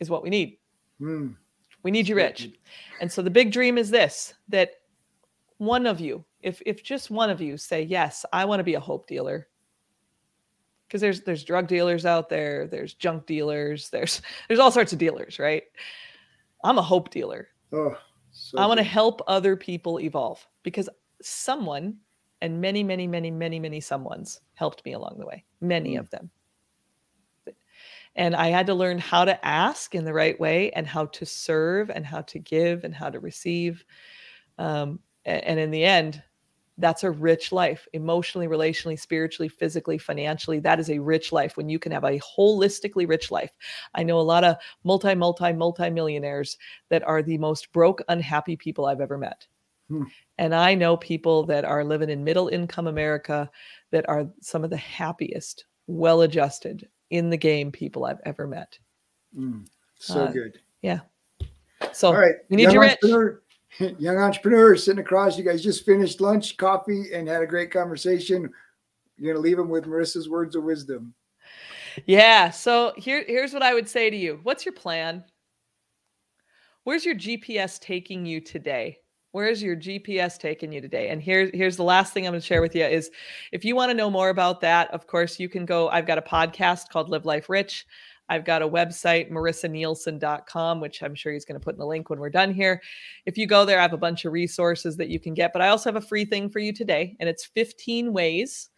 is 0.00 0.10
what 0.10 0.22
we 0.22 0.30
need. 0.30 0.58
Mm. 1.00 1.36
We 1.82 1.90
need 1.90 2.08
you 2.08 2.16
rich. 2.16 2.50
And 3.00 3.10
so 3.10 3.22
the 3.22 3.30
big 3.30 3.52
dream 3.52 3.78
is 3.78 3.90
this 3.90 4.34
that 4.48 4.70
one 5.58 5.86
of 5.86 6.00
you, 6.00 6.24
if 6.42 6.60
if 6.66 6.82
just 6.82 7.10
one 7.10 7.30
of 7.30 7.40
you 7.40 7.56
say, 7.56 7.82
Yes, 7.82 8.24
I 8.32 8.44
want 8.44 8.60
to 8.60 8.64
be 8.64 8.74
a 8.74 8.80
hope 8.80 9.06
dealer. 9.06 9.48
Because 10.86 11.00
there's 11.00 11.22
there's 11.22 11.44
drug 11.44 11.66
dealers 11.66 12.06
out 12.06 12.28
there, 12.28 12.66
there's 12.66 12.94
junk 12.94 13.26
dealers, 13.26 13.90
there's 13.90 14.22
there's 14.48 14.60
all 14.60 14.70
sorts 14.70 14.92
of 14.92 14.98
dealers, 14.98 15.38
right? 15.38 15.64
I'm 16.64 16.78
a 16.78 16.82
hope 16.82 17.10
dealer. 17.10 17.48
Oh, 17.72 17.96
so 18.32 18.58
I 18.58 18.66
want 18.66 18.78
to 18.78 18.84
help 18.84 19.22
other 19.26 19.56
people 19.56 20.00
evolve 20.00 20.46
because 20.62 20.88
someone 21.22 21.96
and 22.42 22.60
many, 22.60 22.82
many, 22.82 23.06
many, 23.06 23.30
many, 23.30 23.58
many 23.58 23.80
someone's 23.80 24.40
helped 24.54 24.84
me 24.84 24.92
along 24.92 25.16
the 25.18 25.26
way. 25.26 25.44
Many 25.60 25.94
mm. 25.94 26.00
of 26.00 26.10
them. 26.10 26.30
And 28.16 28.34
I 28.34 28.48
had 28.48 28.66
to 28.66 28.74
learn 28.74 28.98
how 28.98 29.24
to 29.24 29.46
ask 29.46 29.94
in 29.94 30.04
the 30.04 30.12
right 30.12 30.38
way 30.40 30.70
and 30.72 30.86
how 30.86 31.06
to 31.06 31.26
serve 31.26 31.90
and 31.90 32.04
how 32.04 32.22
to 32.22 32.38
give 32.38 32.84
and 32.84 32.94
how 32.94 33.10
to 33.10 33.20
receive. 33.20 33.84
Um, 34.58 35.00
and 35.26 35.60
in 35.60 35.70
the 35.70 35.84
end, 35.84 36.22
that's 36.78 37.04
a 37.04 37.10
rich 37.10 37.52
life 37.52 37.86
emotionally, 37.92 38.48
relationally, 38.48 38.98
spiritually, 38.98 39.48
physically, 39.48 39.98
financially. 39.98 40.60
That 40.60 40.78
is 40.78 40.90
a 40.90 40.98
rich 40.98 41.32
life 41.32 41.56
when 41.56 41.68
you 41.68 41.78
can 41.78 41.92
have 41.92 42.04
a 42.04 42.20
holistically 42.20 43.08
rich 43.08 43.30
life. 43.30 43.52
I 43.94 44.02
know 44.02 44.18
a 44.18 44.20
lot 44.20 44.44
of 44.44 44.56
multi, 44.84 45.14
multi, 45.14 45.52
multi 45.52 45.90
millionaires 45.90 46.58
that 46.90 47.06
are 47.06 47.22
the 47.22 47.38
most 47.38 47.72
broke, 47.72 48.02
unhappy 48.08 48.56
people 48.56 48.86
I've 48.86 49.00
ever 49.00 49.18
met. 49.18 49.46
Hmm. 49.88 50.04
And 50.38 50.54
I 50.54 50.74
know 50.74 50.96
people 50.96 51.44
that 51.46 51.64
are 51.64 51.84
living 51.84 52.10
in 52.10 52.24
middle 52.24 52.48
income 52.48 52.86
America 52.86 53.50
that 53.90 54.08
are 54.08 54.28
some 54.40 54.64
of 54.64 54.70
the 54.70 54.76
happiest, 54.76 55.66
well 55.86 56.22
adjusted 56.22 56.88
in 57.10 57.30
the 57.30 57.36
game 57.36 57.70
people 57.70 58.04
I've 58.04 58.20
ever 58.24 58.46
met. 58.46 58.78
Mm, 59.36 59.66
so 59.98 60.24
uh, 60.24 60.32
good. 60.32 60.58
Yeah. 60.82 61.00
So 61.92 62.08
All 62.08 62.18
right. 62.18 62.34
we 62.48 62.56
need 62.56 62.72
you 62.72 62.80
rich. 62.80 62.98
young 63.98 64.18
entrepreneurs 64.18 64.84
sitting 64.84 65.00
across. 65.00 65.36
You 65.36 65.44
guys 65.44 65.62
just 65.62 65.84
finished 65.84 66.20
lunch, 66.20 66.56
coffee, 66.56 67.12
and 67.12 67.28
had 67.28 67.42
a 67.42 67.46
great 67.46 67.70
conversation. 67.70 68.50
You're 69.18 69.32
going 69.32 69.42
to 69.42 69.48
leave 69.48 69.56
them 69.56 69.68
with 69.68 69.84
Marissa's 69.84 70.28
words 70.28 70.56
of 70.56 70.64
wisdom. 70.64 71.14
Yeah. 72.06 72.50
So 72.50 72.92
here, 72.96 73.24
here's 73.26 73.52
what 73.52 73.62
I 73.62 73.74
would 73.74 73.88
say 73.88 74.10
to 74.10 74.16
you. 74.16 74.40
What's 74.42 74.64
your 74.64 74.74
plan? 74.74 75.24
Where's 76.84 77.04
your 77.04 77.16
GPS 77.16 77.80
taking 77.80 78.24
you 78.24 78.40
today? 78.40 78.98
Where's 79.36 79.62
your 79.62 79.76
GPS 79.76 80.38
taking 80.38 80.72
you 80.72 80.80
today? 80.80 81.10
And 81.10 81.20
here's 81.20 81.50
here's 81.52 81.76
the 81.76 81.82
last 81.82 82.14
thing 82.14 82.26
I'm 82.26 82.32
going 82.32 82.40
to 82.40 82.46
share 82.46 82.62
with 82.62 82.74
you 82.74 82.86
is 82.86 83.10
if 83.52 83.66
you 83.66 83.76
want 83.76 83.90
to 83.90 83.94
know 83.94 84.08
more 84.08 84.30
about 84.30 84.62
that, 84.62 84.90
of 84.94 85.06
course, 85.06 85.38
you 85.38 85.46
can 85.46 85.66
go. 85.66 85.90
I've 85.90 86.06
got 86.06 86.16
a 86.16 86.22
podcast 86.22 86.88
called 86.88 87.10
Live 87.10 87.26
Life 87.26 87.50
Rich. 87.50 87.86
I've 88.30 88.46
got 88.46 88.62
a 88.62 88.66
website, 88.66 89.30
marissanehlsen.com, 89.30 90.80
which 90.80 91.02
I'm 91.02 91.14
sure 91.14 91.34
he's 91.34 91.44
going 91.44 91.60
to 91.60 91.62
put 91.62 91.74
in 91.74 91.78
the 91.78 91.84
link 91.84 92.08
when 92.08 92.18
we're 92.18 92.30
done 92.30 92.54
here. 92.54 92.80
If 93.26 93.36
you 93.36 93.46
go 93.46 93.66
there, 93.66 93.78
I 93.78 93.82
have 93.82 93.92
a 93.92 93.98
bunch 93.98 94.24
of 94.24 94.32
resources 94.32 94.96
that 94.96 95.10
you 95.10 95.20
can 95.20 95.34
get, 95.34 95.52
but 95.52 95.60
I 95.60 95.68
also 95.68 95.92
have 95.92 96.02
a 96.02 96.06
free 96.06 96.24
thing 96.24 96.48
for 96.48 96.60
you 96.60 96.72
today, 96.72 97.14
and 97.20 97.28
it's 97.28 97.44
15 97.44 98.14
ways 98.14 98.70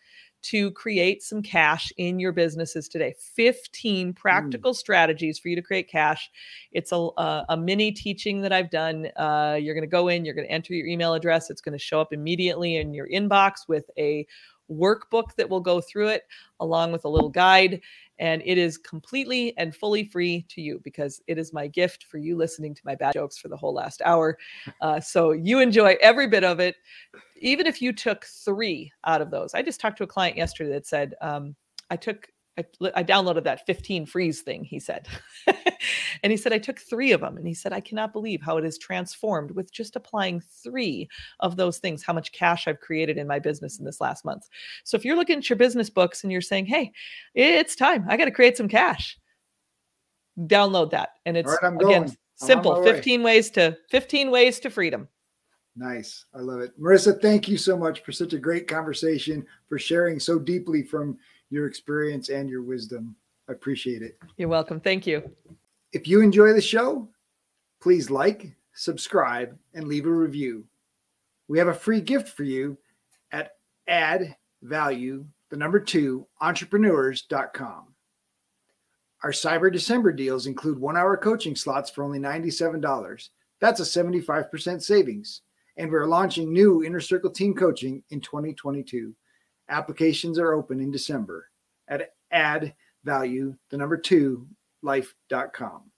to 0.42 0.70
create 0.72 1.22
some 1.22 1.42
cash 1.42 1.92
in 1.96 2.18
your 2.18 2.32
businesses 2.32 2.88
today. 2.88 3.14
15 3.34 4.12
practical 4.12 4.72
mm. 4.72 4.76
strategies 4.76 5.38
for 5.38 5.48
you 5.48 5.56
to 5.56 5.62
create 5.62 5.88
cash. 5.90 6.30
It's 6.72 6.92
a, 6.92 6.96
a, 6.96 7.44
a 7.50 7.56
mini 7.56 7.92
teaching 7.92 8.40
that 8.42 8.52
i've 8.52 8.70
done. 8.70 9.08
Uh, 9.16 9.58
you're 9.60 9.74
going 9.74 9.82
to 9.82 9.88
go 9.88 10.08
in 10.08 10.24
you're 10.24 10.34
going 10.34 10.46
to 10.46 10.52
enter 10.52 10.74
your 10.74 10.86
email 10.86 11.14
address. 11.14 11.50
It's 11.50 11.60
going 11.60 11.76
to 11.76 11.78
show 11.78 12.00
up 12.00 12.12
immediately 12.12 12.76
in 12.76 12.94
your 12.94 13.08
inbox 13.08 13.68
with 13.68 13.90
a 13.98 14.26
workbook 14.70 15.34
that 15.36 15.48
will 15.48 15.60
go 15.60 15.80
through 15.80 16.08
it 16.08 16.24
along 16.60 16.92
with 16.92 17.04
a 17.04 17.08
little 17.08 17.28
guide 17.30 17.80
and 18.18 18.42
it 18.44 18.58
is 18.58 18.78
completely 18.78 19.56
and 19.58 19.74
fully 19.74 20.04
free 20.04 20.44
to 20.48 20.60
you 20.60 20.80
because 20.82 21.22
it 21.26 21.38
is 21.38 21.52
my 21.52 21.66
gift 21.66 22.04
for 22.04 22.18
you 22.18 22.36
listening 22.36 22.74
to 22.74 22.82
my 22.84 22.94
bad 22.94 23.12
jokes 23.12 23.38
for 23.38 23.48
the 23.48 23.56
whole 23.56 23.72
last 23.72 24.02
hour. 24.04 24.36
Uh, 24.80 25.00
so 25.00 25.32
you 25.32 25.60
enjoy 25.60 25.96
every 26.00 26.26
bit 26.26 26.44
of 26.44 26.60
it, 26.60 26.76
even 27.40 27.66
if 27.66 27.80
you 27.80 27.92
took 27.92 28.24
three 28.24 28.90
out 29.04 29.20
of 29.20 29.30
those. 29.30 29.54
I 29.54 29.62
just 29.62 29.80
talked 29.80 29.98
to 29.98 30.04
a 30.04 30.08
client 30.08 30.36
yesterday 30.36 30.70
that 30.70 30.86
said, 30.86 31.14
um, 31.20 31.54
I 31.90 31.96
took 31.96 32.28
I, 32.58 32.64
I 32.94 33.04
downloaded 33.04 33.44
that 33.44 33.64
15 33.66 34.06
freeze 34.06 34.42
thing, 34.42 34.64
he 34.64 34.80
said. 34.80 35.06
and 36.22 36.32
he 36.32 36.36
said, 36.36 36.52
I 36.52 36.58
took 36.58 36.80
three 36.80 37.12
of 37.12 37.20
them. 37.20 37.36
And 37.36 37.46
he 37.46 37.54
said, 37.54 37.72
I 37.72 37.80
cannot 37.80 38.12
believe 38.12 38.42
how 38.42 38.56
it 38.56 38.64
is 38.64 38.78
transformed 38.78 39.52
with 39.52 39.72
just 39.72 39.94
applying 39.94 40.42
three 40.62 41.08
of 41.38 41.56
those 41.56 41.78
things, 41.78 42.02
how 42.02 42.12
much 42.12 42.32
cash 42.32 42.66
I've 42.66 42.80
created 42.80 43.16
in 43.16 43.28
my 43.28 43.38
business 43.38 43.78
in 43.78 43.84
this 43.84 44.00
last 44.00 44.24
month. 44.24 44.48
So 44.82 44.96
if 44.96 45.04
you're 45.04 45.16
looking 45.16 45.38
at 45.38 45.48
your 45.48 45.56
business 45.56 45.88
books 45.88 46.24
and 46.24 46.32
you're 46.32 46.40
saying, 46.40 46.66
hey, 46.66 46.92
it's 47.34 47.76
time, 47.76 48.04
I 48.08 48.16
got 48.16 48.24
to 48.24 48.32
create 48.32 48.56
some 48.56 48.68
cash, 48.68 49.16
download 50.36 50.90
that. 50.90 51.10
And 51.26 51.36
it's 51.36 51.56
right, 51.62 51.80
again, 51.80 52.12
simple 52.34 52.82
15 52.82 53.22
ways 53.22 53.50
to 53.52 53.78
15 53.90 54.32
ways 54.32 54.58
to 54.60 54.70
freedom. 54.70 55.08
Nice. 55.76 56.24
I 56.34 56.40
love 56.40 56.58
it. 56.60 56.78
Marissa, 56.80 57.22
thank 57.22 57.48
you 57.48 57.56
so 57.56 57.76
much 57.76 58.02
for 58.02 58.10
such 58.10 58.32
a 58.32 58.38
great 58.38 58.66
conversation, 58.66 59.46
for 59.68 59.78
sharing 59.78 60.18
so 60.18 60.36
deeply 60.36 60.82
from 60.82 61.16
your 61.50 61.66
experience 61.66 62.28
and 62.28 62.48
your 62.48 62.62
wisdom. 62.62 63.16
I 63.48 63.52
appreciate 63.52 64.02
it. 64.02 64.18
You're 64.36 64.48
welcome. 64.48 64.80
Thank 64.80 65.06
you. 65.06 65.30
If 65.92 66.06
you 66.06 66.20
enjoy 66.20 66.52
the 66.52 66.60
show, 66.60 67.08
please 67.80 68.10
like, 68.10 68.52
subscribe, 68.74 69.56
and 69.74 69.88
leave 69.88 70.06
a 70.06 70.10
review. 70.10 70.64
We 71.48 71.58
have 71.58 71.68
a 71.68 71.74
free 71.74 72.00
gift 72.00 72.28
for 72.28 72.44
you 72.44 72.76
at 73.32 73.52
add 73.86 74.36
value, 74.62 75.24
the 75.50 75.56
number 75.56 75.80
two, 75.80 76.26
entrepreneurs.com. 76.40 77.94
Our 79.24 79.32
Cyber 79.32 79.72
December 79.72 80.12
deals 80.12 80.46
include 80.46 80.78
one 80.78 80.96
hour 80.96 81.16
coaching 81.16 81.56
slots 81.56 81.90
for 81.90 82.04
only 82.04 82.18
$97. 82.18 83.28
That's 83.60 83.80
a 83.80 83.82
75% 83.82 84.82
savings. 84.82 85.42
And 85.76 85.90
we're 85.90 86.06
launching 86.06 86.52
new 86.52 86.84
Inner 86.84 87.00
Circle 87.00 87.30
team 87.30 87.54
coaching 87.54 88.02
in 88.10 88.20
2022. 88.20 89.14
Applications 89.68 90.38
are 90.38 90.54
open 90.54 90.80
in 90.80 90.90
December 90.90 91.50
at 91.88 92.12
add 92.30 92.74
value, 93.04 93.54
the 93.70 93.76
number 93.76 93.96
two, 93.96 94.46
life.com. 94.82 95.90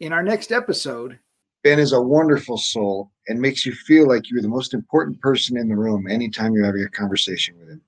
In 0.00 0.12
our 0.12 0.22
next 0.22 0.52
episode, 0.52 1.18
Ben 1.62 1.78
is 1.78 1.92
a 1.92 2.00
wonderful 2.00 2.58
soul 2.58 3.10
and 3.28 3.40
makes 3.40 3.66
you 3.66 3.72
feel 3.72 4.06
like 4.06 4.30
you're 4.30 4.42
the 4.42 4.48
most 4.48 4.72
important 4.72 5.20
person 5.20 5.56
in 5.56 5.68
the 5.68 5.76
room 5.76 6.06
anytime 6.06 6.52
you're 6.52 6.64
having 6.64 6.84
a 6.84 6.88
conversation 6.90 7.58
with 7.58 7.68
him. 7.68 7.80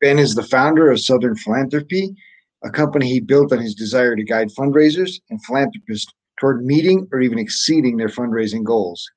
Ben 0.00 0.18
is 0.18 0.34
the 0.34 0.42
founder 0.42 0.90
of 0.90 1.00
Southern 1.00 1.34
Philanthropy, 1.34 2.14
a 2.62 2.70
company 2.70 3.08
he 3.08 3.20
built 3.20 3.52
on 3.52 3.58
his 3.58 3.74
desire 3.74 4.14
to 4.14 4.22
guide 4.22 4.48
fundraisers 4.48 5.20
and 5.30 5.44
philanthropists 5.44 6.12
toward 6.38 6.64
meeting 6.64 7.08
or 7.12 7.20
even 7.20 7.38
exceeding 7.38 7.96
their 7.96 8.08
fundraising 8.08 8.64
goals, 8.64 9.10